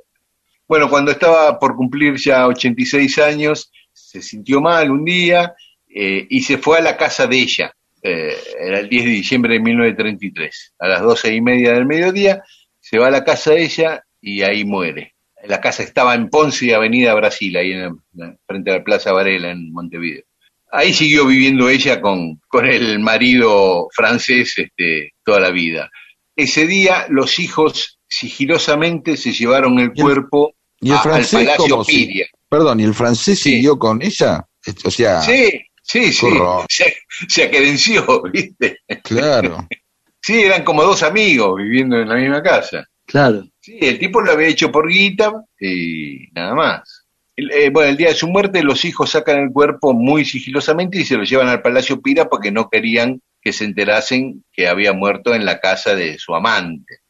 Bueno, 0.67 0.89
cuando 0.89 1.11
estaba 1.11 1.57
por 1.57 1.77
cumplir 1.77 2.15
ya 2.17 2.47
86 2.47 3.17
años, 3.19 3.71
se 3.93 4.21
sintió 4.21 4.59
mal 4.59 4.91
un 4.91 5.05
día 5.05 5.55
eh, 5.87 6.27
y 6.29 6.41
se 6.41 6.57
fue 6.57 6.79
a 6.79 6.81
la 6.81 6.97
casa 6.97 7.27
de 7.27 7.37
ella. 7.37 7.73
Eh, 8.03 8.35
era 8.59 8.79
el 8.79 8.89
10 8.89 9.05
de 9.05 9.09
diciembre 9.09 9.53
de 9.53 9.61
1933. 9.61 10.73
A 10.79 10.87
las 10.89 11.01
12 11.01 11.35
y 11.35 11.39
media 11.39 11.71
del 11.71 11.85
mediodía, 11.85 12.43
se 12.81 12.99
va 12.99 13.07
a 13.07 13.11
la 13.11 13.23
casa 13.23 13.51
de 13.51 13.63
ella 13.63 14.03
y 14.19 14.41
ahí 14.41 14.65
muere. 14.65 15.15
La 15.45 15.61
casa 15.61 15.81
estaba 15.81 16.13
en 16.13 16.29
Ponce 16.29 16.75
Avenida 16.75 17.15
Brasil, 17.15 17.55
ahí 17.55 17.71
en 17.71 18.01
frente 18.45 18.71
a 18.71 18.79
la 18.79 18.83
Plaza 18.83 19.13
Varela, 19.13 19.51
en 19.51 19.71
Montevideo. 19.71 20.25
Ahí 20.71 20.93
siguió 20.93 21.25
viviendo 21.25 21.69
ella 21.69 22.01
con, 22.01 22.39
con 22.47 22.65
el 22.65 22.99
marido 22.99 23.87
francés 23.93 24.53
este, 24.57 25.13
toda 25.23 25.39
la 25.39 25.51
vida. 25.51 25.89
Ese 26.35 26.67
día 26.67 27.05
los 27.09 27.39
hijos 27.39 27.99
sigilosamente 28.07 29.17
se 29.17 29.31
llevaron 29.31 29.79
el 29.79 29.93
cuerpo 29.93 30.53
¿Y 30.79 30.89
el 30.89 30.95
a- 30.95 30.97
al 30.97 31.03
francés 31.03 31.45
Palacio 31.45 31.83
si- 31.83 32.05
Piria. 32.05 32.27
Perdón, 32.49 32.79
¿y 32.79 32.83
el 32.83 32.93
francés 32.93 33.39
siguió 33.39 33.77
con 33.79 34.01
ella? 34.01 34.45
O 34.85 34.91
sea, 34.91 35.21
Sí, 35.21 35.61
sí, 35.81 36.11
sí, 36.13 36.27
se, 36.69 36.95
se 37.27 37.43
aquerenció, 37.43 38.23
¿viste? 38.31 38.79
claro. 39.03 39.67
Sí, 40.19 40.41
eran 40.41 40.65
como 40.65 40.83
dos 40.83 41.03
amigos 41.03 41.55
viviendo 41.57 41.95
en 42.01 42.09
la 42.09 42.15
misma 42.15 42.43
casa. 42.43 42.85
Claro. 43.05 43.45
Sí, 43.61 43.77
el 43.79 43.97
tipo 43.97 44.19
lo 44.19 44.33
había 44.33 44.47
hecho 44.49 44.69
por 44.69 44.89
guita 44.89 45.31
y 45.57 46.27
nada 46.33 46.53
más. 46.53 46.96
Eh, 47.37 47.69
bueno, 47.69 47.91
el 47.91 47.97
día 47.97 48.07
de 48.07 48.15
su 48.15 48.27
muerte 48.27 48.63
los 48.63 48.83
hijos 48.83 49.11
sacan 49.11 49.37
el 49.37 49.51
cuerpo 49.51 49.93
muy 49.93 50.25
sigilosamente 50.25 50.97
y 50.99 51.05
se 51.05 51.17
lo 51.17 51.23
llevan 51.23 51.49
al 51.49 51.61
Palacio 51.61 52.01
Pira 52.01 52.25
porque 52.25 52.51
no 52.51 52.67
querían 52.67 53.21
que 53.39 53.53
se 53.53 53.63
enterasen 53.63 54.43
que 54.51 54.67
había 54.67 54.91
muerto 54.93 55.35
en 55.35 55.45
la 55.45 55.59
casa 55.59 55.93
de 55.95 56.17
su 56.17 56.33
amante. 56.33 57.01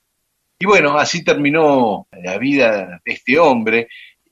Y 0.59 0.65
bueno, 0.65 0.97
así 0.97 1.23
terminó 1.23 2.07
la 2.11 2.37
vida 2.37 2.99
de 3.05 3.13
este 3.13 3.39
hombre. 3.39 3.87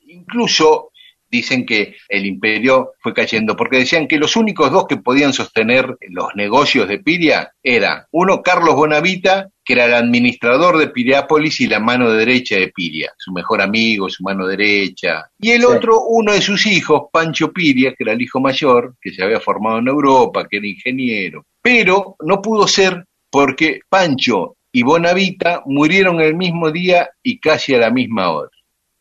Incluso 0.08 0.92
dicen 1.30 1.66
que 1.66 1.96
el 2.08 2.26
imperio 2.26 2.94
fue 3.00 3.14
cayendo, 3.14 3.56
porque 3.56 3.78
decían 3.78 4.08
que 4.08 4.18
los 4.18 4.36
únicos 4.36 4.72
dos 4.72 4.86
que 4.88 4.98
podían 4.98 5.34
sostener 5.34 5.98
los 6.10 6.36
negocios 6.36 6.88
de 6.88 7.00
Piria 7.00 7.52
era 7.62 8.08
uno, 8.12 8.42
Carlos 8.42 8.76
Bonavita, 8.76 9.50
que 9.64 9.74
era 9.74 9.86
el 9.86 9.94
administrador 9.96 10.78
de 10.78 10.90
Piriápolis 10.90 11.60
y 11.62 11.68
la 11.68 11.80
mano 11.80 12.12
derecha 12.12 12.56
de 12.56 12.68
Piria, 12.70 13.12
su 13.18 13.32
mejor 13.32 13.62
amigo, 13.62 14.10
su 14.10 14.24
mano 14.24 14.46
derecha. 14.46 15.30
Y 15.40 15.52
el 15.52 15.62
Sí. 15.62 15.68
otro, 15.68 16.02
uno 16.08 16.34
de 16.34 16.42
sus 16.42 16.66
hijos, 16.68 17.04
Pancho 17.12 17.52
Piria, 17.52 17.90
que 17.96 18.04
era 18.04 18.14
el 18.14 18.22
hijo 18.22 18.40
mayor, 18.40 18.96
que 19.02 19.12
se 19.12 19.24
había 19.24 19.40
formado 19.40 19.80
en 19.80 19.88
Europa, 19.88 20.48
que 20.48 20.58
era 20.58 20.68
ingeniero. 20.68 21.46
Pero 21.62 22.16
no 22.22 22.42
pudo 22.42 22.68
ser 22.68 23.06
porque 23.32 23.80
Pancho 23.90 24.56
y 24.72 24.84
Bonavita 24.84 25.64
murieron 25.66 26.22
el 26.22 26.36
mismo 26.36 26.70
día 26.72 27.10
y 27.24 27.40
casi 27.40 27.74
a 27.74 27.80
la 27.80 27.90
misma 27.90 28.30
hora. 28.30 28.52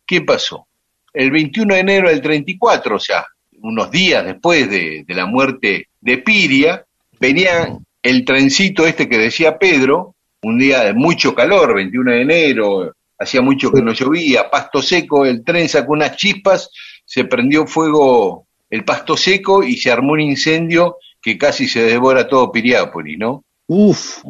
¿Qué 0.07 0.23
pasó? 0.23 0.67
El 1.15 1.31
21 1.31 1.75
de 1.75 1.81
enero 1.81 2.09
del 2.11 2.21
34, 2.21 2.97
o 2.97 2.99
sea, 2.99 3.25
unos 3.63 3.91
días 3.91 4.25
después 4.25 4.69
de, 4.69 5.05
de 5.07 5.15
la 5.15 5.27
muerte 5.27 5.89
de 6.01 6.19
Piria, 6.19 6.85
venía 7.19 7.79
el 8.03 8.25
trencito 8.25 8.87
este 8.87 9.09
que 9.09 9.17
decía 9.17 9.59
Pedro, 9.59 10.15
un 10.43 10.59
día 10.59 10.85
de 10.85 10.93
mucho 10.93 11.35
calor, 11.35 11.75
21 11.75 12.11
de 12.11 12.21
enero, 12.21 12.93
hacía 13.19 13.41
mucho 13.41 13.73
que 13.73 13.81
no 13.81 13.93
llovía, 13.93 14.51
pasto 14.51 14.83
seco, 14.83 15.25
el 15.25 15.43
tren 15.45 15.69
sacó 15.69 15.93
unas 15.93 16.17
chispas, 16.17 16.71
se 17.05 17.25
prendió 17.25 17.67
fuego 17.67 18.47
el 18.71 18.85
pasto 18.85 19.17
seco 19.17 19.63
y 19.63 19.77
se 19.77 19.91
armó 19.91 20.13
un 20.13 20.21
incendio 20.21 20.99
que 21.23 21.39
casi 21.39 21.69
se 21.69 21.83
devora 21.83 22.29
todo 22.29 22.53
Piriápolis, 22.53 23.19
¿no? 23.19 23.45
Uf. 23.67 24.23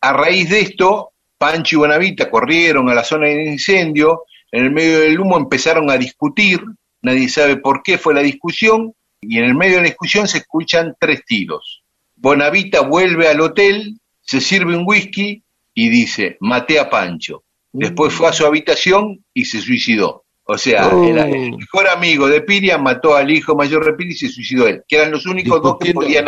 A 0.00 0.12
raíz 0.12 0.48
de 0.48 0.60
esto, 0.60 1.12
Pancho 1.36 1.76
y 1.76 1.78
Bonavita 1.80 2.30
corrieron 2.30 2.88
a 2.88 2.94
la 2.94 3.04
zona 3.04 3.26
de 3.26 3.44
incendio, 3.44 4.24
en 4.52 4.64
el 4.66 4.70
medio 4.70 5.00
del 5.00 5.18
humo 5.18 5.36
empezaron 5.36 5.90
a 5.90 5.96
discutir, 5.96 6.60
nadie 7.00 7.28
sabe 7.28 7.56
por 7.56 7.82
qué 7.82 7.98
fue 7.98 8.14
la 8.14 8.20
discusión, 8.22 8.94
y 9.20 9.38
en 9.38 9.44
el 9.44 9.54
medio 9.54 9.76
de 9.76 9.82
la 9.82 9.88
discusión 9.88 10.28
se 10.28 10.38
escuchan 10.38 10.94
tres 11.00 11.24
tiros. 11.26 11.82
Bonavita 12.16 12.82
vuelve 12.82 13.28
al 13.28 13.40
hotel, 13.40 13.98
se 14.20 14.40
sirve 14.40 14.76
un 14.76 14.84
whisky 14.86 15.42
y 15.74 15.88
dice, 15.88 16.36
maté 16.40 16.78
a 16.78 16.88
Pancho. 16.90 17.42
Después 17.72 18.12
fue 18.12 18.28
a 18.28 18.32
su 18.32 18.44
habitación 18.46 19.24
y 19.32 19.46
se 19.46 19.60
suicidó. 19.60 20.24
O 20.44 20.58
sea, 20.58 20.88
Oh. 20.88 21.04
el, 21.04 21.16
el 21.18 21.56
mejor 21.56 21.88
amigo 21.88 22.28
de 22.28 22.42
Piria 22.42 22.76
mató 22.76 23.16
al 23.16 23.30
hijo 23.30 23.54
mayor 23.54 23.84
de 23.86 23.94
Piria 23.94 24.12
y 24.12 24.16
se 24.16 24.28
suicidó 24.28 24.66
él, 24.68 24.82
que 24.86 24.96
eran 24.96 25.10
los 25.10 25.24
únicos 25.24 25.62
dos 25.62 25.76
que 25.80 25.92
podían 25.94 26.26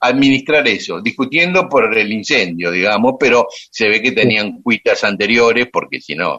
administrar 0.00 0.68
eso, 0.68 1.00
discutiendo 1.00 1.68
por 1.68 1.96
el 1.96 2.12
incendio, 2.12 2.70
digamos, 2.70 3.14
pero 3.18 3.46
se 3.50 3.88
ve 3.88 4.00
que 4.02 4.12
tenían 4.12 4.60
cuitas 4.62 5.02
anteriores 5.02 5.66
porque 5.72 6.00
si 6.00 6.14
no, 6.14 6.38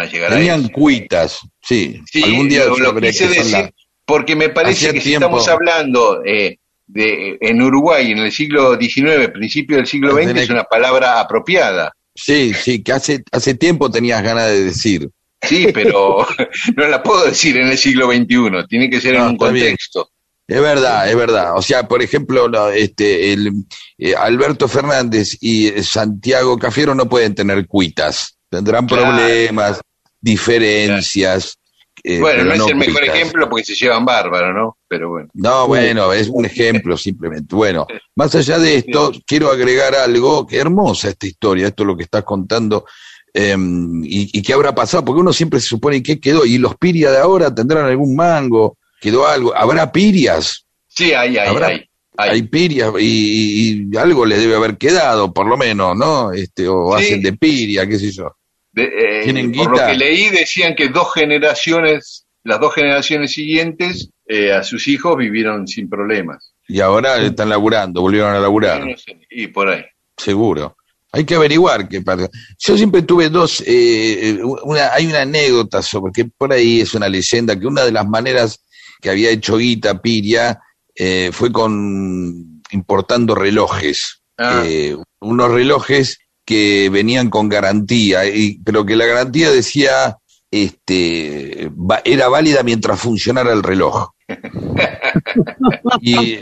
a 0.00 0.06
llegar 0.06 0.32
a 0.32 0.36
Tenían 0.36 0.60
eso. 0.60 0.72
cuitas, 0.72 1.40
sí. 1.62 2.00
Sí, 2.10 2.22
Algún 2.22 2.48
día 2.48 2.64
lo, 2.66 2.76
lo 2.78 3.00
quise 3.00 3.28
decir 3.28 3.72
porque 4.04 4.36
me 4.36 4.48
parece 4.48 4.88
Hacía 4.88 4.92
que 4.92 5.00
si 5.00 5.14
estamos 5.14 5.46
hablando 5.48 6.22
eh, 6.24 6.58
de 6.86 7.38
en 7.40 7.62
Uruguay 7.62 8.10
en 8.10 8.18
el 8.18 8.32
siglo 8.32 8.78
XIX, 8.78 9.28
principio 9.32 9.76
del 9.76 9.86
siglo 9.86 10.12
XX, 10.12 10.36
es 10.40 10.50
una 10.50 10.64
palabra 10.64 11.20
apropiada. 11.20 11.92
Sí, 12.14 12.52
sí, 12.52 12.82
que 12.82 12.92
hace, 12.92 13.22
hace 13.32 13.54
tiempo 13.54 13.90
tenías 13.90 14.22
ganas 14.22 14.48
de 14.48 14.64
decir. 14.64 15.08
Sí, 15.40 15.68
pero 15.72 16.26
no 16.76 16.88
la 16.88 17.02
puedo 17.02 17.24
decir 17.24 17.56
en 17.56 17.68
el 17.68 17.78
siglo 17.78 18.10
XXI, 18.12 18.66
tiene 18.68 18.90
que 18.90 19.00
ser 19.00 19.14
en 19.14 19.22
un 19.22 19.28
bien. 19.28 19.38
contexto. 19.38 20.10
Es 20.46 20.60
verdad, 20.60 21.08
es 21.08 21.16
verdad. 21.16 21.56
O 21.56 21.62
sea, 21.62 21.88
por 21.88 22.02
ejemplo, 22.02 22.48
no, 22.48 22.68
este, 22.68 23.32
el, 23.32 23.50
eh, 23.96 24.14
Alberto 24.14 24.68
Fernández 24.68 25.38
y 25.40 25.68
eh, 25.68 25.82
Santiago 25.82 26.58
Cafiero 26.58 26.94
no 26.94 27.08
pueden 27.08 27.34
tener 27.34 27.66
cuitas. 27.66 28.36
Tendrán 28.52 28.86
Claro. 28.86 29.04
problemas, 29.16 29.80
diferencias. 30.20 31.58
eh, 32.04 32.18
bueno, 32.20 32.44
no 32.44 32.52
es 32.54 32.70
el 32.70 32.76
mejor 32.76 33.04
ejemplo 33.04 33.48
porque 33.48 33.64
se 33.64 33.74
llevan 33.74 34.04
bárbaro, 34.04 34.52
¿no? 34.52 34.76
Pero 34.88 35.10
bueno. 35.10 35.28
No, 35.34 35.68
bueno, 35.68 36.12
es 36.12 36.28
un 36.28 36.44
ejemplo 36.46 36.96
simplemente. 36.96 37.54
Bueno, 37.54 37.86
más 38.16 38.34
allá 38.34 38.58
de 38.58 38.76
esto, 38.76 39.12
quiero 39.26 39.50
agregar 39.50 39.94
algo, 39.94 40.46
que 40.46 40.56
hermosa 40.58 41.08
esta 41.10 41.26
historia, 41.26 41.68
esto 41.68 41.82
es 41.84 41.86
lo 41.86 41.96
que 41.96 42.02
estás 42.04 42.24
contando, 42.24 42.84
eh, 43.32 43.56
y, 44.02 44.36
y 44.38 44.42
qué 44.42 44.52
habrá 44.52 44.74
pasado, 44.74 45.04
porque 45.04 45.20
uno 45.20 45.32
siempre 45.32 45.60
se 45.60 45.68
supone 45.68 46.02
que 46.02 46.18
quedó, 46.18 46.44
y 46.44 46.58
los 46.58 46.76
piria 46.76 47.10
de 47.10 47.18
ahora 47.18 47.54
tendrán 47.54 47.84
algún 47.86 48.16
mango, 48.16 48.76
quedó 49.00 49.26
algo, 49.26 49.54
habrá 49.54 49.90
pirias, 49.92 50.66
Sí, 50.88 51.12
hay, 51.14 51.38
hay, 51.38 51.48
Habrá- 51.48 51.68
hay. 51.68 51.86
hay 52.16 52.42
pirias, 52.42 52.92
y, 52.98 53.86
y 53.92 53.96
algo 53.96 54.26
les 54.26 54.40
debe 54.40 54.56
haber 54.56 54.76
quedado, 54.76 55.32
por 55.32 55.46
lo 55.46 55.56
menos, 55.56 55.96
¿no? 55.96 56.32
Este, 56.32 56.66
o 56.68 56.98
Sí. 56.98 57.04
hacen 57.04 57.22
de 57.22 57.32
piria, 57.34 57.86
qué 57.86 57.98
sé 57.98 58.10
yo. 58.10 58.34
De- 58.72 58.84
eh, 58.84 59.24
¿Tienen 59.24 59.52
por 59.52 59.70
lo 59.70 59.86
que 59.86 59.94
leí 59.94 60.30
decían 60.30 60.74
que 60.74 60.88
dos 60.88 61.12
generaciones, 61.14 62.26
las 62.44 62.58
dos 62.60 62.74
generaciones 62.74 63.32
siguientes, 63.32 64.08
eh, 64.26 64.52
a 64.52 64.62
sus 64.62 64.88
hijos 64.88 65.16
vivieron 65.16 65.66
sin 65.68 65.88
problemas. 65.88 66.54
Y 66.68 66.80
ahora 66.80 67.18
están 67.18 67.48
laburando, 67.50 68.00
volvieron 68.00 68.34
a 68.34 68.40
laburar. 68.40 68.86
No 68.86 68.96
sé, 68.96 69.18
Y 69.30 69.48
por 69.48 69.68
ahí. 69.68 69.84
Seguro. 70.16 70.76
Hay 71.14 71.24
que 71.26 71.34
averiguar 71.34 71.86
qué 71.88 72.00
pasa. 72.00 72.26
Yo 72.58 72.76
siempre 72.76 73.02
tuve 73.02 73.28
dos, 73.28 73.62
eh, 73.66 74.38
una, 74.64 74.94
hay 74.94 75.06
una 75.06 75.20
anécdota 75.22 75.82
sobre 75.82 76.10
que 76.12 76.24
por 76.24 76.50
ahí 76.52 76.80
es 76.80 76.94
una 76.94 77.08
leyenda, 77.08 77.58
que 77.58 77.66
una 77.66 77.84
de 77.84 77.92
las 77.92 78.08
maneras 78.08 78.64
que 79.02 79.10
había 79.10 79.28
hecho 79.30 79.58
Guita 79.58 80.00
Piria 80.00 80.58
eh, 80.94 81.28
fue 81.30 81.52
con 81.52 82.62
importando 82.70 83.34
relojes. 83.34 84.22
Ah. 84.38 84.62
Eh, 84.64 84.96
unos 85.20 85.50
relojes 85.50 86.18
que 86.52 86.90
venían 86.90 87.30
con 87.30 87.48
garantía, 87.48 88.26
y, 88.26 88.58
pero 88.64 88.84
que 88.84 88.96
la 88.96 89.06
garantía 89.06 89.50
decía 89.50 90.16
este 90.50 91.70
va- 91.70 92.02
era 92.04 92.28
válida 92.28 92.62
mientras 92.62 93.00
funcionara 93.00 93.52
el 93.52 93.62
reloj. 93.62 94.10
y 96.00 96.38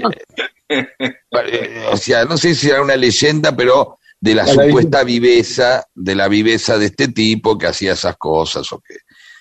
eh, 0.68 1.84
o 1.90 1.96
sea, 1.96 2.24
no 2.24 2.36
sé 2.36 2.54
si 2.54 2.68
era 2.68 2.82
una 2.82 2.96
leyenda, 2.96 3.54
pero 3.56 3.98
de 4.20 4.34
la 4.34 4.46
supuesta 4.46 5.02
viveza, 5.04 5.84
de 5.94 6.14
la 6.14 6.28
viveza 6.28 6.78
de 6.78 6.86
este 6.86 7.08
tipo 7.08 7.56
que 7.58 7.66
hacía 7.66 7.92
esas 7.94 8.16
cosas 8.16 8.70
o 8.72 8.80
que 8.80 8.94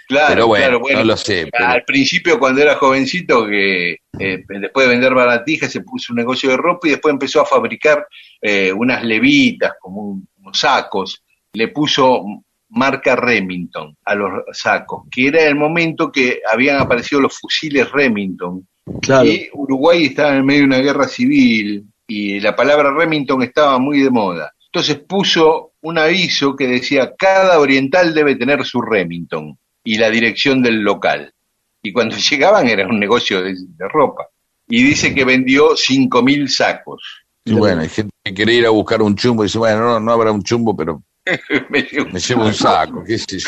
Claro, 0.07 0.27
pero 0.29 0.47
bueno, 0.47 0.65
claro, 0.65 0.79
bueno. 0.79 0.99
no 0.99 1.05
lo 1.05 1.17
sé. 1.17 1.47
pero- 1.51 1.67
Al 1.67 1.83
principio, 1.83 2.39
cuando 2.39 2.61
era 2.63 2.75
jovencito, 2.77 3.45
que 3.45 3.91
eh, 4.17 4.43
después 4.47 4.87
de 4.87 4.91
vender 4.93 5.13
baratijas, 5.13 5.71
se 5.71 5.81
puso 5.81 6.13
un 6.13 6.17
negocio 6.17 6.49
de 6.49 6.57
ropa 6.57 6.87
y 6.87 6.91
después 6.91 7.13
empezó 7.13 7.41
a 7.41 7.45
fabricar 7.45 8.07
eh, 8.41 8.73
unas 8.73 9.03
levitas, 9.03 9.73
como 9.79 10.01
un- 10.01 10.27
sacos. 10.53 11.23
Le 11.53 11.69
puso 11.69 12.23
marca 12.69 13.15
Remington 13.15 13.95
a 14.05 14.15
los 14.15 14.31
sacos, 14.51 15.03
que 15.11 15.27
era 15.27 15.43
el 15.43 15.55
momento 15.55 16.11
que 16.11 16.41
habían 16.51 16.77
aparecido 16.77 17.21
los 17.21 17.37
fusiles 17.37 17.91
Remington. 17.91 18.67
Claro. 19.01 19.27
Y 19.27 19.49
Uruguay 19.53 20.05
estaba 20.05 20.35
en 20.35 20.45
medio 20.45 20.61
de 20.61 20.67
una 20.67 20.77
guerra 20.79 21.07
civil 21.07 21.85
y 22.07 22.39
la 22.39 22.55
palabra 22.55 22.93
Remington 22.93 23.41
estaba 23.43 23.79
muy 23.79 24.01
de 24.01 24.09
moda. 24.09 24.53
Entonces 24.65 24.99
puso 24.99 25.73
un 25.81 25.97
aviso 25.97 26.55
que 26.55 26.67
decía, 26.67 27.13
cada 27.17 27.59
oriental 27.59 28.13
debe 28.13 28.35
tener 28.35 28.65
su 28.65 28.81
Remington 28.81 29.57
y 29.83 29.97
la 29.97 30.09
dirección 30.09 30.61
del 30.61 30.81
local. 30.81 31.33
Y 31.81 31.91
cuando 31.91 32.15
llegaban 32.29 32.67
era 32.67 32.87
un 32.87 32.99
negocio 32.99 33.41
de, 33.41 33.55
de 33.55 33.87
ropa. 33.87 34.27
Y 34.67 34.83
dice 34.83 35.15
que 35.15 35.25
vendió 35.25 35.71
5.000 35.71 36.47
sacos. 36.47 37.18
Y 37.49 37.53
bueno, 37.59 37.81
hay 37.81 37.89
gente 37.89 38.11
que 38.23 38.33
quiere 38.33 38.53
ir 38.53 38.65
a 38.65 38.69
buscar 38.69 39.01
un 39.01 39.15
chumbo 39.15 39.43
y 39.43 39.47
dice, 39.47 39.57
bueno, 39.57 39.79
no, 39.81 39.99
no 39.99 40.11
habrá 40.11 40.31
un 40.31 40.43
chumbo, 40.43 40.75
pero 40.75 41.01
Me 41.69 41.81
llevo 41.83 42.09
me 42.11 42.19
llevo 42.19 42.45
un 42.45 42.53
saco, 42.53 43.03
qué 43.03 43.17
sé 43.17 43.39
yo. 43.39 43.47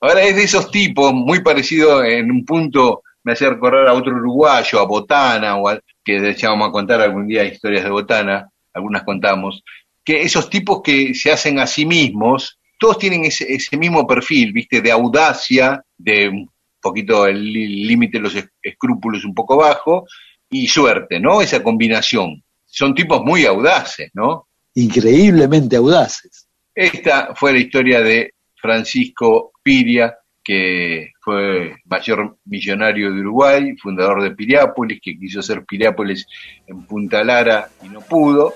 Ahora 0.00 0.22
es 0.22 0.36
de 0.36 0.42
esos 0.44 0.70
tipos, 0.70 1.12
muy 1.12 1.40
parecido 1.42 2.04
en 2.04 2.30
un 2.30 2.44
punto, 2.44 3.02
me 3.24 3.32
hace 3.32 3.48
recordar 3.48 3.88
a 3.88 3.94
otro 3.94 4.14
uruguayo, 4.14 4.78
a 4.80 4.86
Botana, 4.86 5.56
o 5.56 5.68
a- 5.68 5.80
que 6.04 6.16
hecho 6.30 6.48
vamos 6.48 6.68
a 6.68 6.72
contar 6.72 7.00
algún 7.00 7.26
día 7.26 7.44
historias 7.44 7.84
de 7.84 7.90
Botana, 7.90 8.48
algunas 8.74 9.02
contamos, 9.04 9.62
que 10.04 10.22
esos 10.22 10.48
tipos 10.50 10.82
que 10.82 11.14
se 11.14 11.32
hacen 11.32 11.58
a 11.58 11.66
sí 11.66 11.84
mismos, 11.86 12.58
todos 12.78 12.98
tienen 12.98 13.24
ese, 13.24 13.52
ese 13.52 13.76
mismo 13.76 14.06
perfil, 14.06 14.52
viste, 14.52 14.80
de 14.80 14.92
audacia, 14.92 15.82
de 15.96 16.28
un 16.28 16.50
poquito 16.80 17.26
el 17.26 17.42
lí- 17.42 17.86
límite 17.86 18.18
de 18.18 18.22
los 18.22 18.34
es- 18.36 18.50
escrúpulos 18.62 19.24
un 19.24 19.34
poco 19.34 19.56
bajo, 19.56 20.06
y 20.50 20.66
suerte, 20.66 21.20
¿no? 21.20 21.40
Esa 21.40 21.62
combinación. 21.62 22.42
Son 22.64 22.94
tipos 22.94 23.22
muy 23.22 23.44
audaces, 23.44 24.10
¿no? 24.14 24.48
Increíblemente 24.74 25.76
audaces. 25.76 26.48
Esta 26.74 27.34
fue 27.34 27.52
la 27.52 27.58
historia 27.58 28.00
de 28.00 28.34
Francisco 28.54 29.52
Piria, 29.62 30.14
que 30.44 31.12
fue 31.20 31.74
mayor 31.86 32.36
millonario 32.44 33.12
de 33.12 33.20
Uruguay, 33.20 33.76
fundador 33.76 34.22
de 34.22 34.30
Piriápolis, 34.30 35.00
que 35.02 35.18
quiso 35.18 35.40
hacer 35.40 35.64
Piriápolis 35.64 36.26
en 36.66 36.84
Punta 36.84 37.24
Lara 37.24 37.68
y 37.82 37.88
no 37.88 38.00
pudo, 38.00 38.54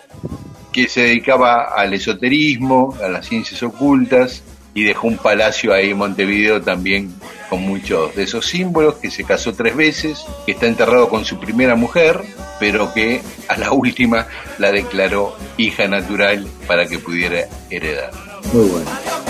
que 0.72 0.86
se 0.86 1.02
dedicaba 1.02 1.74
al 1.74 1.94
esoterismo, 1.94 2.96
a 3.02 3.08
las 3.08 3.26
ciencias 3.26 3.62
ocultas, 3.62 4.44
y 4.74 4.84
dejó 4.84 5.08
un 5.08 5.16
palacio 5.16 5.72
ahí 5.72 5.90
en 5.90 5.98
Montevideo 5.98 6.62
también 6.62 7.14
con 7.48 7.62
muchos 7.62 8.14
de 8.14 8.22
esos 8.22 8.46
símbolos, 8.46 8.94
que 8.96 9.10
se 9.10 9.24
casó 9.24 9.52
tres 9.52 9.74
veces, 9.74 10.24
que 10.46 10.52
está 10.52 10.66
enterrado 10.66 11.08
con 11.08 11.24
su 11.24 11.38
primera 11.38 11.74
mujer, 11.74 12.22
pero 12.60 12.94
que 12.94 13.20
a 13.48 13.56
la 13.56 13.72
última 13.72 14.26
la 14.58 14.70
declaró 14.70 15.36
hija 15.56 15.88
natural 15.88 16.46
para 16.66 16.86
que 16.86 16.98
pudiera 16.98 17.46
heredar. 17.70 18.12
Muy 18.52 18.68
bueno. 18.68 19.29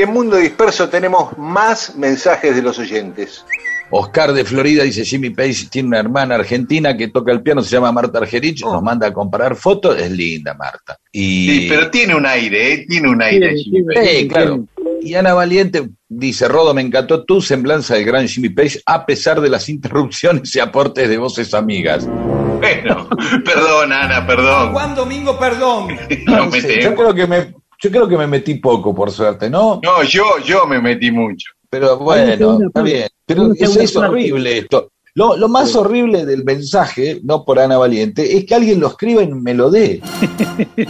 Y 0.00 0.02
en 0.02 0.14
Mundo 0.14 0.38
Disperso 0.38 0.88
tenemos 0.88 1.36
más 1.36 1.94
mensajes 1.94 2.56
de 2.56 2.62
los 2.62 2.78
oyentes. 2.78 3.44
Oscar 3.90 4.32
de 4.32 4.46
Florida 4.46 4.82
dice, 4.82 5.04
Jimmy 5.04 5.28
Page 5.28 5.66
tiene 5.70 5.88
una 5.88 5.98
hermana 5.98 6.36
argentina 6.36 6.96
que 6.96 7.08
toca 7.08 7.32
el 7.32 7.42
piano, 7.42 7.60
se 7.60 7.72
llama 7.72 7.92
Marta 7.92 8.18
Argerich, 8.18 8.62
nos 8.62 8.82
manda 8.82 9.08
a 9.08 9.12
comparar 9.12 9.56
fotos, 9.56 10.00
es 10.00 10.10
linda 10.10 10.54
Marta. 10.54 10.96
Y... 11.12 11.50
Sí, 11.50 11.66
pero 11.68 11.90
tiene 11.90 12.14
un 12.14 12.24
aire, 12.24 12.72
¿eh? 12.72 12.86
Tiene 12.88 13.10
un 13.10 13.20
aire. 13.20 13.54
Jimmy 13.56 13.94
Page. 13.94 14.20
Sí, 14.20 14.28
claro. 14.28 14.64
Y 15.02 15.14
Ana 15.16 15.34
Valiente 15.34 15.86
dice, 16.08 16.48
Rodo, 16.48 16.72
me 16.72 16.80
encantó 16.80 17.22
tu 17.26 17.42
semblanza 17.42 17.92
del 17.92 18.06
gran 18.06 18.26
Jimmy 18.26 18.48
Page, 18.48 18.80
a 18.86 19.04
pesar 19.04 19.42
de 19.42 19.50
las 19.50 19.68
interrupciones 19.68 20.56
y 20.56 20.60
aportes 20.60 21.10
de 21.10 21.18
voces 21.18 21.52
amigas. 21.52 22.06
Bueno, 22.06 23.06
perdón, 23.44 23.92
Ana, 23.92 24.26
perdón. 24.26 24.72
Juan 24.72 24.94
Domingo, 24.94 25.38
perdón. 25.38 25.88
No 26.24 26.36
No 26.36 26.46
me 26.46 26.62
sé, 26.62 26.80
yo 26.80 26.94
creo 26.94 27.14
que 27.14 27.26
me, 27.26 27.52
yo 27.80 27.90
creo 27.90 28.08
que 28.08 28.16
me 28.16 28.26
metí 28.26 28.54
poco, 28.54 28.94
por 28.94 29.10
suerte, 29.10 29.48
¿no? 29.48 29.80
No, 29.82 30.02
yo, 30.02 30.38
yo 30.44 30.66
me 30.66 30.80
metí 30.80 31.10
mucho. 31.10 31.52
Pero 31.68 31.98
bueno, 31.98 32.58
está 32.66 32.82
bien. 32.82 33.08
Pero 33.24 33.52
es, 33.52 33.76
es 33.76 33.96
horrible 33.96 34.58
esto. 34.58 34.90
Lo, 35.14 35.36
lo 35.36 35.48
más 35.48 35.74
horrible 35.74 36.24
del 36.24 36.44
mensaje, 36.44 37.20
no 37.24 37.44
por 37.44 37.58
Ana 37.58 37.78
Valiente, 37.78 38.36
es 38.36 38.44
que 38.44 38.54
alguien 38.54 38.80
lo 38.80 38.88
escriba 38.88 39.22
y 39.22 39.28
me 39.28 39.54
lo 39.54 39.70
dé. 39.70 40.00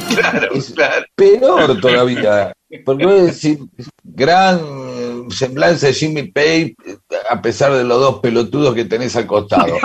Claro, 0.09 0.49
claro. 0.75 1.07
Peor 1.15 1.81
todavía. 1.81 2.53
Porque 2.85 3.07
voy 3.07 3.19
a 3.19 3.23
decir, 3.25 3.59
gran 4.05 4.61
semblanza 5.31 5.89
de 5.89 5.95
Jimmy 5.95 6.25
Page, 6.25 6.77
a 7.29 7.41
pesar 7.41 7.73
de 7.73 7.85
los 7.85 7.99
dos 8.01 8.21
pelotudos 8.21 8.75
que 8.75 8.85
tenés 8.85 9.17
al 9.17 9.27
costado. 9.27 9.77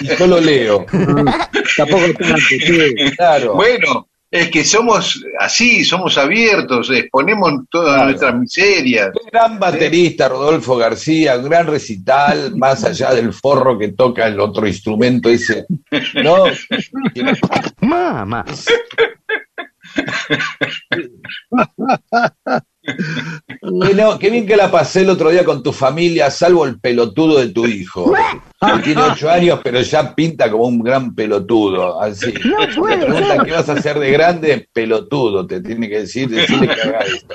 Y 0.00 0.06
yo 0.18 0.26
lo 0.26 0.40
leo. 0.40 0.86
Tampoco 1.76 2.04
tanto, 2.18 2.36
sí. 2.48 2.94
Claro. 3.16 3.54
Bueno, 3.54 4.08
es 4.40 4.50
que 4.50 4.64
somos 4.64 5.22
así, 5.38 5.84
somos 5.84 6.16
abiertos, 6.18 6.90
exponemos 6.90 7.52
todas 7.70 7.94
Claro. 7.94 8.04
nuestras 8.10 8.34
miserias. 8.38 9.10
Gran 9.32 9.58
baterista 9.58 10.28
Rodolfo 10.28 10.76
García, 10.76 11.36
un 11.38 11.44
gran 11.48 11.66
recital, 11.66 12.54
más 12.56 12.84
allá 12.84 13.12
del 13.14 13.32
forro 13.32 13.78
que 13.78 13.88
toca 13.88 14.26
el 14.26 14.38
otro 14.40 14.66
instrumento 14.66 15.28
ese. 15.28 15.66
¿No? 16.22 16.44
Mamá. 17.80 18.44
Qué, 22.82 23.94
no, 23.94 24.18
qué 24.18 24.30
bien 24.30 24.46
que 24.46 24.56
la 24.56 24.70
pasé 24.70 25.02
el 25.02 25.10
otro 25.10 25.30
día 25.30 25.44
con 25.44 25.62
tu 25.62 25.72
familia, 25.72 26.30
salvo 26.30 26.64
el 26.66 26.78
pelotudo 26.80 27.38
de 27.38 27.48
tu 27.48 27.66
hijo. 27.66 28.12
Que 28.60 28.82
tiene 28.82 29.02
ocho 29.02 29.30
años, 29.30 29.60
pero 29.62 29.80
ya 29.82 30.14
pinta 30.14 30.50
como 30.50 30.64
un 30.64 30.82
gran 30.82 31.14
pelotudo. 31.14 32.00
Así. 32.00 32.32
No 32.44 32.66
Te 32.66 32.74
puede 32.74 33.04
preguntan 33.04 33.44
qué 33.44 33.52
vas 33.52 33.68
a 33.68 33.74
hacer 33.74 33.98
de 33.98 34.10
grande, 34.10 34.68
pelotudo, 34.72 35.46
te 35.46 35.60
tiene 35.60 35.88
que 35.88 36.00
decir, 36.00 36.28
decirle 36.28 36.74
que 36.74 36.80
haga 36.80 37.00
esto. 37.00 37.34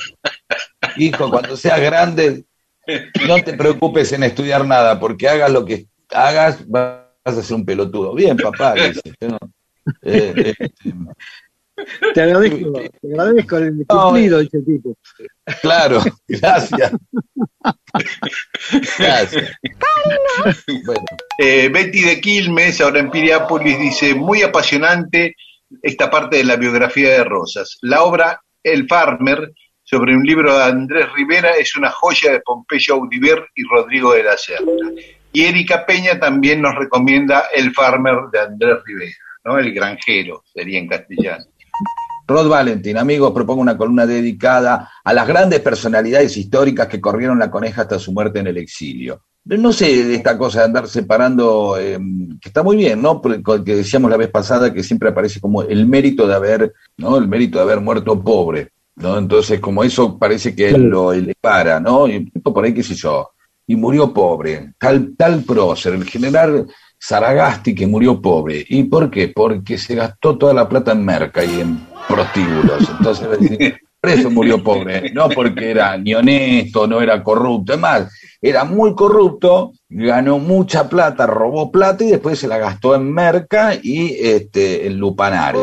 Hijo, 0.97 1.29
cuando 1.29 1.55
seas 1.55 1.79
grande, 1.79 2.45
no 3.27 3.35
te 3.43 3.53
preocupes 3.53 4.11
en 4.13 4.23
estudiar 4.23 4.65
nada, 4.65 4.99
porque 4.99 5.29
hagas 5.29 5.51
lo 5.51 5.63
que 5.63 5.85
hagas, 6.09 6.67
vas 6.67 7.03
a 7.23 7.41
ser 7.43 7.55
un 7.55 7.65
pelotudo. 7.65 8.15
Bien, 8.15 8.35
papá, 8.35 8.73
dice. 8.73 9.01
Eh, 10.01 10.53
eh, 10.57 10.69
Te 12.13 12.21
agradezco, 12.21 12.73
te 12.73 13.07
agradezco 13.11 13.57
el 13.57 13.85
cumplido, 13.87 14.39
dice 14.39 14.57
el 14.57 14.65
tipo. 14.65 14.97
Claro, 15.61 16.01
gracias. 16.27 16.91
Gracias. 18.97 19.51
Bueno, 20.85 21.05
Eh, 21.37 21.69
Betty 21.69 22.01
de 22.01 22.21
Quilmes, 22.21 22.81
ahora 22.81 22.99
en 22.99 23.11
Piriápolis, 23.11 23.79
dice, 23.79 24.13
muy 24.15 24.41
apasionante 24.41 25.35
esta 25.81 26.09
parte 26.09 26.37
de 26.37 26.43
la 26.43 26.55
biografía 26.55 27.09
de 27.09 27.23
Rosas. 27.23 27.77
La 27.81 28.03
obra 28.03 28.41
El 28.63 28.87
Farmer, 28.87 29.51
sobre 29.83 30.15
un 30.15 30.23
libro 30.23 30.57
de 30.57 30.63
Andrés 30.63 31.07
Rivera, 31.15 31.51
es 31.51 31.75
una 31.75 31.91
joya 31.91 32.31
de 32.31 32.41
Pompeyo 32.41 32.95
Audiver 32.95 33.45
y 33.55 33.63
Rodrigo 33.63 34.13
de 34.13 34.23
la 34.23 34.37
Serna. 34.37 34.71
Y 35.33 35.45
Erika 35.45 35.85
Peña 35.85 36.19
también 36.19 36.61
nos 36.61 36.75
recomienda 36.75 37.45
El 37.53 37.73
Farmer 37.73 38.15
de 38.31 38.39
Andrés 38.39 38.77
Rivera, 38.85 39.15
¿no? 39.45 39.57
El 39.57 39.73
granjero, 39.73 40.43
sería 40.53 40.79
en 40.79 40.87
castellano. 40.87 41.45
Rod 42.27 42.47
Valentin, 42.47 42.97
amigos, 42.97 43.31
propongo 43.31 43.61
una 43.61 43.77
columna 43.77 44.05
dedicada 44.05 44.89
a 45.03 45.13
las 45.13 45.27
grandes 45.27 45.59
personalidades 45.59 46.37
históricas 46.37 46.87
que 46.87 47.01
corrieron 47.01 47.39
la 47.39 47.51
coneja 47.51 47.83
hasta 47.83 47.99
su 47.99 48.11
muerte 48.11 48.39
en 48.39 48.47
el 48.47 48.57
exilio. 48.57 49.21
No 49.43 49.73
sé 49.73 50.03
de 50.03 50.15
esta 50.15 50.37
cosa 50.37 50.59
de 50.59 50.65
andar 50.65 50.87
separando, 50.87 51.75
eh, 51.79 51.97
que 52.39 52.49
está 52.49 52.61
muy 52.61 52.77
bien, 52.77 53.01
¿no? 53.01 53.21
Porque 53.21 53.41
que 53.65 53.75
decíamos 53.75 54.11
la 54.11 54.17
vez 54.17 54.29
pasada 54.29 54.71
que 54.71 54.83
siempre 54.83 55.09
aparece 55.09 55.39
como 55.39 55.63
el 55.63 55.87
mérito 55.87 56.27
de 56.27 56.35
haber, 56.35 56.73
¿no? 56.97 57.17
El 57.17 57.27
mérito 57.27 57.57
de 57.57 57.63
haber 57.63 57.81
muerto 57.81 58.21
pobre, 58.21 58.69
¿no? 58.97 59.17
Entonces, 59.17 59.59
como 59.59 59.83
eso 59.83 60.17
parece 60.19 60.55
que 60.55 60.69
él 60.69 60.83
lo 60.83 61.11
elevara, 61.11 61.79
¿no? 61.79 62.07
Y 62.07 62.29
tipo 62.29 62.53
por 62.53 62.65
ahí, 62.65 62.73
qué 62.73 62.83
sé 62.83 62.93
yo, 62.93 63.31
y 63.65 63.75
murió 63.75 64.13
pobre, 64.13 64.73
tal, 64.77 65.15
tal 65.17 65.43
prócer, 65.43 65.93
el 65.95 66.05
general 66.05 66.67
Saragasti 66.99 67.73
que 67.73 67.87
murió 67.87 68.21
pobre. 68.21 68.63
¿Y 68.69 68.83
por 68.83 69.09
qué? 69.09 69.29
Porque 69.29 69.79
se 69.79 69.95
gastó 69.95 70.37
toda 70.37 70.53
la 70.53 70.69
plata 70.69 70.91
en 70.91 71.03
merca 71.03 71.43
y 71.43 71.61
en 71.61 71.90
prostíbulos. 72.07 72.89
Entonces, 72.89 73.27
por 73.99 74.09
eso 74.09 74.29
murió 74.31 74.63
pobre, 74.63 75.11
no 75.13 75.29
porque 75.29 75.69
era 75.71 75.97
ni 75.97 76.13
honesto, 76.13 76.87
no 76.87 77.01
era 77.01 77.21
corrupto, 77.23 77.73
es 77.73 77.79
más, 77.79 78.11
era 78.41 78.63
muy 78.63 78.95
corrupto, 78.95 79.73
ganó 79.87 80.39
mucha 80.39 80.89
plata, 80.89 81.27
robó 81.27 81.71
plata 81.71 82.03
y 82.03 82.09
después 82.09 82.39
se 82.39 82.47
la 82.47 82.57
gastó 82.57 82.95
en 82.95 83.11
merca 83.13 83.75
y 83.79 84.15
este 84.19 84.87
en 84.87 84.97
lupanares, 84.97 85.61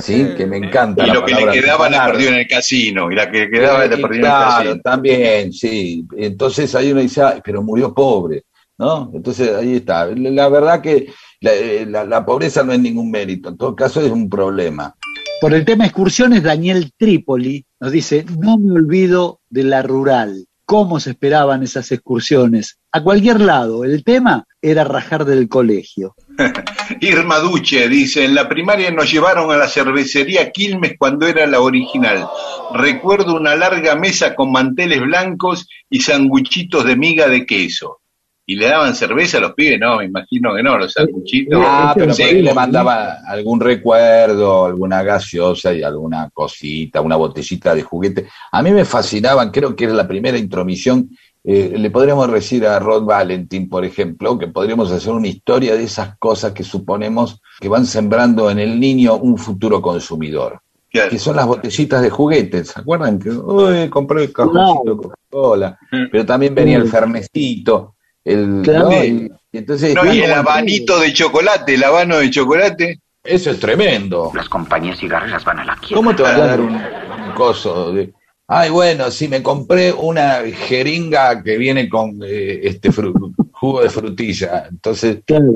¿sí? 0.00 0.28
Que 0.36 0.46
me 0.46 0.58
encanta 0.58 1.02
Y 1.02 1.08
la 1.08 1.14
lo 1.14 1.24
que 1.24 1.34
le 1.34 1.50
quedaba 1.50 1.90
la 1.90 2.06
perdió 2.06 2.28
en 2.28 2.34
el 2.36 2.46
casino, 2.46 3.10
y 3.10 3.16
la 3.16 3.28
que 3.28 3.38
le 3.40 3.50
quedaba 3.50 3.84
la 3.84 3.90
perdió 3.90 4.06
en 4.06 4.14
el 4.14 4.20
claro, 4.20 4.54
casino. 4.64 4.80
también, 4.84 5.52
sí. 5.52 6.06
Entonces 6.16 6.72
ahí 6.76 6.92
uno 6.92 7.00
dice, 7.00 7.22
"Ay, 7.22 7.40
pero 7.44 7.62
murió 7.62 7.92
pobre, 7.92 8.44
¿no? 8.78 9.10
Entonces 9.12 9.52
ahí 9.56 9.76
está. 9.76 10.06
La 10.06 10.48
verdad 10.48 10.80
que 10.80 11.08
la, 11.40 11.52
eh, 11.52 11.84
la- 11.88 12.04
la 12.04 12.24
pobreza 12.24 12.62
no 12.62 12.72
es 12.72 12.78
ningún 12.78 13.10
mérito, 13.10 13.48
en 13.48 13.56
todo 13.56 13.74
caso 13.74 14.00
es 14.00 14.12
un 14.12 14.30
problema. 14.30 14.94
Por 15.42 15.54
el 15.54 15.64
tema 15.64 15.86
excursiones, 15.86 16.44
Daniel 16.44 16.92
Trípoli 16.96 17.66
nos 17.80 17.90
dice, 17.90 18.24
no 18.38 18.58
me 18.58 18.74
olvido 18.74 19.40
de 19.50 19.64
la 19.64 19.82
rural. 19.82 20.46
¿Cómo 20.64 21.00
se 21.00 21.10
esperaban 21.10 21.64
esas 21.64 21.90
excursiones? 21.90 22.78
A 22.92 23.02
cualquier 23.02 23.40
lado. 23.40 23.82
El 23.82 24.04
tema 24.04 24.44
era 24.60 24.84
rajar 24.84 25.24
del 25.24 25.48
colegio. 25.48 26.14
Irma 27.00 27.40
Duche 27.40 27.88
dice, 27.88 28.24
en 28.24 28.36
la 28.36 28.48
primaria 28.48 28.92
nos 28.92 29.10
llevaron 29.10 29.50
a 29.50 29.56
la 29.56 29.66
cervecería 29.66 30.52
Quilmes 30.52 30.92
cuando 30.96 31.26
era 31.26 31.44
la 31.48 31.60
original. 31.60 32.24
Recuerdo 32.72 33.34
una 33.34 33.56
larga 33.56 33.96
mesa 33.96 34.36
con 34.36 34.52
manteles 34.52 35.00
blancos 35.00 35.66
y 35.90 36.02
sanguchitos 36.02 36.84
de 36.84 36.94
miga 36.94 37.26
de 37.26 37.46
queso. 37.46 38.01
¿Y 38.44 38.56
le 38.56 38.66
daban 38.66 38.94
cerveza 38.94 39.38
a 39.38 39.40
los 39.40 39.52
pibes? 39.54 39.78
No, 39.78 39.98
me 39.98 40.06
imagino 40.06 40.54
que 40.54 40.62
no, 40.62 40.76
los 40.76 40.92
sanguchitos. 40.92 41.60
Ah, 41.64 41.92
pero 41.94 42.08
por 42.08 42.14
Sí, 42.16 42.22
ahí 42.24 42.42
le 42.42 42.52
mandaba 42.52 43.18
algún 43.26 43.60
recuerdo, 43.60 44.66
alguna 44.66 45.02
gaseosa 45.02 45.72
y 45.72 45.82
alguna 45.82 46.28
cosita, 46.32 47.00
una 47.00 47.16
botellita 47.16 47.74
de 47.74 47.82
juguete. 47.82 48.26
A 48.50 48.62
mí 48.62 48.72
me 48.72 48.84
fascinaban, 48.84 49.50
creo 49.50 49.76
que 49.76 49.84
era 49.84 49.92
la 49.94 50.08
primera 50.08 50.36
intromisión. 50.38 51.10
eh, 51.44 51.74
le 51.76 51.90
podríamos 51.90 52.30
decir 52.32 52.64
a 52.66 52.78
Rod 52.78 53.04
Valentin, 53.04 53.68
por 53.68 53.84
ejemplo, 53.84 54.38
que 54.38 54.46
podríamos 54.48 54.90
hacer 54.92 55.12
una 55.12 55.26
historia 55.28 55.74
de 55.76 55.84
esas 55.84 56.16
cosas 56.18 56.52
que 56.52 56.62
suponemos 56.64 57.40
que 57.60 57.68
van 57.68 57.84
sembrando 57.86 58.48
en 58.50 58.58
el 58.60 58.78
niño 58.78 59.16
un 59.16 59.36
futuro 59.38 59.80
consumidor. 59.82 60.60
Claro. 60.90 61.10
Que 61.10 61.18
son 61.18 61.36
las 61.36 61.46
botellitas 61.46 62.02
de 62.02 62.10
juguetes, 62.10 62.68
¿se 62.68 62.80
acuerdan? 62.80 63.18
Que, 63.18 63.30
uy, 63.30 63.88
compré 63.88 64.24
el 64.24 64.32
cajoncito 64.32 64.82
de 64.84 64.96
Coca-Cola, 64.96 65.78
pero 66.10 66.26
también 66.26 66.54
venía 66.54 66.76
el 66.76 66.86
fernecito, 66.88 67.91
el, 68.24 68.60
Claro. 68.62 68.90
¿no? 68.90 69.04
Y- 69.04 69.30
y 69.52 69.58
entonces, 69.58 69.94
No, 69.94 70.12
y 70.12 70.20
el 70.20 70.32
habanito 70.32 70.98
de 71.00 71.12
chocolate, 71.12 71.74
el 71.74 71.84
habano 71.84 72.18
de 72.18 72.30
chocolate. 72.30 73.00
eso 73.22 73.50
es 73.50 73.60
tremendo. 73.60 74.30
Las 74.34 74.48
compañías 74.48 74.98
cigarreras 74.98 75.44
van 75.44 75.58
a 75.60 75.64
la 75.64 75.76
quiebra. 75.76 75.96
¿Cómo 75.96 76.16
te 76.16 76.22
van 76.22 76.34
a 76.36 76.46
dar 76.46 76.60
un, 76.60 76.74
un 76.74 77.32
coso 77.34 77.92
de... 77.92 78.12
Ay, 78.48 78.70
bueno, 78.70 79.10
si 79.10 79.28
me 79.28 79.42
compré 79.42 79.92
una 79.92 80.40
jeringa 80.52 81.42
que 81.42 81.56
viene 81.56 81.88
con 81.88 82.18
eh, 82.24 82.60
este 82.64 82.90
fru- 82.90 83.34
jugo 83.62 83.80
de 83.82 83.90
frutilla, 83.90 84.66
entonces 84.68 85.18
Claro. 85.24 85.52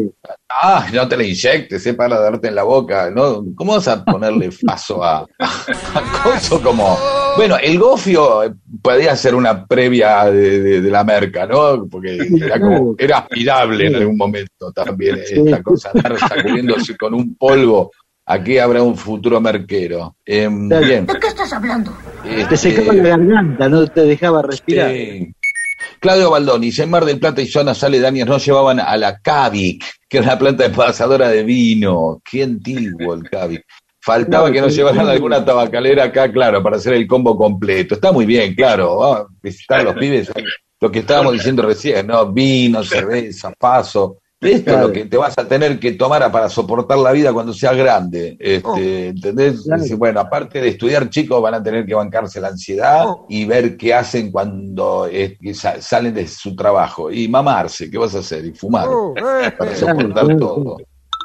Ah, 0.48 0.86
no 0.94 1.09
te 1.09 1.16
la 1.16 1.24
inyectes, 1.24 1.84
es 1.84 1.94
para 1.96 2.20
darte 2.20 2.46
en 2.48 2.54
la 2.54 2.62
boca, 2.62 3.11
¿no? 3.11 3.44
¿Cómo 3.57 3.72
vas 3.74 3.88
a 3.88 4.04
ponerle 4.04 4.48
paso 4.64 5.02
a, 5.02 5.26
a 5.40 6.22
coso 6.22 6.62
como... 6.62 6.96
Bueno, 7.36 7.57
el 7.61 7.78
gofio 7.80 8.44
eh, 8.44 8.52
podía 8.80 9.14
ser 9.16 9.34
una 9.34 9.66
previa 9.66 10.26
de, 10.26 10.61
de- 10.62 10.80
de 10.80 10.90
la 10.90 11.02
merca, 11.02 11.46
¿no? 11.46 11.86
Porque 11.90 12.16
era 12.40 12.61
como, 12.61 12.94
era 12.96 13.18
aspirable 13.18 13.88
en 13.88 13.96
algún 13.96 14.16
momento 14.16 14.70
también 14.72 15.18
esta 15.28 15.61
cosa, 15.62 15.90
andar 15.92 16.16
sacudiéndose 16.18 16.96
con 16.96 17.12
un 17.12 17.34
polvo. 17.34 17.90
Aquí 18.28 18.59
habrá 18.59 18.82
un 18.82 18.96
futuro 18.96 19.40
merquero. 19.40 20.16
Em, 20.24 20.68
bien. 20.68 21.07
¿De 21.07 21.18
qué 21.20 21.26
estás 21.26 21.52
hablando? 21.52 21.92
Te 22.48 22.57
secaba 22.57 22.92
la 22.92 23.02
garganta, 23.02 23.68
no 23.68 23.86
te 23.86 24.00
dejaba 24.02 24.42
respirar. 24.42 24.90
Sí. 24.92 25.32
Claudio 26.01 26.30
Baldoni, 26.30 26.70
en 26.76 26.90
Mar 26.90 27.05
del 27.05 27.18
Plata 27.18 27.40
y 27.42 27.47
zona 27.47 27.74
Sale 27.74 28.01
Daniel 28.01 28.28
nos 28.28 28.44
llevaban 28.44 28.80
a 28.80 28.97
la 28.97 29.18
Cavic, 29.20 29.84
que 30.09 30.18
era 30.18 30.26
una 30.26 30.38
planta 30.38 30.64
envasadora 30.66 31.28
de 31.28 31.42
vino. 31.42 32.20
Qué 32.24 32.42
antiguo 32.42 33.14
el 33.14 33.28
Cavic. 33.28 33.64
Faltaba 34.01 34.49
No, 34.49 34.53
que 34.55 34.61
nos 34.61 34.74
llevaran 34.74 35.09
alguna 35.09 35.44
tabacalera 35.44 36.05
acá, 36.05 36.30
claro, 36.30 36.62
para 36.62 36.76
hacer 36.76 36.94
el 36.94 37.09
combo 37.09 37.36
completo. 37.36 37.97
Está 37.97 38.12
muy 38.12 38.24
bien, 38.24 38.55
claro. 38.55 38.99
Vamos 38.99 39.18
a 39.18 39.26
visitar 39.42 39.80
a 39.80 39.82
los 39.82 39.94
pibes. 39.97 40.30
Lo 40.80 40.92
que 40.92 41.01
estábamos 41.01 41.32
diciendo 41.32 41.62
recién, 41.62 42.07
¿no? 42.07 42.30
Vino, 42.32 42.84
cerveza, 42.84 43.53
paso. 43.59 44.18
Esto 44.41 44.70
es 44.70 44.80
lo 44.80 44.93
que 44.93 45.07
te 45.07 45.16
vas 45.16 45.37
a 45.39 45.49
tener 45.49 45.78
que 45.78 45.93
tomar 45.93 46.30
para 46.30 46.51
soportar 46.51 46.99
la 46.99 47.12
vida 47.12 47.32
cuando 47.32 47.55
seas 47.55 47.76
grande. 47.76 48.37
Este, 48.39 49.09
¿Entendés? 49.09 49.62
Claro. 49.62 49.82
Dice, 49.82 49.95
bueno, 49.95 50.20
aparte 50.20 50.61
de 50.61 50.68
estudiar, 50.68 51.09
chicos, 51.09 51.41
van 51.41 51.55
a 51.55 51.62
tener 51.62 51.87
que 51.87 51.95
bancarse 51.95 52.41
la 52.41 52.49
ansiedad 52.49 53.07
y 53.28 53.47
ver 53.47 53.76
qué 53.76 53.95
hacen 53.95 54.30
cuando 54.30 55.09
eh, 55.11 55.39
salen 55.80 56.12
de 56.12 56.28
su 56.28 56.55
trabajo. 56.55 57.11
Y 57.11 57.28
mamarse, 57.28 57.91
¿qué 57.91 57.97
vas 57.97 58.14
a 58.14 58.18
hacer? 58.18 58.45
Y 58.45 58.53
fumar. 58.53 58.87
para 59.59 59.74
soportar 59.74 60.24
Claro, 60.24 60.39
todo. 60.39 60.76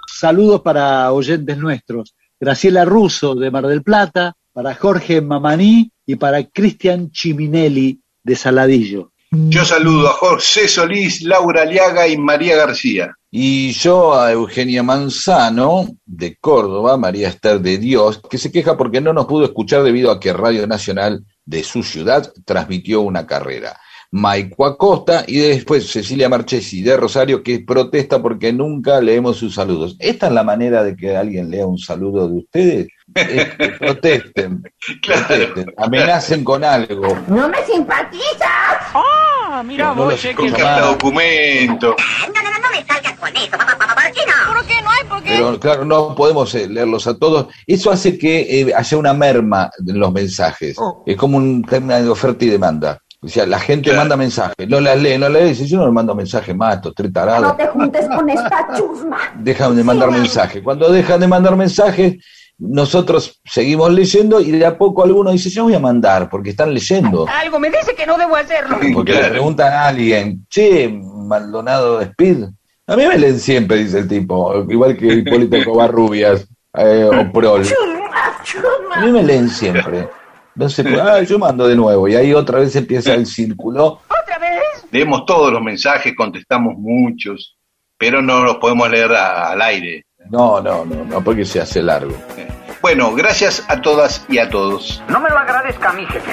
Saludos 0.07 0.61
para 0.61 1.11
oyentes 1.11 1.57
nuestros. 1.57 2.15
Graciela 2.39 2.85
Russo 2.85 3.35
de 3.35 3.51
Mar 3.51 3.67
del 3.67 3.83
Plata, 3.83 4.33
para 4.53 4.73
Jorge 4.75 5.21
Mamaní 5.21 5.91
y 6.05 6.15
para 6.15 6.43
Cristian 6.43 7.11
Chiminelli 7.11 8.01
de 8.23 8.35
Saladillo. 8.35 9.10
Yo 9.33 9.63
saludo 9.63 10.09
a 10.09 10.13
José 10.13 10.67
Solís, 10.67 11.21
Laura 11.21 11.61
Aliaga 11.61 12.05
y 12.05 12.17
María 12.17 12.57
García. 12.57 13.15
Y 13.29 13.71
yo 13.71 14.13
a 14.13 14.33
Eugenia 14.33 14.83
Manzano, 14.83 15.87
de 16.05 16.35
Córdoba, 16.35 16.97
María 16.97 17.29
Esther 17.29 17.61
de 17.61 17.77
Dios, 17.77 18.19
que 18.29 18.37
se 18.37 18.51
queja 18.51 18.75
porque 18.75 18.99
no 18.99 19.13
nos 19.13 19.27
pudo 19.27 19.45
escuchar 19.45 19.83
debido 19.83 20.11
a 20.11 20.19
que 20.19 20.33
Radio 20.33 20.67
Nacional 20.67 21.23
de 21.45 21.63
su 21.63 21.81
ciudad 21.81 22.29
transmitió 22.43 22.99
una 22.99 23.25
carrera. 23.25 23.79
Maico 24.13 24.65
Acosta 24.65 25.23
y 25.25 25.37
después 25.39 25.89
Cecilia 25.89 26.27
Marchesi 26.27 26.81
de 26.81 26.97
Rosario 26.97 27.41
que 27.41 27.61
protesta 27.61 28.21
porque 28.21 28.51
nunca 28.51 28.99
leemos 28.99 29.37
sus 29.37 29.55
saludos. 29.55 29.95
¿Esta 29.99 30.27
es 30.27 30.33
la 30.33 30.43
manera 30.43 30.83
de 30.83 30.97
que 30.97 31.15
alguien 31.15 31.49
lea 31.49 31.65
un 31.65 31.77
saludo 31.77 32.27
de 32.27 32.37
ustedes? 32.39 32.87
Es 33.15 33.55
que 33.55 33.69
protesten, 33.79 34.63
protesten, 35.01 35.73
amenacen 35.77 36.43
con 36.43 36.61
algo. 36.65 37.17
¿No 37.27 37.47
me 37.47 37.65
simpatizas? 37.65 38.91
Ah, 38.93 39.63
mira 39.65 39.87
No, 39.87 39.95
vos, 39.95 40.11
los 40.11 40.21
che, 40.21 40.35
con 40.35 40.47
que... 40.47 40.61
Carta 40.61 40.87
documento. 40.87 41.95
No, 42.27 42.33
no, 42.33 42.51
no, 42.51 42.59
no 42.59 42.69
me 42.69 42.85
salgas 42.85 43.17
con 43.17 43.37
eso, 43.37 43.51
papá, 43.51 43.77
papá, 43.77 43.95
¿por 43.95 44.11
qué 44.11 44.21
no? 44.27 44.53
¿Por 44.53 44.65
qué 44.65 44.81
no 44.81 44.89
hay? 44.89 45.03
¿Por 45.07 45.23
Pero 45.23 45.59
claro, 45.59 45.85
no 45.85 46.15
podemos 46.15 46.53
eh, 46.55 46.67
leerlos 46.67 47.07
a 47.07 47.17
todos. 47.17 47.47
Eso 47.65 47.89
hace 47.89 48.17
que 48.17 48.41
eh, 48.59 48.73
haya 48.75 48.97
una 48.97 49.13
merma 49.13 49.71
en 49.87 49.97
los 49.97 50.11
mensajes. 50.11 50.75
Es 51.05 51.15
como 51.15 51.37
un 51.37 51.63
tema 51.63 52.01
de 52.01 52.09
oferta 52.09 52.43
y 52.43 52.49
demanda. 52.49 53.01
O 53.23 53.27
sea, 53.27 53.45
la 53.45 53.59
gente 53.59 53.83
Claro. 53.89 53.99
manda 53.99 54.17
mensajes, 54.17 54.67
no 54.67 54.79
las 54.79 54.99
lee, 54.99 55.17
no 55.17 55.29
las 55.29 55.43
lee, 55.43 55.49
dice, 55.49 55.67
yo 55.67 55.77
no 55.77 55.85
le 55.85 55.91
mando 55.91 56.15
mensajes 56.15 56.55
más, 56.55 56.77
estos 56.77 56.95
tres 56.95 57.13
tarados. 57.13 57.43
No 57.49 57.55
te 57.55 57.67
juntes 57.67 58.07
con 58.07 58.27
esta 58.29 58.67
chusma. 58.75 59.17
Dejan 59.37 59.75
de 59.75 59.83
mandar 59.83 60.09
mensajes. 60.11 60.63
Cuando 60.63 60.91
dejan 60.91 61.19
de 61.19 61.27
mandar 61.27 61.55
mensajes, 61.55 62.15
nosotros 62.57 63.39
seguimos 63.45 63.91
leyendo 63.91 64.39
y 64.41 64.51
de 64.51 64.65
a 64.65 64.75
poco 64.77 65.03
alguno 65.03 65.31
dice, 65.31 65.49
yo 65.51 65.63
voy 65.65 65.75
a 65.75 65.79
mandar, 65.79 66.29
porque 66.29 66.49
están 66.51 66.73
leyendo. 66.73 67.27
Algo 67.27 67.59
me 67.59 67.69
dice 67.69 67.93
que 67.95 68.05
no 68.07 68.17
debo 68.17 68.35
hacerlo. 68.35 68.77
Porque 68.93 69.13
le 69.13 69.29
preguntan 69.29 69.71
a 69.71 69.85
alguien, 69.87 70.45
che, 70.49 70.89
Maldonado 70.89 71.99
de 71.99 72.05
Speed. 72.05 72.45
A 72.87 72.95
mí 72.95 73.05
me 73.05 73.17
leen 73.19 73.39
siempre, 73.39 73.77
dice 73.77 73.99
el 73.99 74.07
tipo, 74.07 74.65
igual 74.67 74.97
que 74.97 75.05
Hipólito 75.13 75.57
Covarrubias 75.65 76.47
eh, 76.73 77.07
o 77.07 77.31
Prol. 77.31 77.63
A 78.95 79.01
mí 79.05 79.11
me 79.11 79.23
leen 79.23 79.47
siempre. 79.49 80.09
Entonces, 80.55 80.85
pues, 80.89 80.99
ah, 81.01 81.21
yo 81.21 81.39
mando 81.39 81.67
de 81.67 81.75
nuevo. 81.75 82.07
Y 82.07 82.15
ahí 82.15 82.33
otra 82.33 82.59
vez 82.59 82.75
empieza 82.75 83.13
el 83.13 83.25
círculo. 83.25 84.01
¿Otra 84.07 84.37
vez? 84.39 84.59
Leemos 84.91 85.25
todos 85.25 85.51
los 85.51 85.61
mensajes, 85.61 86.13
contestamos 86.15 86.73
muchos, 86.77 87.57
pero 87.97 88.21
no 88.21 88.43
los 88.43 88.57
podemos 88.57 88.89
leer 88.89 89.11
a- 89.13 89.51
al 89.51 89.61
aire. 89.61 90.05
No, 90.29 90.61
no, 90.61 90.85
no, 90.85 91.03
no, 91.05 91.23
porque 91.23 91.45
se 91.45 91.59
hace 91.61 91.81
largo. 91.81 92.13
Bueno, 92.81 93.13
gracias 93.15 93.63
a 93.69 93.79
todas 93.81 94.25
y 94.29 94.37
a 94.39 94.49
todos. 94.49 95.01
No 95.09 95.19
me 95.19 95.29
lo 95.29 95.37
agradezca 95.37 95.89
a 95.89 95.93
mi 95.93 96.05
jefe. 96.05 96.31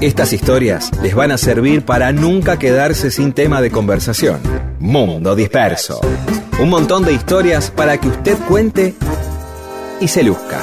Estas 0.00 0.32
historias 0.32 0.92
les 1.02 1.12
van 1.12 1.32
a 1.32 1.38
servir 1.38 1.84
para 1.84 2.12
nunca 2.12 2.56
quedarse 2.56 3.10
sin 3.10 3.32
tema 3.32 3.60
de 3.60 3.72
conversación. 3.72 4.40
Mundo 4.78 5.34
Disperso. 5.34 6.00
Un 6.62 6.70
montón 6.70 7.04
de 7.04 7.12
historias 7.12 7.72
para 7.72 7.98
que 7.98 8.06
usted 8.06 8.38
cuente 8.46 8.94
y 10.00 10.06
se 10.06 10.22
luzca. 10.22 10.60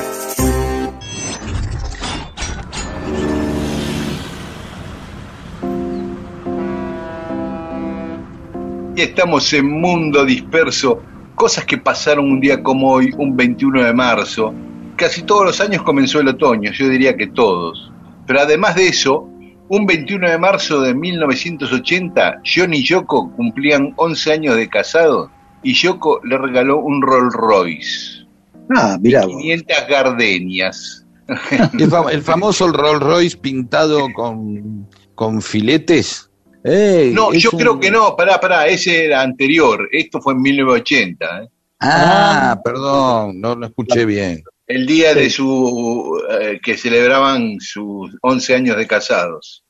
Y 8.95 9.01
estamos 9.01 9.51
en 9.51 9.69
Mundo 9.69 10.23
Disperso, 10.23 11.01
cosas 11.35 11.65
que 11.65 11.77
pasaron 11.77 12.31
un 12.31 12.39
día 12.39 12.63
como 12.63 12.89
hoy, 12.89 13.11
un 13.17 13.35
21 13.35 13.83
de 13.83 13.93
marzo. 13.93 14.53
Casi 14.95 15.23
todos 15.23 15.43
los 15.43 15.59
años 15.59 15.83
comenzó 15.83 16.21
el 16.21 16.29
otoño, 16.29 16.71
yo 16.71 16.87
diría 16.87 17.17
que 17.17 17.27
todos. 17.27 17.91
Pero 18.27 18.41
además 18.41 18.75
de 18.75 18.87
eso, 18.87 19.27
un 19.69 19.85
21 19.85 20.29
de 20.29 20.37
marzo 20.37 20.81
de 20.81 20.93
1980, 20.93 22.41
John 22.45 22.73
y 22.73 22.83
Yoko 22.83 23.31
cumplían 23.35 23.93
11 23.97 24.31
años 24.31 24.55
de 24.55 24.67
casado 24.69 25.29
y 25.63 25.73
Yoko 25.73 26.19
le 26.23 26.37
regaló 26.37 26.79
un 26.79 27.01
Rolls 27.01 27.33
Royce. 27.33 28.25
Ah, 28.75 28.97
mirá. 28.99 29.25
vos. 29.25 29.37
500 29.37 29.77
gardenias. 29.89 31.05
El, 31.27 31.89
fam- 31.89 32.11
el 32.11 32.21
famoso 32.21 32.67
Rolls 32.67 33.01
Royce 33.01 33.37
pintado 33.37 34.07
con, 34.13 34.87
con 35.15 35.41
filetes. 35.41 36.29
Ey, 36.63 37.13
No, 37.13 37.31
yo 37.33 37.49
un- 37.53 37.59
creo 37.59 37.79
que 37.79 37.89
no, 37.91 38.15
pará, 38.15 38.39
pará, 38.39 38.67
ese 38.67 39.05
era 39.05 39.21
anterior, 39.21 39.87
esto 39.91 40.21
fue 40.21 40.33
en 40.33 40.41
1980. 40.41 41.43
¿eh? 41.43 41.49
Ah, 41.79 42.59
perdón, 42.63 43.39
no 43.41 43.55
lo 43.55 43.65
escuché 43.67 44.05
bien. 44.05 44.43
El 44.67 44.85
día 44.85 45.13
de 45.13 45.29
su 45.29 46.21
eh, 46.29 46.59
que 46.61 46.77
celebraban 46.77 47.57
sus 47.59 48.11
11 48.21 48.55
años 48.55 48.77
de 48.77 48.87
casados. 48.87 49.63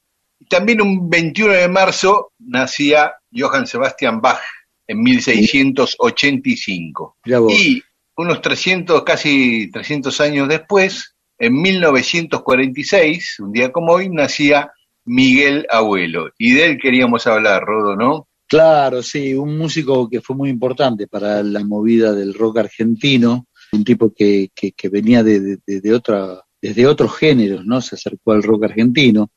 También 0.49 0.81
un 0.81 1.09
21 1.09 1.53
de 1.53 1.67
marzo 1.67 2.31
nacía 2.39 3.13
Johann 3.33 3.67
Sebastian 3.67 4.21
Bach 4.21 4.41
en 4.87 5.01
1685. 5.01 7.17
Mirá 7.25 7.39
vos. 7.39 7.53
Y 7.53 7.83
unos 8.17 8.41
300, 8.41 9.03
casi 9.03 9.69
300 9.71 10.21
años 10.21 10.47
después, 10.47 11.15
en 11.37 11.61
1946, 11.61 13.39
un 13.39 13.51
día 13.51 13.71
como 13.71 13.93
hoy, 13.93 14.09
nacía 14.09 14.71
Miguel 15.05 15.65
Abuelo. 15.69 16.31
Y 16.37 16.53
de 16.53 16.65
él 16.65 16.77
queríamos 16.81 17.27
hablar, 17.27 17.63
Rodo, 17.63 17.95
¿no? 17.95 18.27
Claro, 18.47 19.01
sí, 19.01 19.33
un 19.33 19.57
músico 19.57 20.09
que 20.09 20.21
fue 20.21 20.35
muy 20.35 20.49
importante 20.49 21.07
para 21.07 21.41
la 21.43 21.63
movida 21.63 22.13
del 22.13 22.33
rock 22.33 22.59
argentino. 22.59 23.47
Un 23.75 23.83
tipo 23.83 24.13
que, 24.13 24.49
que, 24.55 24.89
venía 24.89 25.23
de, 25.23 25.57
de, 25.65 25.81
de 25.81 25.93
otra, 25.93 26.43
desde 26.61 26.87
otros 26.87 27.15
géneros, 27.15 27.65
¿no? 27.65 27.81
Se 27.81 27.95
acercó 27.95 28.31
al 28.31 28.43
rock 28.43 28.65
argentino. 28.65 29.31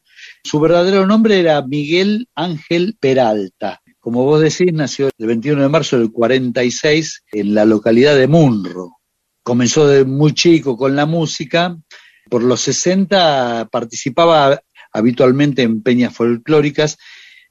Su 0.44 0.60
verdadero 0.60 1.06
nombre 1.06 1.38
era 1.38 1.62
Miguel 1.62 2.28
Ángel 2.34 2.96
Peralta. 2.98 3.80
Como 4.00 4.24
vos 4.24 4.40
decís, 4.40 4.72
nació 4.72 5.10
el 5.18 5.26
21 5.26 5.62
de 5.62 5.68
marzo 5.68 5.98
del 5.98 6.12
46 6.12 7.24
en 7.32 7.54
la 7.54 7.64
localidad 7.64 8.16
de 8.16 8.28
Munro. 8.28 8.98
Comenzó 9.42 9.86
de 9.86 10.04
muy 10.04 10.32
chico 10.32 10.76
con 10.76 10.96
la 10.96 11.06
música. 11.06 11.76
Por 12.30 12.42
los 12.42 12.60
60 12.60 13.68
participaba 13.70 14.60
habitualmente 14.92 15.62
en 15.62 15.82
peñas 15.82 16.14
folclóricas, 16.14 16.96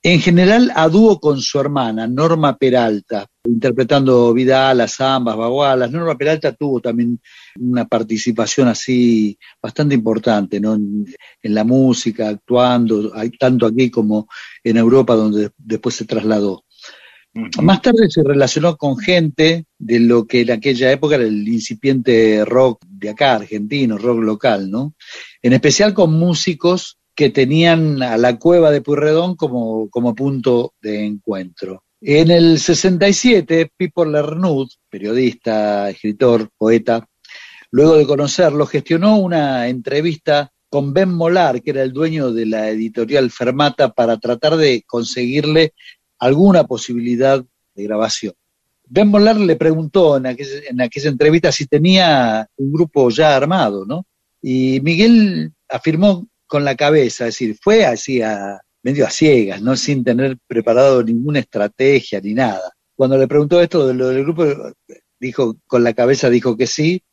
en 0.03 0.19
general 0.19 0.71
a 0.75 0.87
dúo 0.87 1.19
con 1.19 1.41
su 1.41 1.59
hermana, 1.59 2.07
Norma 2.07 2.57
Peralta, 2.57 3.25
interpretando 3.45 4.33
Vidal, 4.33 4.87
zambas, 4.87 5.35
bagualas. 5.35 5.91
Norma 5.91 6.17
Peralta 6.17 6.53
tuvo 6.53 6.79
también 6.79 7.19
una 7.59 7.85
participación 7.85 8.67
así 8.67 9.37
bastante 9.61 9.95
importante 9.95 10.59
¿no? 10.59 10.75
en, 10.75 11.05
en 11.41 11.53
la 11.53 11.63
música, 11.63 12.29
actuando, 12.29 13.11
tanto 13.39 13.65
aquí 13.65 13.89
como 13.89 14.27
en 14.63 14.77
Europa, 14.77 15.15
donde 15.15 15.49
después 15.57 15.95
se 15.95 16.05
trasladó. 16.05 16.63
Más 17.61 17.81
tarde 17.81 18.09
se 18.09 18.23
relacionó 18.23 18.77
con 18.77 18.97
gente 18.97 19.65
de 19.77 19.99
lo 19.99 20.25
que 20.25 20.41
en 20.41 20.51
aquella 20.51 20.91
época 20.91 21.15
era 21.15 21.25
el 21.25 21.47
incipiente 21.47 22.43
rock 22.45 22.83
de 22.87 23.09
acá, 23.09 23.35
argentino, 23.35 23.97
rock 23.97 24.19
local, 24.19 24.71
¿no? 24.71 24.95
En 25.41 25.53
especial 25.53 25.93
con 25.93 26.13
músicos 26.13 26.97
que 27.17 27.31
tenían 27.31 28.03
a 28.03 28.15
la 28.15 28.37
cueva 28.37 28.69
de 28.69 28.81
Purredón 28.81 29.35
como, 29.35 29.89
como 29.89 30.13
punto 30.13 30.75
de 30.79 31.03
encuentro. 31.03 31.83
En 31.99 32.29
el 32.29 32.59
67, 32.59 33.71
Pipo 33.75 34.05
Lernud, 34.05 34.69
periodista, 34.87 35.89
escritor, 35.89 36.51
poeta, 36.55 37.09
luego 37.71 37.97
de 37.97 38.05
conocerlo, 38.05 38.67
gestionó 38.67 39.17
una 39.17 39.67
entrevista 39.67 40.53
con 40.69 40.93
Ben 40.93 41.11
Molar, 41.11 41.63
que 41.63 41.71
era 41.71 41.81
el 41.81 41.91
dueño 41.91 42.31
de 42.31 42.45
la 42.45 42.69
editorial 42.69 43.31
Fermata, 43.31 43.91
para 43.93 44.17
tratar 44.17 44.55
de 44.55 44.83
conseguirle 44.85 45.73
alguna 46.19 46.65
posibilidad 46.65 47.43
de 47.73 47.83
grabación. 47.83 48.35
Ben 48.85 49.07
Molar 49.07 49.37
le 49.37 49.55
preguntó 49.55 50.17
en 50.17 50.27
en 50.27 50.81
aquella 50.81 51.09
entrevista 51.09 51.51
si 51.51 51.65
tenía 51.65 52.47
un 52.57 52.71
grupo 52.71 53.09
ya 53.09 53.35
armado, 53.35 53.87
¿no? 53.87 54.05
Y 54.39 54.81
Miguel 54.81 55.51
afirmó 55.67 56.27
con 56.47 56.65
la 56.65 56.75
cabeza, 56.75 57.27
es 57.27 57.35
decir, 57.35 57.57
fue 57.61 57.85
así 57.85 58.21
a, 58.21 58.59
medio 58.83 59.05
a 59.05 59.09
ciegas, 59.09 59.61
¿no? 59.61 59.75
Sin 59.75 60.03
tener 60.03 60.37
preparado 60.47 61.03
ninguna 61.03 61.39
estrategia 61.39 62.21
ni 62.21 62.33
nada. 62.33 62.71
Cuando 62.95 63.17
le 63.17 63.27
preguntó 63.27 63.61
esto 63.61 63.87
de 63.87 63.93
lo 63.93 64.07
del 64.07 64.23
grupo, 64.23 64.45
dijo, 65.19 65.57
con 65.67 65.83
la 65.83 65.93
cabeza 65.93 66.29
dijo 66.29 66.57
que 66.57 66.67
sí, 66.67 67.03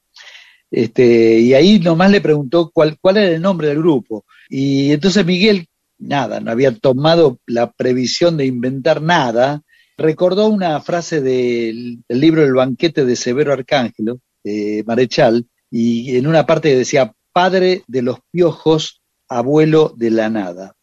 este, 0.71 1.39
y 1.41 1.55
ahí 1.55 1.79
nomás 1.79 2.11
le 2.11 2.21
preguntó 2.21 2.71
cuál, 2.73 2.99
cuál 3.01 3.17
era 3.19 3.35
el 3.35 3.43
nombre 3.43 3.69
del 3.69 3.79
grupo. 3.79 4.25
Y 4.49 4.93
entonces 4.93 5.25
Miguel, 5.27 5.67
nada, 5.99 6.41
no 6.41 6.51
había 6.51 6.75
tomado 6.75 7.39
la 7.47 7.71
previsión 7.73 8.37
de 8.37 8.47
inventar 8.47 9.03
nada, 9.03 9.63
recordó 9.97 10.49
una 10.49 10.81
frase 10.81 11.21
del, 11.21 12.03
del 12.09 12.21
libro 12.21 12.43
El 12.45 12.55
banquete 12.55 13.05
de 13.05 13.17
Severo 13.17 13.53
Arcángelo, 13.53 14.19
de 14.43 14.85
Marechal, 14.87 15.47
y 15.71 16.17
en 16.17 16.27
una 16.27 16.47
parte 16.47 16.75
decía, 16.77 17.13
padre 17.33 17.83
de 17.89 18.03
los 18.03 18.19
piojos, 18.31 19.03
abuelo 19.29 19.93
de 19.97 20.11
la 20.11 20.31
nada. 20.31 20.75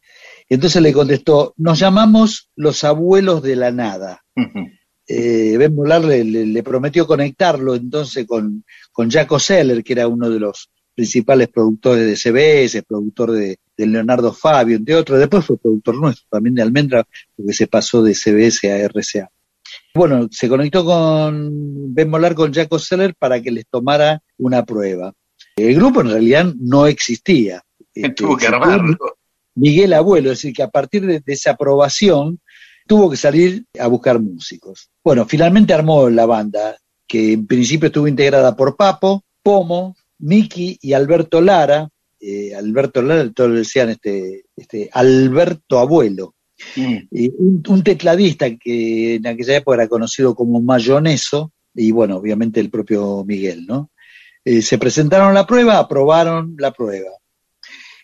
Entonces 0.49 0.81
le 0.81 0.91
contestó, 0.93 1.53
nos 1.57 1.79
llamamos 1.79 2.49
los 2.55 2.83
abuelos 2.83 3.41
de 3.41 3.55
la 3.55 3.71
nada. 3.71 4.21
Eh, 5.07 5.55
Ben 5.57 5.73
Molar 5.75 6.03
le, 6.03 6.23
le- 6.23 6.45
le 6.45 6.63
prometió 6.63 7.05
conectarlo 7.07 7.75
entonces 7.75 8.25
con, 8.25 8.63
con 8.91 9.09
Jaco 9.09 9.39
Seller, 9.39 9.83
que 9.83 9.93
era 9.93 10.07
uno 10.07 10.29
de 10.29 10.39
los 10.39 10.69
principales 10.95 11.47
productores 11.49 12.05
de 12.05 12.15
CBS, 12.17 12.83
productor 12.83 13.31
de, 13.31 13.57
de 13.77 13.87
Leonardo 13.87 14.31
Fabio, 14.33 14.77
entre 14.77 14.95
otros. 14.95 15.19
Después 15.19 15.45
fue 15.45 15.57
productor 15.57 15.95
nuestro, 15.99 16.25
también 16.29 16.55
de 16.55 16.61
Almendra, 16.61 17.05
porque 17.35 17.53
se 17.53 17.67
pasó 17.67 18.03
de 18.03 18.13
CBS 18.13 18.69
a 18.71 18.77
RCA. 18.87 19.29
Bueno, 19.95 20.27
se 20.31 20.47
conectó 20.49 20.83
con 20.85 21.93
Ben 21.93 22.09
Molar 22.09 22.35
con 22.35 22.53
Jaco 22.53 22.77
Seller 22.79 23.13
para 23.17 23.41
que 23.41 23.51
les 23.51 23.65
tomara 23.69 24.21
una 24.37 24.65
prueba. 24.65 25.13
El 25.55 25.75
grupo 25.75 26.01
en 26.01 26.09
realidad 26.09 26.53
no 26.59 26.87
existía. 26.87 27.63
Este, 27.93 28.09
Tuvo 28.15 28.37
que 28.37 28.47
armarlo. 28.47 28.97
Miguel 29.55 29.93
Abuelo, 29.93 30.31
es 30.31 30.39
decir, 30.39 30.53
que 30.53 30.63
a 30.63 30.69
partir 30.69 31.05
de, 31.05 31.19
de 31.19 31.33
esa 31.33 31.51
aprobación 31.51 32.39
tuvo 32.87 33.09
que 33.09 33.17
salir 33.17 33.65
a 33.79 33.87
buscar 33.87 34.19
músicos. 34.19 34.89
Bueno, 35.03 35.25
finalmente 35.25 35.73
armó 35.73 36.09
la 36.09 36.25
banda, 36.25 36.77
que 37.07 37.33
en 37.33 37.47
principio 37.47 37.87
estuvo 37.87 38.07
integrada 38.07 38.55
por 38.55 38.75
Papo, 38.75 39.23
Pomo, 39.43 39.95
Miki 40.19 40.77
y 40.81 40.93
Alberto 40.93 41.41
Lara. 41.41 41.89
Eh, 42.19 42.53
Alberto 42.55 43.01
Lara, 43.01 43.29
todos 43.31 43.51
le 43.51 43.59
decían 43.59 43.89
este, 43.89 44.43
este 44.55 44.89
Alberto 44.93 45.79
Abuelo. 45.79 46.35
Un, 46.77 47.63
un 47.67 47.83
tecladista 47.83 48.55
que 48.55 49.15
en 49.15 49.25
aquella 49.25 49.57
época 49.57 49.77
era 49.77 49.87
conocido 49.87 50.35
como 50.35 50.61
Mayoneso, 50.61 51.51
y 51.73 51.91
bueno, 51.91 52.17
obviamente 52.17 52.59
el 52.59 52.69
propio 52.69 53.23
Miguel, 53.25 53.65
¿no? 53.65 53.89
Eh, 54.43 54.61
se 54.61 54.77
presentaron 54.77 55.29
a 55.29 55.33
la 55.33 55.47
prueba, 55.47 55.77
aprobaron 55.77 56.55
la 56.57 56.71
prueba. 56.71 57.09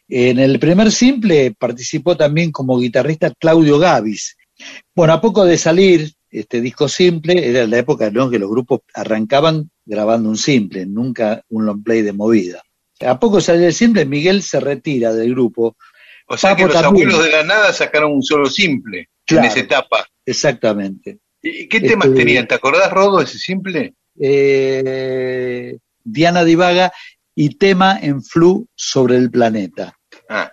En 0.10 0.39
el 0.39 0.60
primer 0.60 0.91
simple 0.91 1.53
participó 1.58 2.16
también 2.16 2.51
como 2.51 2.80
guitarrista 2.80 3.34
Claudio 3.38 3.78
Gavis. 3.80 4.38
Bueno, 4.95 5.14
a 5.14 5.22
poco 5.22 5.45
de 5.45 5.58
salir 5.58 6.12
este 6.30 6.62
disco 6.62 6.88
simple, 6.88 7.47
era 7.49 7.68
la 7.68 7.78
época 7.78 8.10
¿no? 8.10 8.30
que 8.30 8.39
los 8.39 8.49
grupos 8.49 8.82
arrancaban 8.93 9.70
grabando 9.86 10.30
un 10.30 10.38
simple, 10.38 10.86
nunca 10.86 11.41
un 11.49 11.66
long 11.66 11.84
play 11.84 12.01
de 12.01 12.14
movida. 12.14 12.62
A 13.01 13.20
poco 13.20 13.38
de 13.38 13.41
salir 13.43 13.64
el 13.66 13.74
simple, 13.74 14.05
Miguel 14.05 14.41
se 14.41 14.60
retira 14.60 15.14
del 15.14 15.32
grupo. 15.32 15.76
O 16.28 16.38
sea 16.38 16.55
que 16.55 16.66
los 16.66 16.76
abuelos 16.76 17.24
de 17.24 17.32
la 17.32 17.43
nada 17.43 17.72
sacaron 17.74 18.12
un 18.14 18.24
solo 18.24 18.47
simple 18.47 19.10
Claro. 19.26 19.45
en 19.45 19.51
esa 19.51 19.60
etapa. 19.60 20.08
Exactamente. 20.26 21.20
¿Y 21.41 21.68
qué 21.68 21.82
temas 21.82 22.08
Este- 22.08 22.20
tenían? 22.20 22.47
¿Te 22.47 22.55
acordás, 22.55 22.91
Rodo, 22.91 23.22
ese 23.22 23.38
simple? 23.38 23.93
Eh, 24.20 25.78
Diana 26.03 26.43
Divaga 26.43 26.91
y 27.36 27.55
tema 27.58 27.99
en 28.01 28.24
flu 28.24 28.68
sobre 28.76 29.18
el 29.18 29.30
planeta. 29.30 29.97
Ah, 30.30 30.52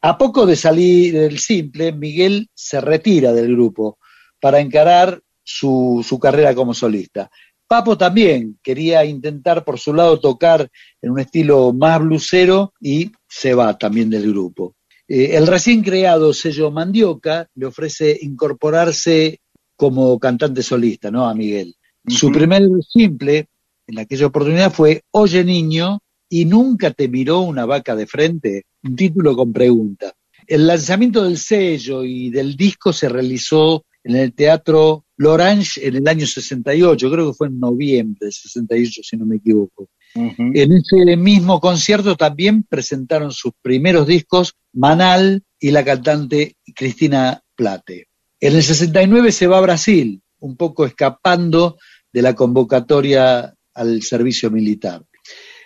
A 0.00 0.18
poco 0.18 0.46
de 0.46 0.56
salir 0.56 1.14
del 1.14 1.38
simple, 1.38 1.92
Miguel 1.92 2.48
se 2.54 2.80
retira 2.80 3.32
del 3.32 3.48
grupo 3.54 3.98
para 4.40 4.60
encarar 4.60 5.20
su, 5.42 6.04
su 6.06 6.18
carrera 6.18 6.54
como 6.54 6.74
solista. 6.74 7.30
Papo 7.66 7.96
también 7.96 8.58
quería 8.62 9.04
intentar 9.04 9.64
por 9.64 9.78
su 9.78 9.94
lado 9.94 10.20
tocar 10.20 10.70
en 11.00 11.10
un 11.10 11.20
estilo 11.20 11.72
más 11.72 12.00
blusero 12.00 12.74
y 12.80 13.10
se 13.26 13.54
va 13.54 13.76
también 13.78 14.10
del 14.10 14.30
grupo. 14.30 14.74
Eh, 15.08 15.36
el 15.36 15.46
recién 15.46 15.82
creado 15.82 16.32
sello 16.32 16.70
Mandioca 16.70 17.48
le 17.54 17.66
ofrece 17.66 18.18
incorporarse 18.22 19.40
como 19.76 20.18
cantante 20.18 20.62
solista, 20.62 21.10
¿no? 21.10 21.26
A 21.26 21.34
Miguel. 21.34 21.74
Su 22.06 22.30
primer 22.30 22.62
simple 22.86 23.48
en 23.86 23.98
aquella 23.98 24.26
oportunidad 24.26 24.72
fue 24.72 25.02
Oye 25.10 25.42
niño 25.42 26.00
y 26.34 26.46
nunca 26.46 26.90
te 26.90 27.06
miró 27.06 27.42
una 27.42 27.64
vaca 27.64 27.94
de 27.94 28.08
frente, 28.08 28.64
un 28.82 28.96
título 28.96 29.36
con 29.36 29.52
pregunta. 29.52 30.12
El 30.48 30.66
lanzamiento 30.66 31.22
del 31.22 31.38
sello 31.38 32.02
y 32.02 32.28
del 32.28 32.56
disco 32.56 32.92
se 32.92 33.08
realizó 33.08 33.84
en 34.02 34.16
el 34.16 34.32
Teatro 34.34 35.04
Lorange 35.16 35.86
en 35.86 35.94
el 35.94 36.08
año 36.08 36.26
68, 36.26 37.08
creo 37.08 37.28
que 37.28 37.36
fue 37.36 37.46
en 37.46 37.60
noviembre 37.60 38.18
del 38.22 38.32
68, 38.32 39.02
si 39.04 39.16
no 39.16 39.26
me 39.26 39.36
equivoco. 39.36 39.88
En 40.16 40.72
ese 40.72 41.16
mismo 41.16 41.60
concierto 41.60 42.16
también 42.16 42.64
presentaron 42.64 43.30
sus 43.30 43.52
primeros 43.62 44.04
discos 44.04 44.54
Manal 44.72 45.44
y 45.60 45.70
la 45.70 45.84
cantante 45.84 46.56
Cristina 46.74 47.42
Plate. 47.54 48.08
En 48.40 48.56
el 48.56 48.62
69 48.64 49.30
se 49.30 49.46
va 49.46 49.58
a 49.58 49.60
Brasil, 49.60 50.20
un 50.40 50.56
poco 50.56 50.84
escapando 50.84 51.78
de 52.12 52.22
la 52.22 52.34
convocatoria 52.34 53.54
al 53.72 54.02
servicio 54.02 54.50
militar. 54.50 55.04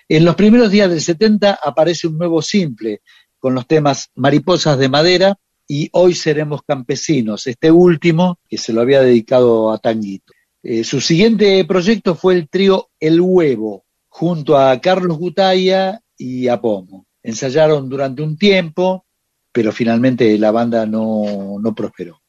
En 0.09 0.25
los 0.25 0.37
primeros 0.37 0.71
días 0.71 0.89
del 0.89 1.03
70 1.03 1.59
aparece 1.63 2.07
un 2.07 2.17
nuevo 2.17 2.41
simple 2.41 3.03
con 3.39 3.55
los 3.55 3.67
temas 3.67 4.11
Mariposas 4.15 4.79
de 4.79 4.89
Madera 4.89 5.37
y 5.71 5.91
Hoy 5.93 6.15
seremos 6.15 6.63
campesinos, 6.67 7.47
este 7.47 7.71
último 7.71 8.39
que 8.49 8.57
se 8.57 8.73
lo 8.73 8.81
había 8.81 9.03
dedicado 9.03 9.71
a 9.71 9.77
Tanguito. 9.77 10.33
Eh, 10.63 10.83
su 10.83 11.03
siguiente 11.03 11.63
proyecto 11.67 12.15
fue 12.15 12.35
el 12.35 12.49
trío 12.49 12.89
El 12.99 13.21
Huevo, 13.21 13.85
junto 14.09 14.57
a 14.57 14.81
Carlos 14.81 15.19
Gutaya 15.19 16.01
y 16.17 16.49
a 16.49 16.59
Pomo. 16.59 17.07
Ensayaron 17.23 17.91
durante 17.91 18.23
un 18.23 18.39
tiempo, 18.39 19.05
pero 19.53 19.71
finalmente 19.71 20.39
la 20.39 20.51
banda 20.53 20.87
no, 20.87 21.59
no 21.61 21.75
prosperó. 21.75 22.23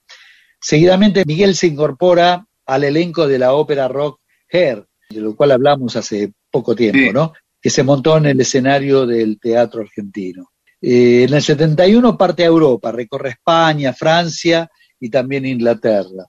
Seguidamente 0.60 1.24
Miguel 1.26 1.56
se 1.56 1.68
incorpora 1.68 2.46
al 2.66 2.84
elenco 2.84 3.26
de 3.26 3.40
la 3.40 3.54
ópera 3.54 3.88
rock 3.88 4.20
Hair, 4.52 4.86
de 5.10 5.22
lo 5.22 5.34
cual 5.34 5.52
hablamos 5.52 5.96
hace 5.96 6.34
poco 6.52 6.76
tiempo, 6.76 7.00
Sí. 7.00 7.12
¿no? 7.14 7.32
Que 7.62 7.70
se 7.70 7.84
montó 7.84 8.18
en 8.18 8.28
el 8.28 8.42
escenario 8.42 9.06
del 9.06 9.40
teatro 9.40 9.82
argentino. 9.82 10.50
Eh, 10.82 11.26
en 11.28 11.34
el 11.34 11.42
71 11.42 12.18
parte 12.18 12.44
a 12.44 12.48
Europa, 12.48 12.92
recorre 12.92 13.32
España, 13.32 13.94
Francia 13.94 14.70
y 15.00 15.10
también 15.10 15.46
Inglaterra. 15.46 16.26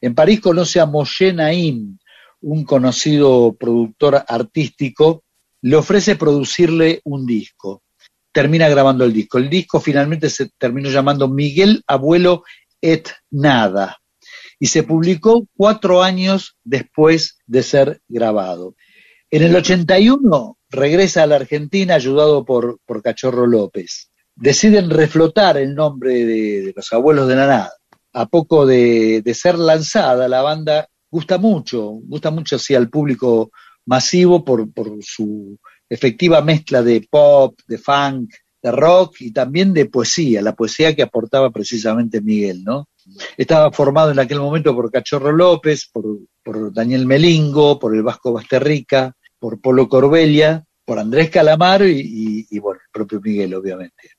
En 0.00 0.14
París 0.14 0.40
conoce 0.40 0.80
a 0.80 0.86
Moshe 0.86 1.32
Naim, 1.32 1.96
un 2.40 2.64
conocido 2.64 3.54
productor 3.54 4.24
artístico, 4.26 5.22
le 5.60 5.76
ofrece 5.76 6.16
producirle 6.16 7.00
un 7.04 7.24
disco. 7.24 7.82
Termina 8.32 8.68
grabando 8.68 9.04
el 9.04 9.12
disco. 9.12 9.38
El 9.38 9.48
disco 9.48 9.80
finalmente 9.80 10.28
se 10.28 10.50
terminó 10.58 10.90
llamando 10.90 11.28
Miguel 11.28 11.82
Abuelo 11.86 12.42
et 12.80 13.08
Nada 13.30 13.98
y 14.58 14.66
se 14.66 14.82
publicó 14.82 15.46
cuatro 15.56 16.02
años 16.02 16.56
después 16.64 17.38
de 17.46 17.62
ser 17.62 18.00
grabado. 18.08 18.74
En 19.30 19.42
el 19.42 19.54
81 19.54 20.58
regresa 20.72 21.22
a 21.22 21.26
la 21.26 21.36
Argentina 21.36 21.94
ayudado 21.94 22.44
por, 22.44 22.78
por 22.84 23.02
Cachorro 23.02 23.46
López. 23.46 24.10
Deciden 24.34 24.90
reflotar 24.90 25.58
el 25.58 25.74
nombre 25.74 26.24
de, 26.24 26.72
los 26.74 26.92
abuelos 26.92 27.28
de 27.28 27.36
la 27.36 27.46
nada. 27.46 27.72
A 28.14 28.26
poco 28.26 28.66
de, 28.66 29.22
de 29.22 29.34
ser 29.34 29.58
lanzada, 29.58 30.28
la 30.28 30.42
banda 30.42 30.88
gusta 31.10 31.38
mucho, 31.38 31.90
gusta 32.04 32.30
mucho 32.30 32.56
hacia 32.56 32.78
el 32.78 32.88
público 32.90 33.50
masivo 33.86 34.44
por, 34.44 34.72
por 34.72 34.96
su 35.02 35.58
efectiva 35.88 36.40
mezcla 36.40 36.82
de 36.82 37.06
pop, 37.10 37.58
de 37.66 37.78
funk, 37.78 38.32
de 38.62 38.72
rock 38.72 39.16
y 39.20 39.32
también 39.32 39.74
de 39.74 39.86
poesía, 39.86 40.40
la 40.40 40.54
poesía 40.54 40.94
que 40.94 41.02
aportaba 41.02 41.50
precisamente 41.50 42.20
Miguel, 42.20 42.62
¿no? 42.64 42.88
Estaba 43.36 43.72
formado 43.72 44.12
en 44.12 44.20
aquel 44.20 44.38
momento 44.38 44.74
por 44.74 44.90
Cachorro 44.90 45.32
López, 45.32 45.90
por, 45.92 46.04
por 46.42 46.72
Daniel 46.72 47.04
Melingo, 47.04 47.78
por 47.78 47.94
el 47.94 48.02
Vasco 48.02 48.32
Basterrica, 48.32 49.14
por 49.42 49.60
Polo 49.60 49.88
Corbella, 49.88 50.62
por 50.84 51.00
Andrés 51.00 51.28
Calamaro 51.28 51.84
y, 51.84 51.98
y, 51.98 52.46
y, 52.48 52.58
bueno, 52.60 52.78
el 52.80 52.92
propio 52.92 53.20
Miguel, 53.20 53.52
obviamente. 53.54 54.10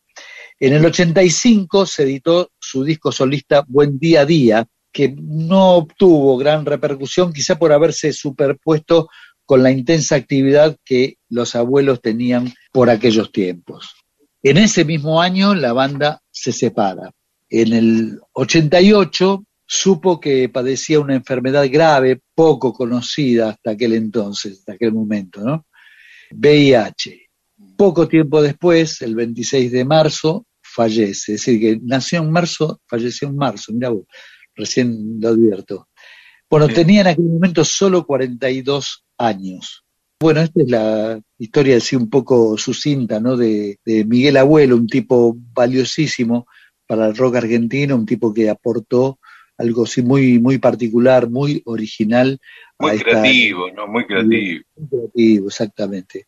En 0.60 0.74
el 0.74 0.86
85 0.86 1.86
se 1.86 2.04
editó 2.04 2.52
su 2.60 2.84
disco 2.84 3.10
solista 3.10 3.64
Buen 3.66 3.98
Día 3.98 4.22
a 4.22 4.26
Día, 4.26 4.68
que 4.92 5.16
no 5.18 5.76
obtuvo 5.76 6.36
gran 6.36 6.66
repercusión, 6.66 7.32
quizá 7.32 7.58
por 7.58 7.72
haberse 7.72 8.12
superpuesto 8.12 9.08
con 9.46 9.64
la 9.64 9.72
intensa 9.72 10.16
actividad 10.16 10.76
que 10.84 11.16
los 11.30 11.56
abuelos 11.56 12.02
tenían 12.02 12.54
por 12.74 12.90
aquellos 12.90 13.32
tiempos. 13.32 13.96
En 14.42 14.58
ese 14.58 14.84
mismo 14.84 15.22
año 15.22 15.56
la 15.56 15.72
banda 15.72 16.22
se 16.32 16.52
separa. 16.52 17.12
En 17.50 17.72
el 17.72 18.20
88 18.34 19.46
supo 19.66 20.20
que 20.20 20.50
padecía 20.50 21.00
una 21.00 21.16
enfermedad 21.16 21.66
grave, 21.70 22.22
poco 22.36 22.74
conocida 22.74 23.50
hasta 23.50 23.72
aquel 23.72 23.94
entonces, 23.94 24.60
hasta 24.60 24.74
aquel 24.74 24.94
momento, 24.94 25.42
¿no? 25.42 25.66
VIH. 26.32 27.30
Poco 27.78 28.08
tiempo 28.08 28.42
después, 28.42 29.02
el 29.02 29.16
26 29.16 29.72
de 29.72 29.86
marzo, 29.86 30.46
fallece. 30.62 31.34
Es 31.34 31.46
decir, 31.46 31.60
que 31.60 31.80
nació 31.84 32.20
en 32.20 32.32
marzo, 32.32 32.82
falleció 32.88 33.28
en 33.28 33.36
marzo, 33.36 33.74
mira 33.74 33.90
vos, 33.90 34.06
recién 34.56 35.20
lo 35.20 35.30
advierto. 35.30 35.88
Bueno, 36.50 36.68
tenía 36.68 37.02
en 37.02 37.08
aquel 37.08 37.26
momento 37.26 37.66
solo 37.66 38.06
42 38.06 39.06
años. 39.18 39.84
Bueno, 40.20 40.42
esta 40.42 40.62
es 40.62 40.70
la 40.70 41.20
historia 41.38 41.78
así 41.78 41.96
un 41.96 42.10
poco 42.10 42.58
sucinta, 42.58 43.20
¿no? 43.20 43.36
De, 43.36 43.80
de, 43.84 44.06
Miguel 44.06 44.38
Abuelo, 44.38 44.76
un 44.76 44.88
tipo 44.88 45.36
valiosísimo 45.54 46.46
para 46.86 47.08
el 47.08 47.16
rock 47.18 47.38
argentino, 47.38 47.96
un 47.96 48.06
tipo 48.06 48.34
que 48.34 48.50
aportó 48.50 49.20
algo 49.58 49.84
así 49.84 50.02
muy, 50.02 50.40
muy 50.40 50.58
particular, 50.58 51.30
muy 51.30 51.62
original. 51.66 52.40
Muy 52.80 53.00
creativo, 53.00 53.68
esta... 53.68 53.82
¿no? 53.82 53.88
Muy 53.88 54.06
creativo. 54.06 54.64
Muy 54.76 54.90
creativo, 54.90 55.48
exactamente. 55.48 56.28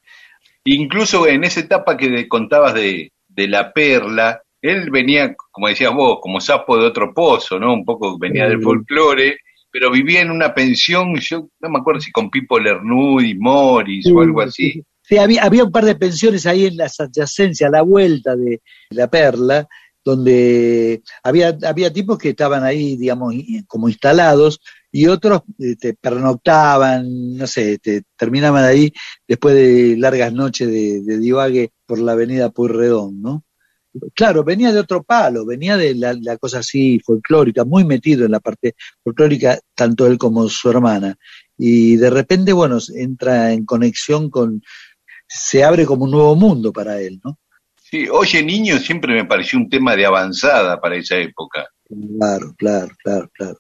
Incluso 0.66 1.28
en 1.28 1.44
esa 1.44 1.60
etapa 1.60 1.96
que 1.98 2.28
contabas 2.28 2.74
de, 2.74 3.12
de 3.28 3.48
la 3.48 3.72
perla, 3.72 4.42
él 4.62 4.90
venía, 4.90 5.36
como 5.52 5.68
decías 5.68 5.94
vos, 5.94 6.20
como 6.22 6.40
sapo 6.40 6.78
de 6.78 6.88
otro 6.88 7.14
pozo, 7.14 7.60
¿no? 7.60 7.74
Un 7.74 7.86
poco 7.86 8.18
venía 8.18 8.48
del 8.48 8.62
folclore, 8.62 9.38
pero 9.70 9.92
vivía 9.92 10.22
en 10.22 10.32
una 10.32 10.54
pensión, 10.54 11.16
yo 11.20 11.50
no 11.60 11.70
me 11.70 11.80
acuerdo 11.80 12.02
si 12.02 12.12
con 12.12 12.30
Pipo 12.30 12.58
Lernudi, 12.58 13.36
Morris 13.38 14.06
sí, 14.06 14.12
o 14.12 14.22
algo 14.22 14.42
así. 14.42 14.82
Sí, 15.04 15.18
había, 15.18 15.44
había 15.44 15.66
un 15.66 15.72
par 15.72 15.86
de 15.86 15.96
pensiones 15.96 16.48
ahí 16.48 16.66
en 16.66 16.78
las 16.78 17.00
adyacencias, 17.00 17.68
a 17.68 17.72
la 17.72 17.84
vuelta 17.84 18.36
de 18.36 18.62
la 18.90 19.08
Perla, 19.08 19.68
donde 20.06 21.02
había, 21.24 21.58
había 21.64 21.92
tipos 21.92 22.18
que 22.18 22.30
estaban 22.30 22.64
ahí, 22.64 22.96
digamos, 22.96 23.34
como 23.68 23.90
instalados, 23.90 24.62
y 24.92 25.08
otros 25.08 25.42
te 25.58 25.72
este, 25.72 25.94
pernoctaban, 25.96 27.36
no 27.36 27.48
sé, 27.48 27.80
te 27.80 28.04
terminaban 28.16 28.64
ahí 28.64 28.94
después 29.28 29.56
de 29.56 29.98
largas 29.98 30.32
noches 30.32 30.70
de, 30.70 31.02
de 31.02 31.18
divague 31.18 31.72
por 31.86 32.00
la 32.00 32.14
avenida 32.14 32.52
Pueyrredón, 32.52 33.22
¿no? 33.22 33.44
claro, 34.14 34.44
venía 34.44 34.72
de 34.72 34.80
otro 34.80 35.04
palo, 35.04 35.46
venía 35.46 35.78
de 35.78 35.96
la, 35.96 36.14
la, 36.14 36.38
cosa 36.38 36.60
así 36.60 37.00
folclórica, 37.00 37.64
muy 37.64 37.84
metido 37.86 38.26
en 38.26 38.32
la 38.32 38.40
parte 38.40 38.76
folclórica, 39.04 39.60
tanto 39.74 40.08
él 40.08 40.18
como 40.18 40.48
su 40.50 40.70
hermana. 40.70 41.18
Y 41.58 41.96
de 41.96 42.10
repente, 42.10 42.54
bueno, 42.54 42.78
entra 42.94 43.54
en 43.54 43.66
conexión 43.66 44.30
con, 44.30 44.62
se 45.28 45.64
abre 45.64 45.86
como 45.86 46.06
un 46.06 46.12
nuevo 46.12 46.36
mundo 46.36 46.74
para 46.74 47.00
él, 47.02 47.22
¿no? 47.24 47.40
Sí, 47.96 48.10
Oye 48.12 48.44
Niño 48.44 48.78
siempre 48.78 49.14
me 49.14 49.24
pareció 49.24 49.58
un 49.58 49.70
tema 49.70 49.96
de 49.96 50.06
avanzada 50.06 50.82
para 50.82 50.98
esa 50.98 51.16
época. 51.16 51.66
Claro, 51.88 52.54
claro, 52.58 52.94
claro, 53.02 53.30
claro. 53.34 53.58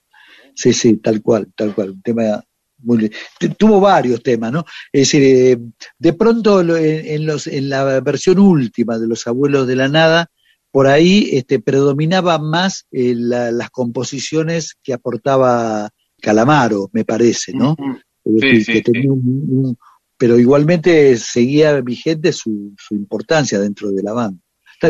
Sí, 0.53 0.73
sí, 0.73 0.97
tal 0.97 1.21
cual, 1.21 1.47
tal 1.55 1.73
cual, 1.73 1.91
un 1.91 2.01
tema 2.01 2.43
muy, 2.79 3.09
tuvo 3.57 3.79
varios 3.79 4.21
temas, 4.21 4.51
¿no? 4.51 4.65
Es 4.91 5.03
decir, 5.03 5.23
eh, 5.23 5.57
de 5.97 6.13
pronto 6.13 6.59
en, 6.59 7.05
en, 7.05 7.25
los, 7.25 7.47
en 7.47 7.69
la 7.69 8.01
versión 8.01 8.39
última 8.39 8.99
de 8.99 9.07
Los 9.07 9.25
Abuelos 9.25 9.67
de 9.67 9.77
la 9.77 9.87
Nada, 9.87 10.29
por 10.69 10.87
ahí 10.87 11.29
este, 11.31 11.61
predominaba 11.61 12.37
más 12.37 12.87
eh, 12.91 13.13
la, 13.15 13.53
las 13.53 13.69
composiciones 13.69 14.75
que 14.83 14.91
aportaba 14.91 15.91
Calamaro, 16.21 16.89
me 16.91 17.05
parece, 17.05 17.53
¿no? 17.53 17.71
Uh 17.71 17.75
-huh. 17.75 18.41
sí, 18.41 18.47
decir, 18.57 18.83
sí, 18.85 18.91
sí. 19.01 19.07
Un, 19.07 19.21
un, 19.49 19.77
pero 20.17 20.39
igualmente 20.39 21.17
seguía 21.17 21.81
vigente 21.81 22.31
su, 22.31 22.73
su 22.77 22.95
importancia 22.95 23.59
dentro 23.59 23.91
de 23.91 24.03
la 24.03 24.13
banda. 24.13 24.41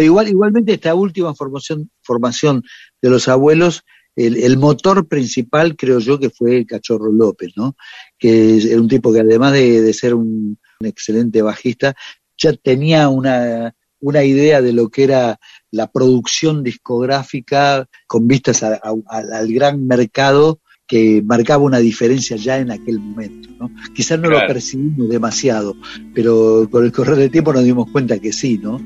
igual, 0.01 0.27
igualmente 0.27 0.73
esta 0.73 0.93
última 0.95 1.33
formación, 1.33 1.89
formación 2.03 2.63
de 3.01 3.09
los 3.09 3.27
abuelos 3.27 3.83
el, 4.15 4.37
el, 4.37 4.57
motor 4.57 5.07
principal 5.07 5.75
creo 5.75 5.99
yo 5.99 6.17
que 6.17 6.29
fue 6.29 6.57
el 6.57 6.65
Cachorro 6.65 7.11
López, 7.11 7.51
¿no? 7.57 7.75
Que 8.17 8.57
era 8.57 8.79
un 8.79 8.87
tipo 8.87 9.11
que 9.11 9.19
además 9.19 9.51
de, 9.51 9.81
de 9.81 9.93
ser 9.93 10.13
un, 10.13 10.57
excelente 10.79 11.41
bajista, 11.41 11.95
ya 12.37 12.53
tenía 12.53 13.09
una, 13.09 13.75
una 13.99 14.23
idea 14.23 14.61
de 14.61 14.73
lo 14.73 14.89
que 14.89 15.03
era 15.03 15.39
la 15.71 15.91
producción 15.91 16.63
discográfica 16.63 17.87
con 18.07 18.27
vistas 18.27 18.63
al 18.63 19.53
gran 19.53 19.85
mercado 19.85 20.61
que 20.87 21.23
marcaba 21.25 21.63
una 21.63 21.79
diferencia 21.79 22.37
ya 22.37 22.57
en 22.59 22.71
aquel 22.71 22.99
momento. 22.99 23.49
¿no? 23.59 23.71
Quizás 23.93 24.19
no 24.19 24.29
claro. 24.29 24.47
lo 24.47 24.53
percibimos 24.53 25.09
demasiado, 25.09 25.75
pero 26.13 26.67
con 26.69 26.85
el 26.85 26.91
correr 26.91 27.15
del 27.15 27.31
tiempo 27.31 27.53
nos 27.53 27.63
dimos 27.63 27.89
cuenta 27.91 28.19
que 28.19 28.31
sí, 28.31 28.59
¿no? 28.61 28.79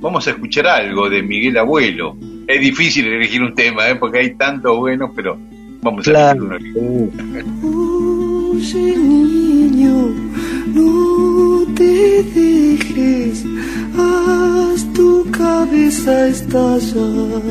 Vamos 0.00 0.26
a 0.28 0.30
escuchar 0.30 0.66
algo 0.68 1.10
de 1.10 1.22
Miguel 1.22 1.56
Abuelo. 1.58 2.16
Es 2.46 2.60
difícil 2.60 3.06
elegir 3.06 3.42
un 3.42 3.54
tema, 3.54 3.88
¿eh? 3.90 3.96
porque 3.96 4.18
hay 4.18 4.34
tantos 4.34 4.76
buenos, 4.78 5.10
pero 5.14 5.36
vamos 5.82 6.04
claro. 6.04 6.52
a 6.52 6.56
elegir 6.56 6.76
uno. 6.76 7.10
Oye, 8.52 8.96
niño, 8.96 10.08
no 10.72 11.66
te 11.74 12.22
dejes, 12.22 13.44
haz 13.96 14.92
tu 14.92 15.26
cabeza 15.30 16.28
estallar. 16.28 17.42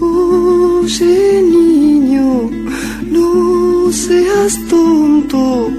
Oye, 0.00 1.42
niño, 1.42 2.50
no 3.10 3.90
seas 3.92 4.58
tonto, 4.68 5.70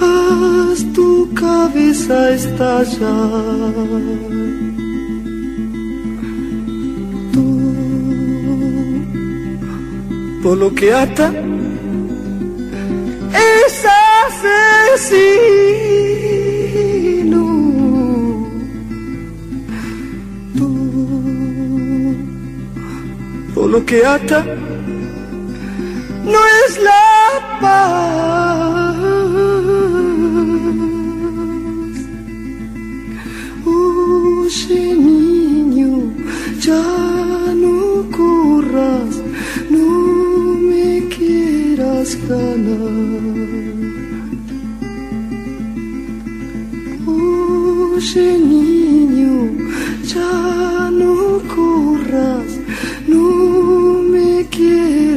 haz 0.00 0.84
tu 0.92 1.28
cabeza 1.34 2.30
estallar. 2.30 3.74
Todo 10.42 10.56
lo 10.56 10.74
que 10.74 10.92
ata 10.92 11.32
es 13.32 13.84
asesino. 14.88 16.09
Lo 23.70 23.86
que 23.86 24.04
ata 24.04 24.44
no 26.32 26.40
es 26.62 26.72
la 26.88 27.06
paz. 27.60 28.96
Oye, 33.64 34.94
niño, 34.96 35.92
ya 36.66 36.84
no 37.64 37.78
corras, 38.18 39.12
no 39.70 39.88
me 40.68 41.06
quieras 41.14 42.18
ganar. 42.28 42.90
Oye, 47.06 48.26
niño, 48.38 49.34
ya 50.12 50.79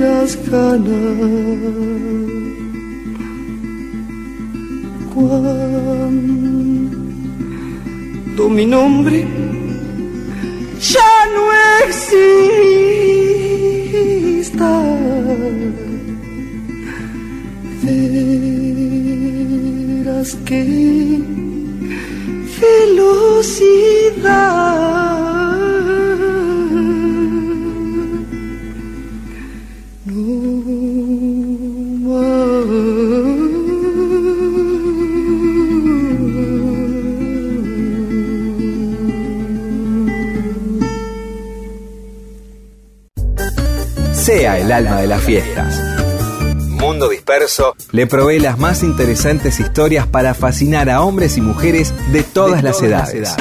las 0.04 0.32
ganas. 0.50 0.84
Cuando 5.14 6.44
mi 8.50 8.66
nombre 8.66 9.20
ya 10.94 11.14
no 11.36 11.44
exista. 11.86 12.32
Verás 17.84 18.72
que 20.48 20.62
velocidad. 22.62 23.94
Alma 44.74 45.00
de 45.00 45.08
las 45.08 45.22
fiestas. 45.22 45.80
Mundo 46.68 47.08
Disperso 47.08 47.76
le 47.92 48.08
provee 48.08 48.40
las 48.40 48.60
más 48.60 48.84
interesantes 48.84 49.60
historias 49.60 50.08
para 50.08 50.34
fascinar 50.34 50.90
a 50.90 51.02
hombres 51.02 51.38
y 51.38 51.42
mujeres 51.42 51.94
de 52.12 52.24
todas, 52.24 52.64
las, 52.64 52.82
edades. 52.82 53.36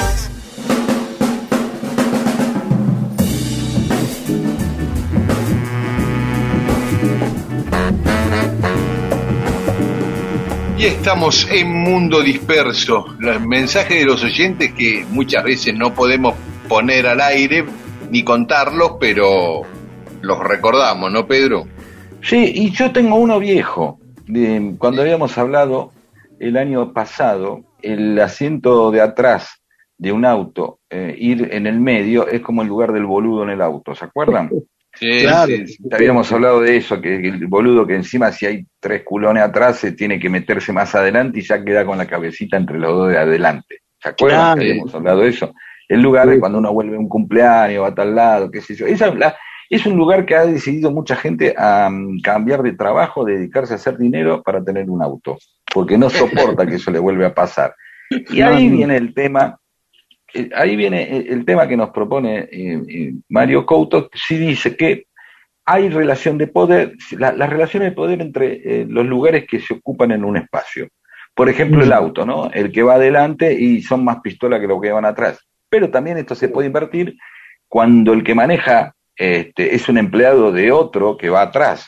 Y 10.77 10.85
estamos 10.85 11.47
en 11.49 11.67
Mundo 11.69 12.21
Disperso. 12.21 13.05
Los 13.19 13.41
mensajes 13.41 13.99
de 13.99 14.05
los 14.05 14.23
oyentes 14.23 14.73
que 14.73 15.05
muchas 15.09 15.43
veces 15.43 15.73
no 15.75 15.93
podemos 15.93 16.35
poner 16.69 17.07
al 17.07 17.21
aire 17.21 17.65
ni 18.09 18.23
contarlos, 18.23 18.93
pero 18.99 19.63
los 20.23 20.39
recordamos, 20.39 21.11
¿no, 21.11 21.27
Pedro? 21.27 21.65
Sí, 22.21 22.51
y 22.55 22.71
yo 22.71 22.91
tengo 22.91 23.15
uno 23.17 23.39
viejo. 23.39 23.99
De, 24.25 24.75
cuando 24.77 25.01
habíamos 25.01 25.37
hablado 25.37 25.91
el 26.39 26.57
año 26.57 26.93
pasado, 26.93 27.61
el 27.81 28.17
asiento 28.19 28.89
de 28.91 29.01
atrás 29.01 29.61
de 29.97 30.11
un 30.11 30.25
auto, 30.25 30.79
eh, 30.89 31.13
ir 31.17 31.49
en 31.51 31.67
el 31.67 31.79
medio, 31.79 32.27
es 32.27 32.41
como 32.41 32.61
el 32.61 32.67
lugar 32.69 32.93
del 32.93 33.05
boludo 33.05 33.43
en 33.43 33.49
el 33.51 33.61
auto, 33.61 33.93
¿se 33.95 34.05
acuerdan? 34.05 34.49
Sí, 34.95 35.21
Claro. 35.21 35.47
sí, 35.47 35.65
sí. 35.67 35.77
Habíamos 35.91 36.31
hablado 36.31 36.61
de 36.61 36.77
eso, 36.77 37.01
que 37.01 37.15
el 37.15 37.47
boludo 37.47 37.87
que 37.87 37.95
encima 37.95 38.31
si 38.31 38.45
hay 38.45 38.67
tres 38.79 39.01
culones 39.03 39.41
atrás 39.41 39.77
se 39.77 39.93
tiene 39.93 40.19
que 40.19 40.29
meterse 40.29 40.71
más 40.71 40.93
adelante 40.93 41.39
y 41.39 41.41
ya 41.41 41.63
queda 41.65 41.83
con 41.83 41.97
la 41.97 42.05
cabecita 42.05 42.57
entre 42.57 42.77
los 42.77 42.91
dos 42.95 43.09
de 43.09 43.17
adelante. 43.17 43.79
¿Se 43.99 44.09
acuerdan? 44.09 44.39
Claro. 44.39 44.61
que 44.61 44.69
Habíamos 44.69 44.93
hablado 44.93 45.21
de 45.21 45.29
eso. 45.29 45.51
El 45.89 45.99
lugar 45.99 46.29
de 46.29 46.39
cuando 46.39 46.59
uno 46.59 46.71
vuelve 46.71 46.95
a 46.95 46.99
un 46.99 47.09
cumpleaños, 47.09 47.81
va 47.83 47.87
a 47.87 47.95
tal 47.95 48.13
lado, 48.13 48.51
qué 48.51 48.61
sé 48.61 48.75
yo. 48.75 48.85
Esa, 48.85 49.11
la- 49.15 49.35
es 49.75 49.85
un 49.85 49.95
lugar 49.97 50.25
que 50.25 50.35
ha 50.35 50.45
decidido 50.45 50.91
mucha 50.91 51.15
gente 51.15 51.53
a 51.57 51.89
mm, 51.89 52.19
cambiar 52.21 52.61
de 52.63 52.73
trabajo, 52.73 53.23
dedicarse 53.25 53.73
a 53.73 53.75
hacer 53.77 53.97
dinero 53.97 54.41
para 54.43 54.63
tener 54.63 54.89
un 54.89 55.01
auto, 55.01 55.37
porque 55.73 55.97
no 55.97 56.09
soporta 56.09 56.65
que 56.65 56.75
eso 56.75 56.91
le 56.91 56.99
vuelve 56.99 57.25
a 57.25 57.33
pasar. 57.33 57.73
Y 58.29 58.41
ahí 58.41 58.69
viene 58.69 58.95
el 58.97 59.13
tema, 59.13 59.57
eh, 60.33 60.49
ahí 60.55 60.75
viene 60.75 61.17
el, 61.17 61.27
el 61.29 61.45
tema 61.45 61.67
que 61.67 61.75
nos 61.77 61.89
propone 61.89 62.39
eh, 62.51 62.81
eh, 62.87 63.13
Mario 63.29 63.65
Couto, 63.65 64.09
sí 64.13 64.37
dice 64.37 64.75
que 64.77 65.05
hay 65.65 65.89
relación 65.89 66.37
de 66.37 66.47
poder, 66.47 66.93
la- 67.17 67.31
las 67.33 67.49
relaciones 67.49 67.89
de 67.89 67.95
poder 67.95 68.21
entre 68.21 68.81
eh, 68.81 68.85
los 68.87 69.05
lugares 69.05 69.45
que 69.49 69.59
se 69.59 69.73
ocupan 69.75 70.11
en 70.11 70.25
un 70.25 70.37
espacio. 70.37 70.87
Por 71.33 71.49
ejemplo, 71.49 71.81
el 71.81 71.93
auto, 71.93 72.25
¿no? 72.25 72.51
El 72.51 72.71
que 72.71 72.83
va 72.83 72.95
adelante 72.95 73.51
y 73.53 73.81
son 73.81 74.03
más 74.03 74.17
pistolas 74.21 74.59
que 74.59 74.67
los 74.67 74.79
que 74.79 74.91
van 74.91 75.05
atrás. 75.05 75.39
Pero 75.69 75.89
también 75.89 76.17
esto 76.17 76.35
se 76.35 76.49
puede 76.49 76.67
invertir 76.67 77.15
cuando 77.67 78.13
el 78.13 78.23
que 78.23 78.35
maneja 78.35 78.93
este, 79.15 79.75
es 79.75 79.87
un 79.89 79.97
empleado 79.97 80.51
de 80.51 80.71
otro 80.71 81.17
que 81.17 81.29
va 81.29 81.41
atrás. 81.43 81.87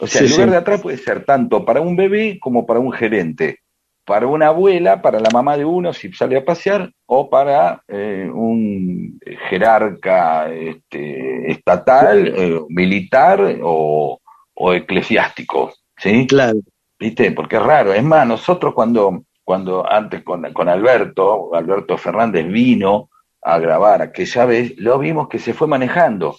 O 0.00 0.06
sea, 0.06 0.20
Sí, 0.20 0.26
el 0.26 0.30
lugar 0.32 0.48
sí. 0.48 0.50
de 0.52 0.56
atrás 0.56 0.80
puede 0.82 0.96
ser 0.98 1.24
tanto 1.24 1.64
para 1.64 1.80
un 1.80 1.96
bebé 1.96 2.38
como 2.40 2.66
para 2.66 2.80
un 2.80 2.92
gerente, 2.92 3.60
para 4.04 4.26
una 4.26 4.48
abuela, 4.48 5.00
para 5.00 5.20
la 5.20 5.30
mamá 5.32 5.56
de 5.56 5.64
uno 5.64 5.92
si 5.92 6.12
sale 6.12 6.36
a 6.36 6.44
pasear, 6.44 6.90
o 7.06 7.30
para 7.30 7.82
eh, 7.88 8.28
un 8.32 9.18
jerarca 9.48 10.52
este, 10.52 11.50
estatal, 11.50 12.26
eh, 12.36 12.60
militar 12.68 13.58
o, 13.62 14.20
o 14.54 14.72
eclesiástico. 14.72 15.72
¿sí? 15.96 16.26
Claro. 16.26 16.58
¿Viste? 16.98 17.32
Porque 17.32 17.56
es 17.56 17.62
raro. 17.62 17.92
Es 17.92 18.02
más, 18.04 18.26
nosotros 18.26 18.74
cuando, 18.74 19.24
cuando 19.42 19.90
antes 19.90 20.22
con, 20.22 20.52
con 20.52 20.68
Alberto, 20.68 21.54
Alberto 21.54 21.96
Fernández 21.96 22.46
vino 22.48 23.10
a 23.42 23.58
grabar 23.58 24.02
aquella 24.02 24.44
vez, 24.46 24.74
lo 24.78 24.98
vimos 24.98 25.28
que 25.28 25.38
se 25.38 25.54
fue 25.54 25.66
manejando. 25.68 26.36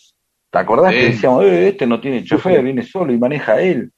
¿Te 0.55 0.59
acordás 0.61 0.93
Sí. 0.93 0.99
que 0.99 1.05
decíamos, 1.07 1.43
"Eh, 1.43 1.67
este 1.67 1.85
no 1.85 1.99
tiene 1.99 2.23
chofer, 2.23 2.63
viene 2.63 2.81
solo 2.81 3.11
y 3.11 3.17
maneja 3.17 3.59
él? 3.61 3.91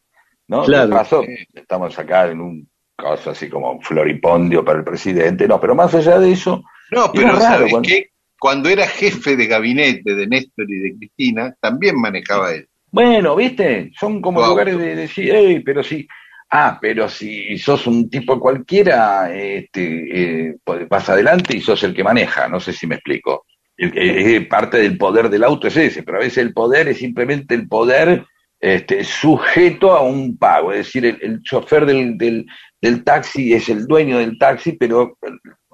¿No? 0.48 0.64
Claro. 0.64 0.90
¿Qué 0.90 0.96
pasó? 0.96 1.24
Estamos 1.54 2.00
acá 2.00 2.32
en 2.32 2.42
un 2.42 2.68
caso 2.98 3.30
así 3.30 3.48
como 3.48 3.80
floripondio 3.82 4.66
para 4.66 4.80
el 4.80 4.84
presidente. 4.84 5.48
No, 5.48 5.62
pero 5.62 5.76
más 5.76 5.94
allá 5.94 6.18
de 6.18 6.32
eso, 6.32 6.64
No, 6.90 7.12
pero 7.14 7.28
raro 7.28 7.40
¿sabes 7.42 7.72
cuando- 7.72 7.88
qué? 7.88 8.08
Cuando 8.40 8.70
era 8.70 8.88
jefe 8.88 9.36
de 9.36 9.46
gabinete 9.46 10.16
de 10.16 10.26
Néstor 10.26 10.66
y 10.68 10.80
de 10.80 10.96
Cristina, 10.98 11.56
también 11.62 11.96
manejaba 12.02 12.52
él. 12.54 12.68
Bueno, 12.92 13.36
¿viste? 13.36 13.92
Son 14.00 14.20
como 14.20 14.44
lugares 14.44 14.80
de 14.80 14.96
decir, 14.96 15.36
"Ey, 15.36 15.60
pero 15.60 15.84
si, 15.84 16.08
ah, 16.50 16.80
pero 16.82 17.08
si 17.08 17.56
sos 17.60 17.86
un 17.86 18.10
tipo 18.10 18.40
cualquiera, 18.40 19.32
este, 19.32 20.48
eh, 20.50 20.56
pues 20.64 20.90
vas 20.90 21.08
adelante 21.08 21.56
y 21.56 21.62
sos 21.62 21.84
el 21.84 21.94
que 21.94 22.04
maneja, 22.04 22.48
no 22.48 22.60
sé 22.60 22.74
si 22.74 22.88
me 22.88 22.96
explico. 22.96 23.46
Eh, 23.80 24.42
parte 24.50 24.78
del 24.78 24.98
poder 24.98 25.30
del 25.30 25.44
auto 25.44 25.68
es 25.68 25.78
ese, 25.78 26.02
pero 26.04 26.18
a 26.18 26.22
veces 26.22 26.40
el 26.40 26.54
poder 26.54 26.88
es 26.88 26.98
simplemente 26.98 27.54
el 27.54 27.68
poder 27.68 28.26
este, 28.60 29.04
sujeto 29.04 29.92
a 29.96 30.02
un 30.02 30.36
pago, 30.38 30.72
es 30.74 30.80
decir, 30.88 31.06
el, 31.06 31.20
el 31.22 31.42
chofer 31.44 31.86
del, 31.86 32.18
del, 32.18 32.46
del 32.82 33.04
taxi 33.04 33.54
es 33.54 33.70
el 33.70 33.86
dueño 33.86 34.18
del 34.18 34.40
taxi, 34.40 34.72
pero 34.72 35.18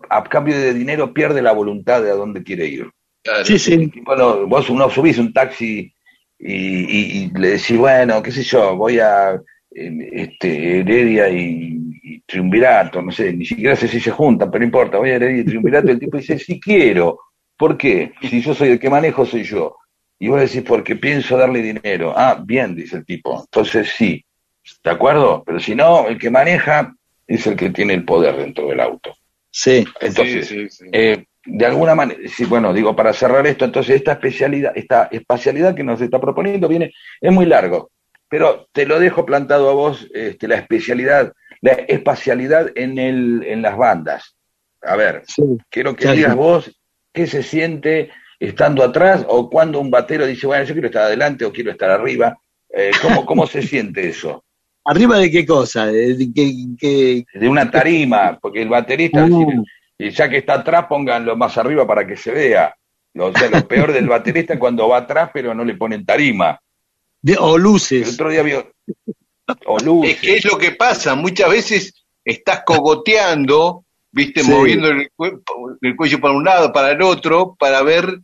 a 0.10 0.22
cambio 0.26 0.58
de 0.60 0.74
dinero 0.74 1.14
pierde 1.14 1.42
la 1.42 1.54
voluntad 1.54 2.04
de 2.04 2.12
a 2.12 2.16
dónde 2.16 2.44
quiere 2.44 2.68
ir. 2.68 2.90
Claro. 3.24 3.46
Sí, 3.46 3.58
sí. 3.58 3.90
Bueno, 4.04 4.48
vos 4.48 4.70
uno 4.70 4.90
subís 4.90 5.18
un 5.18 5.32
taxi 5.32 5.94
y, 6.38 6.54
y- 6.56 7.24
y 7.24 7.40
le 7.40 7.52
decís, 7.52 7.78
bueno, 7.78 8.22
qué 8.22 8.32
sé 8.34 8.44
yo, 8.44 8.76
voy 8.76 9.00
a 9.00 9.40
este, 9.72 10.80
Heredia 10.80 11.30
y, 11.30 11.78
y 12.04 12.20
Triunvirato, 12.22 13.02
no 13.02 13.12
sé, 13.12 13.34
ni 13.34 13.46
siquiera 13.46 13.76
sé 13.76 13.88
si 13.88 14.00
se 14.00 14.12
juntan, 14.12 14.52
pero 14.52 14.60
no 14.60 14.66
importa, 14.66 14.98
voy 14.98 15.12
a 15.12 15.16
Heredia 15.16 15.42
y 15.42 15.46
Triunvirato, 15.46 15.88
y 15.88 15.92
el 15.92 16.00
tipo 16.00 16.18
dice, 16.18 16.38
sí 16.38 16.60
quiero. 16.60 17.18
¿Por 17.58 17.78
qué? 17.78 18.14
Si 18.22 18.42
yo 18.42 18.54
soy 18.54 18.70
el 18.70 18.80
que 18.80 18.90
manejo, 18.90 19.26
soy 19.26 19.44
yo. 19.44 19.78
Y 20.20 20.28
vos 20.28 20.40
decís, 20.40 20.64
porque 20.68 20.96
pienso 20.96 21.38
darle 21.38 21.62
dinero. 21.62 22.14
Ah, 22.16 22.42
bien, 22.44 22.76
dice 22.76 22.98
el 22.98 23.06
tipo. 23.06 23.42
Entonces 23.42 23.90
sí, 23.96 24.24
¿de 24.84 24.90
acuerdo? 24.92 25.44
Pero 25.46 25.60
si 25.60 25.76
no, 25.76 26.08
el 26.08 26.18
que 26.18 26.30
maneja 26.30 26.94
es 27.28 27.46
el 27.48 27.56
que 27.56 27.70
tiene 27.70 27.94
el 27.94 28.06
poder 28.06 28.38
dentro 28.38 28.68
del 28.68 28.80
auto. 28.80 29.16
Sí. 29.50 29.86
Entonces, 30.00 30.48
Sí, 30.48 30.70
sí, 30.70 30.70
sí. 30.70 30.86
eh, 30.92 31.26
de 31.46 31.66
alguna 31.66 31.94
manera, 31.94 32.20
sí, 32.28 32.46
bueno, 32.46 32.74
digo, 32.74 32.96
para 32.96 33.12
cerrar 33.14 33.46
esto, 33.48 33.66
entonces 33.66 33.98
esta 33.98 34.14
especialidad, 34.14 34.72
esta 34.76 35.10
espacialidad 35.12 35.76
que 35.76 35.84
nos 35.84 36.00
está 36.02 36.20
proponiendo 36.20 36.68
viene, 36.70 36.94
es 37.20 37.32
muy 37.32 37.46
largo, 37.46 37.92
pero 38.30 38.68
te 38.72 38.86
lo 38.86 38.98
dejo 39.00 39.26
plantado 39.26 39.70
a 39.70 39.74
vos, 39.74 40.08
este, 40.14 40.48
la 40.48 40.56
especialidad, 40.56 41.34
la 41.62 41.74
espacialidad 41.74 42.72
en, 42.76 42.98
el, 42.98 43.44
en 43.46 43.62
las 43.62 43.78
bandas. 43.78 44.36
A 44.82 44.96
ver, 44.96 45.24
sí. 45.28 45.44
quiero 45.70 45.96
que 45.96 46.12
digas 46.14 46.36
vos 46.36 46.72
qué 47.14 47.28
se 47.28 47.44
siente 47.44 48.10
estando 48.40 48.84
atrás 48.84 49.26
o 49.30 49.50
cuando 49.50 49.80
un 49.80 49.90
batero 49.92 50.26
dice, 50.26 50.48
bueno, 50.48 50.66
yo 50.66 50.74
quiero 50.74 50.88
estar 50.88 51.04
adelante 51.04 51.46
o 51.46 51.54
quiero 51.54 51.72
estar 51.72 51.90
arriba. 51.92 52.38
Eh, 52.76 52.92
¿cómo, 53.02 53.26
¿Cómo 53.26 53.46
se 53.48 53.62
siente 53.62 54.10
eso? 54.10 54.44
¿Arriba 54.86 55.18
de 55.18 55.32
qué 55.32 55.46
cosa? 55.46 55.86
¿De 55.86 56.18
qué, 56.36 56.52
qué- 56.78 57.24
De 57.40 57.48
una 57.48 57.70
tarima, 57.72 58.38
porque 58.42 58.62
el 58.64 58.70
baterista, 58.70 59.24
Uh. 59.26 59.46
decir, 59.48 59.64
y 59.98 60.10
ya 60.10 60.28
que 60.28 60.38
está 60.38 60.56
atrás, 60.56 60.88
pónganlo 60.90 61.38
más 61.38 61.58
arriba 61.58 61.88
para 61.88 62.06
que 62.06 62.18
se 62.18 62.32
vea. 62.32 62.76
O 63.16 63.32
sea, 63.32 63.48
lo 63.50 63.66
peor 63.68 63.94
del 63.94 64.08
baterista 64.10 64.54
es 64.54 64.60
cuando 64.60 64.90
va 64.90 64.98
atrás, 64.98 65.30
pero 65.32 65.54
no 65.54 65.64
le 65.64 65.76
ponen 65.76 66.04
tarima. 66.06 66.60
de- 67.22 67.38
o 67.40 67.56
El 67.56 67.62
luces? 67.64 68.14
otro 68.16 68.30
día 68.30 68.42
vio. 68.44 68.72
O 69.66 69.78
Es 69.78 69.84
luces. 69.86 70.20
que 70.20 70.36
es 70.38 70.46
lo 70.46 70.58
que 70.58 70.72
pasa, 70.72 71.16
muchas 71.16 71.50
veces 71.50 71.94
estás 72.26 72.64
cogoteando, 72.66 73.86
viste, 74.14 74.42
Sí. 74.44 74.50
moviendo 74.50 74.88
el, 74.90 75.10
cuerpo- 75.16 75.76
el 75.82 75.96
cuello 75.98 76.22
para 76.22 76.34
un 76.36 76.44
lado, 76.46 76.72
para 76.72 76.92
el 76.92 77.02
otro, 77.02 77.56
para 77.60 77.82
ver 77.82 78.20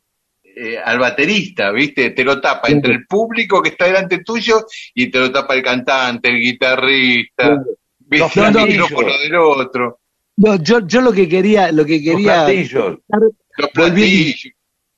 eh, 0.55 0.77
al 0.83 0.99
baterista, 0.99 1.71
viste, 1.71 2.09
te 2.11 2.23
lo 2.23 2.39
tapa 2.41 2.67
Sí. 2.67 2.73
entre 2.73 2.93
el 2.93 3.05
público 3.07 3.61
que 3.61 3.69
está 3.69 3.85
delante 3.85 4.23
tuyo 4.23 4.65
y 4.93 5.09
te 5.09 5.19
lo 5.19 5.31
tapa 5.31 5.55
el 5.55 5.63
cantante, 5.63 6.29
el 6.29 6.39
guitarrista, 6.39 7.43
Claro. 7.45 7.63
viste, 7.99 8.41
Los 8.41 8.55
el 8.55 8.67
micrófono 8.67 9.17
del 9.19 9.35
otro, 9.35 9.99
No, 10.37 10.55
yo, 10.61 10.85
yo 10.87 11.01
lo 11.01 11.11
que 11.11 11.27
quería, 11.27 11.71
lo 11.71 11.85
que 11.85 11.99
Los 11.99 12.03
quería, 12.15 12.45
platillos. 12.45 12.97
los 13.07 13.69
Volviendo- 13.73 13.73
platillos. 13.73 14.53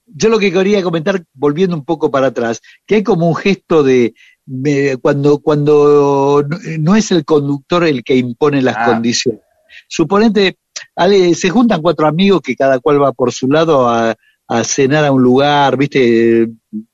yo 0.06 0.30
lo 0.30 0.40
que 0.40 0.52
quería 0.52 0.82
comentar, 0.84 1.24
volviendo 1.34 1.76
un 1.76 1.86
poco 1.86 2.10
para 2.12 2.28
atrás, 2.28 2.62
que 2.86 2.96
hay 2.96 3.04
como 3.04 3.28
un 3.28 3.36
gesto 3.36 3.82
de, 3.84 4.14
me- 4.46 4.98
cuando, 4.98 5.40
cuando 5.40 6.44
no- 6.48 6.58
no 6.80 6.96
es 6.96 7.12
el 7.12 7.24
conductor 7.26 7.84
el 7.86 8.04
que 8.04 8.16
impone 8.16 8.62
las 8.62 8.76
Ah. 8.78 8.86
condiciones. 8.86 9.42
Suponete, 9.88 10.58
Ale, 10.96 11.34
se 11.36 11.50
juntan 11.50 11.82
cuatro 11.82 12.08
amigos 12.08 12.42
que 12.42 12.56
cada 12.56 12.80
cual 12.80 13.02
va 13.02 13.12
por 13.14 13.32
su 13.32 13.48
lado 13.48 13.88
a, 13.88 14.16
a 14.48 14.64
cenar 14.64 15.06
a 15.06 15.12
un 15.12 15.22
lugar, 15.24 15.78
¿viste? 15.78 16.50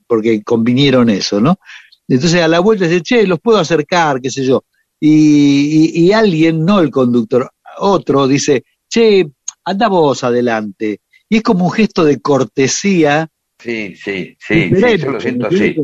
Porque 0.05 0.43
convinieron 0.43 1.09
eso, 1.09 1.39
¿no? 1.41 1.59
Entonces 2.07 2.41
a 2.41 2.47
la 2.47 2.59
vuelta 2.59 2.87
dice, 2.87 3.01
che, 3.01 3.27
los 3.27 3.39
puedo 3.39 3.57
acercar, 3.59 4.21
qué 4.21 4.29
sé 4.29 4.43
yo. 4.45 4.63
Y, 4.99 5.91
y- 5.99 6.05
y 6.07 6.11
alguien, 6.13 6.63
no 6.65 6.79
el 6.79 6.89
conductor, 6.89 7.49
otro 7.79 8.27
dice, 8.27 8.63
che, 8.89 9.27
anda 9.65 9.87
vos 9.89 10.23
adelante. 10.23 11.01
Y 11.29 11.37
es 11.37 11.43
como 11.43 11.65
un 11.65 11.71
gesto 11.71 12.05
de 12.05 12.19
cortesía. 12.21 13.27
Sí, 13.59 13.95
sí, 13.95 14.37
sí, 14.39 14.71
sí, 14.75 14.97
yo 14.97 15.11
lo 15.11 15.19
siento 15.19 15.49
¿me 15.49 15.55
así. 15.55 15.75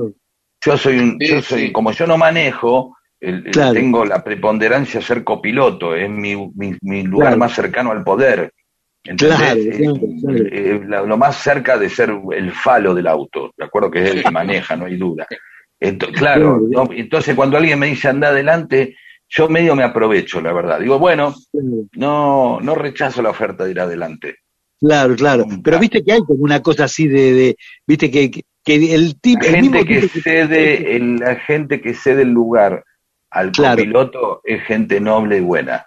Yo 0.65 0.77
soy 0.77 0.97
un, 0.97 1.17
Sí, 1.19 1.27
yo 1.27 1.41
soy, 1.41 1.67
sí. 1.67 1.71
como 1.73 1.91
yo 1.91 2.07
no 2.07 2.17
manejo, 2.17 2.95
el- 3.23 3.51
tengo 3.73 4.05
la 4.05 4.23
preponderancia 4.23 4.99
de 4.99 5.05
ser 5.05 5.23
copiloto, 5.23 5.95
es 5.95 6.09
mi, 6.09 6.35
mi, 6.55 6.75
mi 6.81 7.03
lugar 7.03 7.29
Claro. 7.29 7.37
más 7.39 7.53
cercano 7.53 7.91
al 7.91 8.03
poder. 8.03 8.51
¿Entendés? 9.05 9.37
Claro, 9.37 9.59
Eh, 9.59 9.77
claro, 9.77 9.99
claro. 10.21 10.45
eh, 10.51 10.81
la- 10.87 11.01
lo 11.03 11.17
más 11.17 11.35
cerca 11.37 11.77
de 11.77 11.89
ser 11.89 12.13
el 12.33 12.51
falo 12.51 12.93
del 12.93 13.07
auto, 13.07 13.51
de 13.57 13.65
acuerdo 13.65 13.91
que 13.91 14.03
es 14.03 14.11
el 14.15 14.23
que 14.23 14.31
maneja, 14.31 14.75
no 14.75 14.85
hay 14.85 14.95
duda. 14.97 15.27
Claro, 15.79 16.11
Claro. 16.13 16.61
¿no? 16.69 16.87
entonces 16.93 17.35
cuando 17.35 17.57
alguien 17.57 17.77
me 17.79 17.87
dice 17.87 18.07
anda 18.07 18.29
adelante, 18.29 18.95
yo 19.27 19.49
medio 19.49 19.75
me 19.75 19.83
aprovecho, 19.83 20.39
la 20.39 20.53
verdad. 20.53 20.79
Digo, 20.79 20.97
bueno, 20.99 21.33
no, 21.97 22.59
no 22.61 22.75
rechazo 22.75 23.21
la 23.21 23.31
oferta 23.31 23.65
de 23.65 23.71
ir 23.71 23.79
adelante. 23.79 24.35
Claro, 24.79 25.15
claro. 25.15 25.45
Pero 25.63 25.79
viste 25.79 26.03
que 26.03 26.13
hay 26.13 26.19
como 26.21 26.43
una 26.43 26.61
cosa 26.61 26.85
así 26.85 27.07
de, 27.07 27.33
de 27.33 27.55
viste 27.87 28.11
que, 28.11 28.29
que, 28.31 28.41
que 28.63 28.93
el 28.95 29.19
tipo, 29.19 29.43
La 29.43 29.57
el 29.57 29.61
mismo 29.61 29.77
gente 29.79 29.99
que 30.01 30.07
cede, 30.21 30.95
el- 30.95 31.15
la 31.17 31.35
gente 31.35 31.81
que 31.81 31.93
cede 31.93 32.21
el 32.23 32.31
lugar 32.31 32.83
al 33.33 33.51
Claro. 33.51 33.77
copiloto 33.77 34.41
es 34.43 34.63
gente 34.63 34.99
noble 34.99 35.37
y 35.37 35.41
buena. 35.41 35.85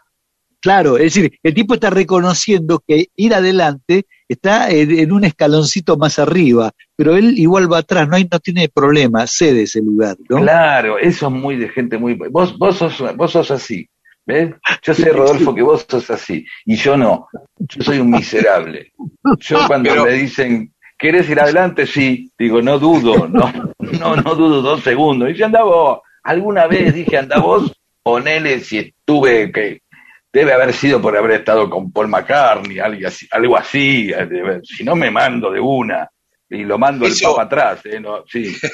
claro, 0.61 0.97
es 0.97 1.15
decir, 1.15 1.39
el 1.45 1.55
tipo 1.55 1.75
está 1.75 1.91
reconociendo 1.91 2.83
que 2.87 3.07
ir 3.15 3.35
adelante 3.35 4.07
está 4.29 4.69
en, 4.71 4.99
en 4.99 5.13
un 5.13 5.25
escaloncito 5.25 5.97
más 5.97 6.19
arriba, 6.19 6.73
pero 6.97 7.17
él 7.17 7.39
igual 7.39 7.73
va 7.73 7.79
atrás, 7.79 8.09
no 8.09 8.17
hay, 8.17 8.27
no 8.31 8.41
tiene 8.41 8.69
problema, 8.69 9.27
cede 9.29 9.63
ese 9.63 9.81
lugar, 9.81 10.17
¿no? 10.29 10.39
Claro, 10.41 10.99
eso 10.99 11.27
es 11.29 11.33
muy 11.33 11.57
de 11.57 11.69
gente 11.69 11.99
muy. 11.99 12.15
Vos, 12.15 12.59
vos 12.59 12.77
sos, 12.77 13.01
vos 13.17 13.31
sos 13.31 13.51
así. 13.53 13.89
¿Ves? 14.29 14.55
Yo 14.83 14.93
sé, 14.93 15.11
Rodolfo, 15.11 15.55
que 15.55 15.63
vos 15.63 15.87
sos 15.89 16.11
así. 16.11 16.45
Y 16.65 16.75
yo 16.75 16.97
no. 16.97 17.29
Yo 17.61 17.83
soy 17.85 17.99
un 18.01 18.11
miserable. 18.11 18.93
Yo 19.39 19.59
cuando 19.69 19.91
Pero- 19.91 20.05
me 20.07 20.15
dicen, 20.15 20.73
¿querés 20.99 21.31
ir 21.31 21.39
adelante? 21.39 21.87
Sí. 21.87 22.33
Digo, 22.37 22.61
no 22.61 22.77
dudo, 22.81 23.29
no, 23.29 23.53
no, 24.01 24.17
no 24.17 24.35
dudo 24.35 24.63
dos 24.63 24.83
segundos. 24.83 25.29
Dice, 25.29 25.45
anda 25.45 25.63
vos. 25.63 26.01
Alguna 26.27 26.67
vez 26.67 26.93
dije, 26.93 27.19
anda 27.19 27.39
vos, 27.39 27.73
ponele 28.03 28.61
si 28.61 28.79
estuve, 28.79 29.53
que 29.53 29.83
debe 30.33 30.53
haber 30.53 30.73
sido 30.73 31.01
por 31.01 31.17
haber 31.17 31.31
estado 31.41 31.71
con 31.71 31.93
Paul 31.93 32.09
McCartney, 32.09 32.81
algo 32.81 33.07
así. 33.07 33.29
Algo 33.31 33.57
así 33.57 34.11
si 34.65 34.83
no 34.85 34.97
me 34.97 35.11
mando 35.11 35.51
de 35.51 35.61
una. 35.61 36.11
Y 36.51 36.65
lo 36.65 36.79
mando 36.79 37.07
el 37.07 37.15
papa 37.23 37.43
atrás, 37.43 37.87
¿eh? 37.87 38.01
No, 38.01 38.25
sí. 38.27 38.55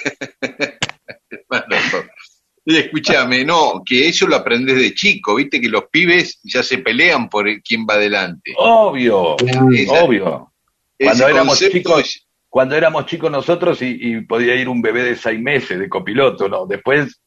Y 2.65 2.77
escúchame, 2.77 3.45
no, 3.45 3.83
que 3.85 4.09
eso 4.09 4.27
lo 4.27 4.37
aprendes 4.37 4.77
de 4.77 4.95
chico, 4.95 5.35
viste 5.35 5.61
que 5.61 5.69
los 5.69 5.85
pibes 5.91 6.39
ya 6.45 6.63
se 6.63 6.79
pelean 6.79 7.29
por 7.29 7.45
quién 7.61 7.85
va 7.85 7.95
adelante. 7.95 8.55
Obvio, 8.57 9.37
Esa- 9.39 10.05
obvio. 10.05 10.53
Cuando 10.97 11.27
éramos 11.29 11.59
concepto 11.59 11.79
chicos, 12.01 12.29
cuando 12.53 12.77
éramos 12.77 13.07
chicos 13.07 13.31
nosotros 13.31 13.81
y, 13.81 13.97
y 13.99 14.21
podía 14.21 14.55
ir 14.55 14.69
un 14.69 14.83
bebé 14.83 15.03
de 15.05 15.17
seis 15.17 15.41
meses 15.41 15.79
de 15.79 15.89
copiloto, 15.89 16.51
no. 16.51 16.67
Después 16.67 17.19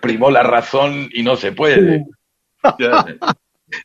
primó 0.00 0.30
la 0.30 0.44
razón 0.44 1.10
y 1.12 1.24
no 1.24 1.34
se 1.34 1.50
puede. 1.50 2.06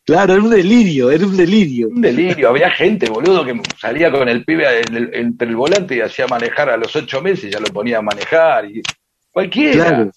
Claro, 0.03 0.33
era 0.33 0.41
un 0.43 0.49
delirio, 0.51 1.09
era 1.09 1.25
un 1.25 1.35
delirio. 1.35 1.87
Un 1.87 2.01
delirio, 2.01 2.49
había 2.49 2.69
gente, 2.69 3.09
boludo, 3.09 3.43
que 3.43 3.59
salía 3.79 4.11
con 4.11 4.29
el 4.29 4.45
pibe 4.45 4.81
en 4.81 4.95
el- 4.95 5.09
entre 5.15 5.47
el 5.47 5.55
volante 5.55 5.95
y 5.95 6.01
hacía 6.01 6.27
manejar 6.27 6.69
a 6.69 6.77
los 6.77 6.95
ocho 6.95 7.19
meses, 7.19 7.51
ya 7.51 7.59
lo 7.59 7.65
ponía 7.73 7.97
a 7.97 8.03
manejar 8.03 8.65
y 8.69 8.83
cualquiera. 9.31 9.87
Claro. 9.87 10.11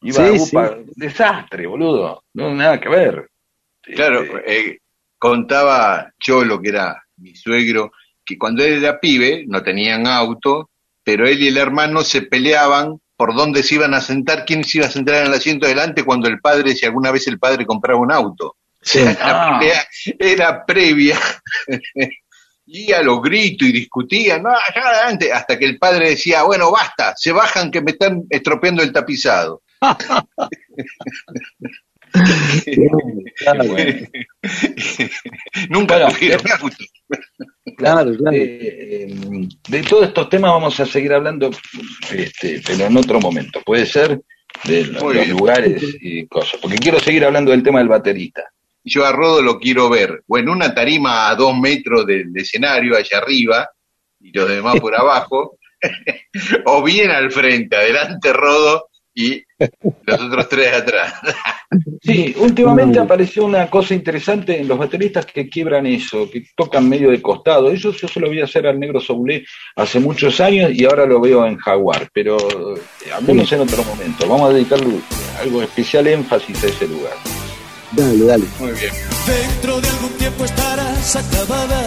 Iba 0.00 0.14
Sí, 0.14 0.22
a 0.22 0.42
UPA, 0.42 0.78
desastre, 0.94 1.66
boludo, 1.66 2.22
no 2.32 2.54
nada 2.54 2.80
que 2.80 2.88
ver. 2.88 3.28
Claro, 3.82 4.22
eh, 4.46 4.78
contaba 5.18 6.10
Cholo, 6.18 6.58
que 6.60 6.70
era 6.70 7.02
mi 7.18 7.34
suegro, 7.34 7.92
que 8.26 8.36
cuando 8.36 8.62
él 8.64 8.82
era 8.84 8.98
pibe 9.00 9.44
no 9.46 9.62
tenían 9.62 10.06
auto, 10.06 10.68
pero 11.04 11.26
él 11.28 11.40
y 11.42 11.48
el 11.48 11.56
hermano 11.56 12.02
se 12.02 12.20
peleaban 12.22 13.00
por 13.16 13.34
dónde 13.34 13.62
se 13.62 13.76
iban 13.76 13.94
a 13.94 14.00
sentar, 14.02 14.44
quién 14.44 14.62
se 14.64 14.78
iba 14.78 14.86
a 14.88 14.90
sentar 14.90 15.14
en 15.16 15.26
el 15.28 15.34
asiento 15.34 15.66
delante 15.66 16.04
cuando 16.04 16.28
el 16.28 16.40
padre, 16.40 16.74
si 16.74 16.84
alguna 16.84 17.10
vez 17.12 17.26
el 17.28 17.38
padre 17.38 17.64
compraba 17.64 17.98
un 18.00 18.12
auto. 18.12 18.56
Sí. 18.82 18.98
La 19.04 19.16
Ah. 19.20 19.58
pelea 19.58 19.86
era 20.18 20.66
previa. 20.66 21.18
Y 22.68 22.90
a 22.92 23.00
los 23.00 23.22
gritos 23.22 23.68
y 23.68 23.72
discutían, 23.72 24.42
no, 24.42 24.48
allá 24.50 24.88
adelante, 24.88 25.32
hasta 25.32 25.56
que 25.56 25.66
el 25.66 25.78
padre 25.78 26.10
decía, 26.10 26.42
bueno, 26.42 26.72
basta, 26.72 27.14
se 27.16 27.30
bajan 27.30 27.70
que 27.70 27.80
me 27.80 27.92
están 27.92 28.24
estropeando 28.28 28.82
el 28.82 28.92
tapizado. 28.92 29.62
Nunca 35.68 35.96
Bueno, 35.98 36.12
tuvieron 36.14 36.40
auto. 36.60 36.76
Claro, 37.76 38.16
claro. 38.16 38.36
Eh, 38.36 39.08
eh, 39.08 39.48
de 39.68 39.82
todos 39.82 40.08
estos 40.08 40.28
temas 40.28 40.52
vamos 40.52 40.78
a 40.80 40.86
seguir 40.86 41.12
hablando, 41.12 41.50
este, 42.12 42.60
pero 42.66 42.86
en 42.86 42.96
otro 42.96 43.20
momento. 43.20 43.60
Puede 43.64 43.86
ser 43.86 44.20
de 44.64 44.84
los, 44.86 45.14
los 45.14 45.28
lugares 45.28 45.82
y 46.00 46.26
cosas. 46.26 46.60
Porque 46.60 46.78
quiero 46.78 46.98
seguir 46.98 47.24
hablando 47.24 47.50
del 47.50 47.62
tema 47.62 47.78
del 47.78 47.88
baterista. 47.88 48.44
yo 48.84 49.04
a 49.04 49.12
Rodo 49.12 49.42
lo 49.42 49.58
quiero 49.58 49.88
ver, 49.88 50.22
o 50.26 50.38
en 50.38 50.48
una 50.48 50.74
tarima 50.74 51.28
a 51.28 51.34
dos 51.34 51.56
metros 51.58 52.06
del 52.06 52.36
escenario, 52.36 52.96
allá 52.96 53.18
arriba, 53.18 53.68
y 54.20 54.32
los 54.32 54.48
demás 54.48 54.80
por 54.80 54.94
abajo, 55.00 55.58
o 56.64 56.82
bien 56.82 57.10
al 57.10 57.30
frente, 57.30 57.76
adelante 57.76 58.32
Rodo 58.32 58.88
y 59.16 59.42
los 60.04 60.20
otros 60.20 60.48
tres 60.48 60.72
atrás. 60.74 61.14
Sí, 62.00 62.32
últimamente 62.38 63.00
apareció 63.00 63.44
una 63.44 63.68
cosa 63.68 63.92
interesante 63.92 64.60
en 64.60 64.68
los 64.68 64.78
bateristas 64.78 65.26
que 65.26 65.48
quiebran 65.48 65.84
eso, 65.84 66.30
que 66.30 66.44
tocan 66.56 66.88
medio 66.88 67.10
de 67.10 67.20
costado. 67.20 67.68
Eso 67.68 67.90
yo 67.90 68.06
se 68.06 68.20
lo 68.20 68.30
vi 68.30 68.40
hacer 68.40 68.68
al 68.68 68.78
negro 68.78 69.00
Soulé 69.00 69.44
hace 69.74 69.98
muchos 69.98 70.40
años 70.40 70.70
y 70.72 70.84
ahora 70.84 71.04
lo 71.04 71.20
veo 71.20 71.44
en 71.44 71.56
Jaguar, 71.56 72.08
pero 72.12 72.36
eh, 72.38 73.10
hablemos 73.12 73.50
en 73.50 73.62
otro 73.62 73.82
momento. 73.82 74.28
Vamos 74.28 74.50
a 74.50 74.54
dedicarle 74.54 75.00
algo 75.40 75.60
especial 75.60 76.06
énfasis 76.06 76.62
a 76.62 76.66
ese 76.68 76.86
lugar. 76.86 77.14
Dale, 77.92 78.24
dale. 78.24 78.44
Muy 78.60 78.72
bien. 78.72 78.92
Dentro 79.26 79.80
de 79.80 79.88
algún 79.88 80.10
tiempo 80.18 80.44
estarás 80.44 81.16
acabada, 81.16 81.82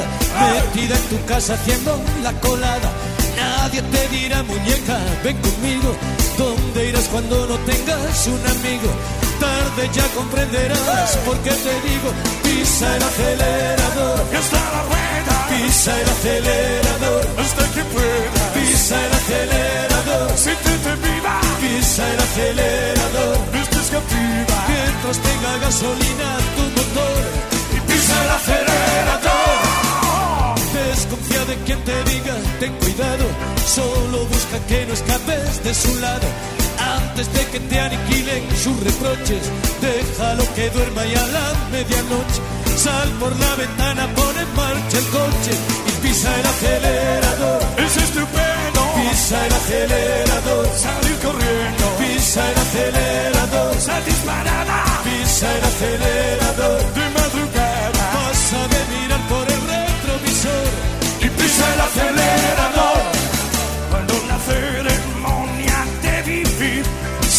metida 0.65 0.97
en 0.97 1.17
tu 1.17 1.25
casa 1.25 1.53
haciendo 1.53 1.97
la 2.21 2.33
colada. 2.41 2.91
Nadie 3.39 3.81
te 3.81 4.07
dirá, 4.09 4.43
muñeca, 4.43 4.97
ven 5.23 5.37
conmigo. 5.37 5.89
¿Dónde 6.37 6.89
irás 6.89 7.07
cuando 7.09 7.35
no 7.47 7.57
tengas 7.69 8.27
un 8.27 8.41
amigo? 8.55 8.89
Tarde 9.39 9.89
ya 9.93 10.05
comprenderás 10.15 11.17
por 11.25 11.37
qué 11.39 11.51
te 11.51 11.73
digo, 11.87 12.09
pisa 12.43 12.95
el 12.95 13.03
acelerador. 13.03 14.19
Hasta 14.39 14.61
la 14.73 14.81
rueda. 14.89 15.09
Pisa 15.49 15.91
el 16.01 16.09
acelerador. 16.09 17.27
Hasta 17.39 17.63
que 17.73 17.83
pueda. 17.95 18.41
Pisa 18.53 18.95
el 19.05 19.13
acelerador. 19.19 20.37
Siéntete 20.37 20.91
viva. 21.03 21.35
Pisa 21.61 22.03
el 22.13 22.19
acelerador. 22.19 23.37
No 23.53 23.61
estés 23.61 23.89
captiva. 23.95 24.57
Mientras 24.69 25.17
tenga 25.27 25.57
gasolina 25.65 26.29
tu 26.55 26.63
motor. 26.77 27.21
Y 27.75 27.79
pisa 27.87 28.15
el 28.23 28.31
acelerador. 28.39 29.48
Desconfía 30.99 31.45
de 31.45 31.55
quien 31.65 31.79
te 31.85 32.03
diga, 32.11 32.35
ten 32.59 32.73
cuidado. 32.75 33.25
Solo 33.65 34.25
busca 34.25 34.57
que 34.67 34.85
no 34.85 34.93
escapes 34.93 35.63
de 35.63 35.73
su 35.73 35.95
lado. 35.99 36.27
Antes 36.77 37.31
de 37.33 37.45
que 37.51 37.59
te 37.59 37.79
aniquilen 37.79 38.43
sus 38.63 38.77
reproches, 38.83 39.43
déjalo 39.81 40.43
que 40.55 40.69
duerma 40.69 41.05
y 41.05 41.15
a 41.15 41.27
la 41.27 41.47
medianoche 41.71 42.41
sal 42.79 43.09
por 43.19 43.33
la 43.37 43.55
ventana, 43.55 44.07
pon 44.15 44.35
en 44.43 44.51
marcha 44.55 44.97
el 44.97 45.07
coche 45.17 45.53
y 45.89 45.91
pisa 46.01 46.29
el 46.39 46.45
acelerador. 46.45 47.61
Es 47.85 47.97
estupendo. 48.05 48.81
Pisa 48.99 49.45
el 49.45 49.53
acelerador. 49.53 50.65
Salir 50.85 51.17
corriendo. 51.25 51.85
Pisa 51.99 52.41
el 52.51 52.57
acelerador. 52.65 53.75
Sal 53.85 54.05
disparada. 54.05 54.77
Pisa 55.05 55.47
el 55.57 55.63
acelerador. 55.71 56.79
De 56.97 57.05
madrugada. 57.17 57.58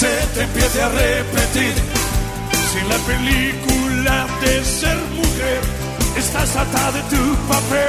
Se 0.01 0.27
te 0.35 0.43
empiece 0.45 0.83
a 0.83 0.89
repetir. 0.89 1.75
Si 2.71 2.81
la 2.89 2.99
película 3.11 4.27
de 4.41 4.65
ser 4.65 4.99
mujer 5.21 5.61
estás 6.17 6.57
atada 6.57 6.93
de 6.93 7.03
tu 7.13 7.23
papel. 7.53 7.89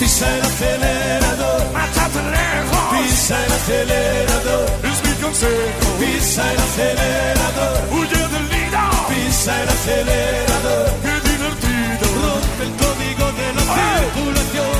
Pisa 0.00 0.26
el 0.34 0.42
acelerador, 0.42 1.60
mátate 1.72 2.22
lejos. 2.36 2.82
Pisa 2.92 3.36
el 3.46 3.52
acelerador, 3.58 4.66
es 4.90 4.98
mi 5.06 5.14
consejo. 5.24 5.86
Pisa 6.00 6.42
el 6.52 6.58
acelerador. 6.66 7.76
Huye 7.92 8.22
del 8.34 8.46
nido. 8.54 8.82
Pisa 9.10 9.62
el 9.62 9.68
acelerador. 9.76 10.86
Qué 11.04 11.14
divertido. 11.30 12.04
Rompe 12.22 12.62
el 12.66 12.72
código 12.82 13.26
de 13.38 13.48
la 13.56 13.64
circulación. 13.78 14.78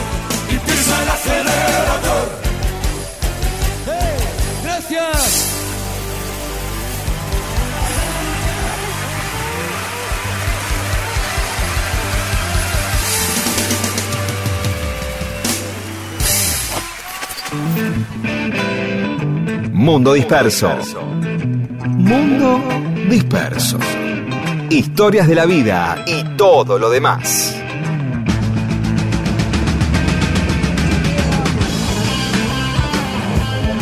Y 0.52 0.56
pisa 0.66 0.94
el 1.02 1.08
acelerador. 1.16 2.26
¡Hey! 3.86 4.18
¡Gracias! 4.64 5.67
Mundo 19.72 20.12
Disperso. 20.12 20.70
Mundo 21.86 22.60
Disperso. 23.08 23.78
Historias 24.70 25.28
de 25.28 25.34
la 25.34 25.46
vida 25.46 26.04
y 26.06 26.24
todo 26.36 26.78
lo 26.78 26.90
demás. 26.90 27.58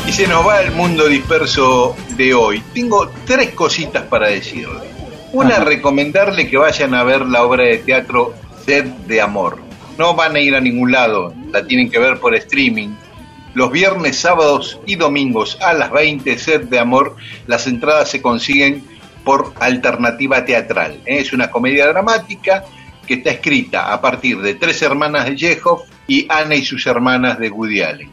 Y 0.06 0.12
se 0.12 0.28
nos 0.28 0.46
va 0.46 0.60
el 0.60 0.72
mundo 0.72 1.08
disperso 1.08 1.96
de 2.16 2.34
hoy. 2.34 2.62
Tengo 2.72 3.10
tres 3.24 3.50
cositas 3.50 4.04
para 4.04 4.28
decirle. 4.28 4.80
Una, 5.32 5.58
recomendarle 5.58 6.48
que 6.48 6.56
vayan 6.56 6.94
a 6.94 7.02
ver 7.02 7.26
la 7.26 7.42
obra 7.42 7.64
de 7.64 7.78
teatro 7.78 8.34
Sed 8.64 8.84
de 8.84 9.20
Amor. 9.20 9.58
No 9.98 10.14
van 10.14 10.36
a 10.36 10.40
ir 10.40 10.54
a 10.54 10.60
ningún 10.60 10.92
lado, 10.92 11.34
la 11.50 11.66
tienen 11.66 11.90
que 11.90 11.98
ver 11.98 12.20
por 12.20 12.34
streaming. 12.34 12.90
Los 13.56 13.72
viernes, 13.72 14.18
sábados 14.18 14.78
y 14.84 14.96
domingos 14.96 15.56
a 15.62 15.72
las 15.72 15.90
20, 15.90 16.36
Sed 16.36 16.64
de 16.64 16.78
Amor, 16.78 17.16
las 17.46 17.66
entradas 17.66 18.10
se 18.10 18.20
consiguen 18.20 18.84
por 19.24 19.54
alternativa 19.58 20.44
teatral. 20.44 21.00
¿eh? 21.06 21.20
Es 21.20 21.32
una 21.32 21.50
comedia 21.50 21.86
dramática 21.86 22.66
que 23.06 23.14
está 23.14 23.30
escrita 23.30 23.94
a 23.94 24.00
partir 24.02 24.42
de 24.42 24.56
tres 24.56 24.82
hermanas 24.82 25.24
de 25.24 25.36
Chekhov 25.36 25.84
y 26.06 26.26
Ana 26.28 26.54
y 26.54 26.66
sus 26.66 26.86
hermanas 26.86 27.38
de 27.38 27.48
Woody 27.48 27.80
Allen. 27.80 28.12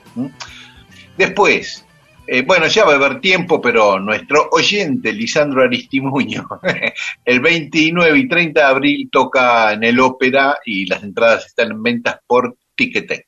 Después, 1.18 1.86
eh, 2.26 2.44
bueno, 2.44 2.68
ya 2.68 2.86
va 2.86 2.94
a 2.94 2.96
haber 2.96 3.20
tiempo, 3.20 3.60
pero 3.60 4.00
nuestro 4.00 4.48
oyente, 4.50 5.12
Lisandro 5.12 5.64
Aristimuño, 5.64 6.48
el 7.26 7.42
29 7.42 8.18
y 8.18 8.28
30 8.30 8.62
de 8.62 8.66
abril 8.66 9.10
toca 9.12 9.74
en 9.74 9.84
el 9.84 10.00
ópera 10.00 10.60
y 10.64 10.86
las 10.86 11.04
entradas 11.04 11.48
están 11.48 11.72
en 11.72 11.84
ventas 11.84 12.20
por 12.26 12.56
Ticketek. 12.78 13.26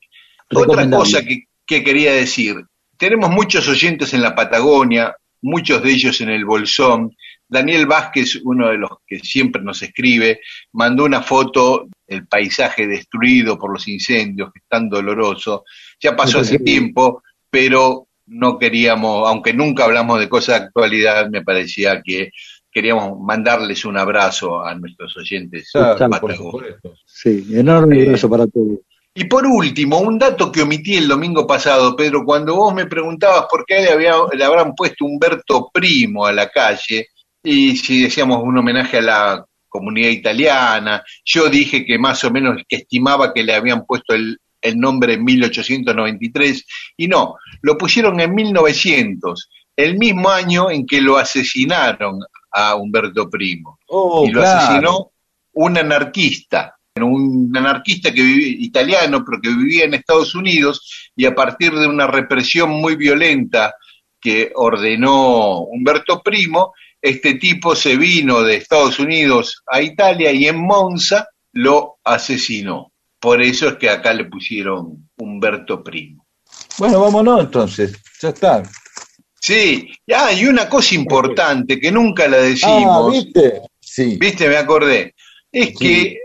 Otra 0.53 0.89
cosa 0.89 1.21
que, 1.21 1.43
que 1.65 1.83
quería 1.83 2.13
decir, 2.13 2.55
tenemos 2.97 3.29
muchos 3.29 3.67
oyentes 3.67 4.13
en 4.13 4.21
la 4.21 4.35
Patagonia, 4.35 5.15
muchos 5.41 5.81
de 5.83 5.91
ellos 5.91 6.21
en 6.21 6.29
el 6.29 6.45
Bolsón. 6.45 7.15
Daniel 7.47 7.85
Vázquez, 7.85 8.41
uno 8.43 8.69
de 8.69 8.77
los 8.77 8.91
que 9.05 9.19
siempre 9.19 9.61
nos 9.61 9.81
escribe, 9.81 10.39
mandó 10.73 11.05
una 11.05 11.21
foto 11.21 11.87
del 12.07 12.27
paisaje 12.27 12.87
destruido 12.87 13.57
por 13.57 13.71
los 13.71 13.87
incendios, 13.87 14.51
que 14.51 14.59
es 14.59 14.65
tan 14.67 14.89
doloroso. 14.89 15.63
Ya 15.99 16.15
pasó 16.15 16.39
hace 16.39 16.59
tiempo, 16.59 17.21
pero 17.49 18.07
no 18.27 18.57
queríamos, 18.57 19.27
aunque 19.27 19.53
nunca 19.53 19.85
hablamos 19.85 20.19
de 20.19 20.29
cosas 20.29 20.59
de 20.59 20.65
actualidad, 20.65 21.29
me 21.29 21.43
parecía 21.43 22.01
que 22.03 22.31
queríamos 22.71 23.19
mandarles 23.21 23.85
un 23.85 23.97
abrazo 23.97 24.65
a 24.65 24.73
nuestros 24.75 25.15
oyentes 25.15 25.69
patagónicos. 25.73 27.03
Sí, 27.05 27.45
enorme 27.53 28.01
abrazo 28.01 28.29
para 28.29 28.47
todos. 28.47 28.79
Y 29.17 29.23
por 29.25 29.45
último, 29.47 29.99
un 29.99 30.19
dato 30.19 30.51
que 30.51 30.61
omití 30.61 30.95
el 30.95 31.07
domingo 31.07 31.47
pasado, 31.47 31.95
Pedro, 31.95 32.25
cuando 32.25 32.53
vos 32.55 32.73
me 32.73 32.85
preguntabas 32.85 33.45
por 33.49 33.65
qué 33.65 33.75
le, 33.81 33.89
había- 33.91 34.15
le 34.33 34.43
habrán 34.43 34.75
puesto 34.75 35.05
Humberto 35.05 35.69
Primo 35.73 36.25
a 36.25 36.33
la 36.33 36.49
calle, 36.49 37.07
y 37.41 37.77
si 37.77 38.03
decíamos 38.03 38.43
un 38.43 38.57
homenaje 38.57 38.97
a 38.97 39.01
la 39.01 39.45
comunidad 39.69 40.09
italiana, 40.09 41.01
yo 41.23 41.47
dije 41.49 41.85
que 41.85 41.97
más 41.97 42.23
o 42.25 42.31
menos 42.31 42.61
que 42.67 42.75
estimaba 42.77 43.33
que 43.33 43.43
le 43.43 43.53
habían 43.55 43.85
puesto 43.85 44.13
el, 44.13 44.37
el 44.61 44.77
nombre 44.77 45.13
en 45.13 45.23
1893, 45.23 46.65
y 46.97 47.07
no, 47.07 47.35
lo 47.61 47.77
pusieron 47.77 48.19
en 48.19 48.35
1900, 48.35 49.49
el 49.77 49.97
mismo 49.97 50.29
año 50.29 50.69
en 50.69 50.85
que 50.85 50.99
lo 51.01 51.17
asesinaron 51.17 52.19
a 52.51 52.75
Humberto 52.75 53.29
Primo. 53.29 53.79
Oh, 53.87 54.25
y 54.27 54.31
lo 54.31 54.41
claro. 54.41 54.59
asesinó 54.59 55.11
un 55.53 55.77
anarquista, 55.77 56.74
un 57.03 57.51
anarquista 57.55 58.13
que 58.13 58.21
vivía, 58.21 58.55
italiano, 58.59 59.23
pero 59.25 59.41
que 59.41 59.49
vivía 59.49 59.85
en 59.85 59.95
Estados 59.95 60.33
Unidos, 60.35 61.11
y 61.15 61.25
a 61.25 61.35
partir 61.35 61.73
de 61.73 61.87
una 61.87 62.07
represión 62.07 62.69
muy 62.69 62.95
violenta 62.95 63.75
que 64.21 64.51
ordenó 64.55 65.59
Humberto 65.59 66.21
Primo, 66.21 66.73
este 67.01 67.35
tipo 67.35 67.75
se 67.75 67.97
vino 67.97 68.41
de 68.41 68.55
Estados 68.55 68.97
Unidos 68.99 69.61
a 69.67 69.81
Italia 69.81 70.31
y 70.31 70.47
en 70.47 70.59
Monza 70.59 71.27
lo 71.51 71.97
asesinó. 72.03 72.91
Por 73.19 73.41
eso 73.41 73.69
es 73.69 73.75
que 73.75 73.89
acá 73.89 74.13
le 74.13 74.25
pusieron 74.25 75.09
Humberto 75.17 75.83
Primo. 75.83 76.25
Bueno, 76.77 77.01
vámonos 77.01 77.41
entonces. 77.41 77.95
Ya 78.21 78.29
está. 78.29 78.63
Sí, 79.39 79.91
ah, 80.15 80.31
y 80.31 80.45
una 80.45 80.67
cosa 80.67 80.95
importante 80.95 81.79
que 81.79 81.91
nunca 81.91 82.27
la 82.27 82.37
decimos. 82.37 83.07
Ah, 83.07 83.09
¿viste? 83.11 83.61
Sí. 83.79 84.17
¿Viste? 84.19 84.49
Me 84.49 84.57
acordé. 84.57 85.13
Es 85.51 85.77
que 85.77 86.17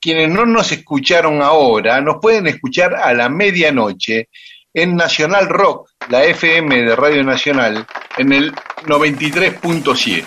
quienes 0.00 0.28
no 0.30 0.46
nos 0.46 0.70
escucharon 0.72 1.42
ahora, 1.42 2.00
nos 2.00 2.16
pueden 2.20 2.46
escuchar 2.46 2.94
a 2.94 3.12
la 3.14 3.28
medianoche 3.28 4.28
en 4.74 4.94
Nacional 4.96 5.48
Rock, 5.48 5.88
la 6.10 6.24
FM 6.24 6.82
de 6.82 6.94
Radio 6.96 7.24
Nacional, 7.24 7.86
en 8.18 8.32
el 8.32 8.52
93.7. 8.84 10.24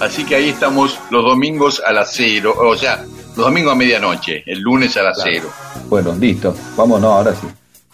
Así 0.00 0.24
que 0.24 0.36
ahí 0.36 0.48
estamos 0.50 0.98
los 1.10 1.24
domingos 1.24 1.82
a 1.84 1.92
las 1.92 2.12
cero, 2.12 2.54
o 2.56 2.76
sea, 2.76 3.04
los 3.36 3.46
domingos 3.46 3.72
a 3.72 3.76
medianoche, 3.76 4.42
el 4.46 4.60
lunes 4.60 4.96
a 4.96 5.02
las 5.02 5.16
Claro. 5.16 5.30
cero. 5.34 5.50
Bueno, 5.88 6.14
listo. 6.14 6.54
Vámonos, 6.76 7.10
ahora 7.12 7.34
sí. 7.34 7.46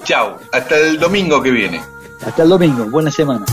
Chao, 0.05 0.39
hasta 0.52 0.77
el 0.77 0.98
domingo 0.98 1.43
que 1.43 1.51
viene. 1.51 1.81
Hasta 2.27 2.43
el 2.43 2.48
domingo, 2.51 2.85
buena 2.86 3.11
semana. 3.11 3.47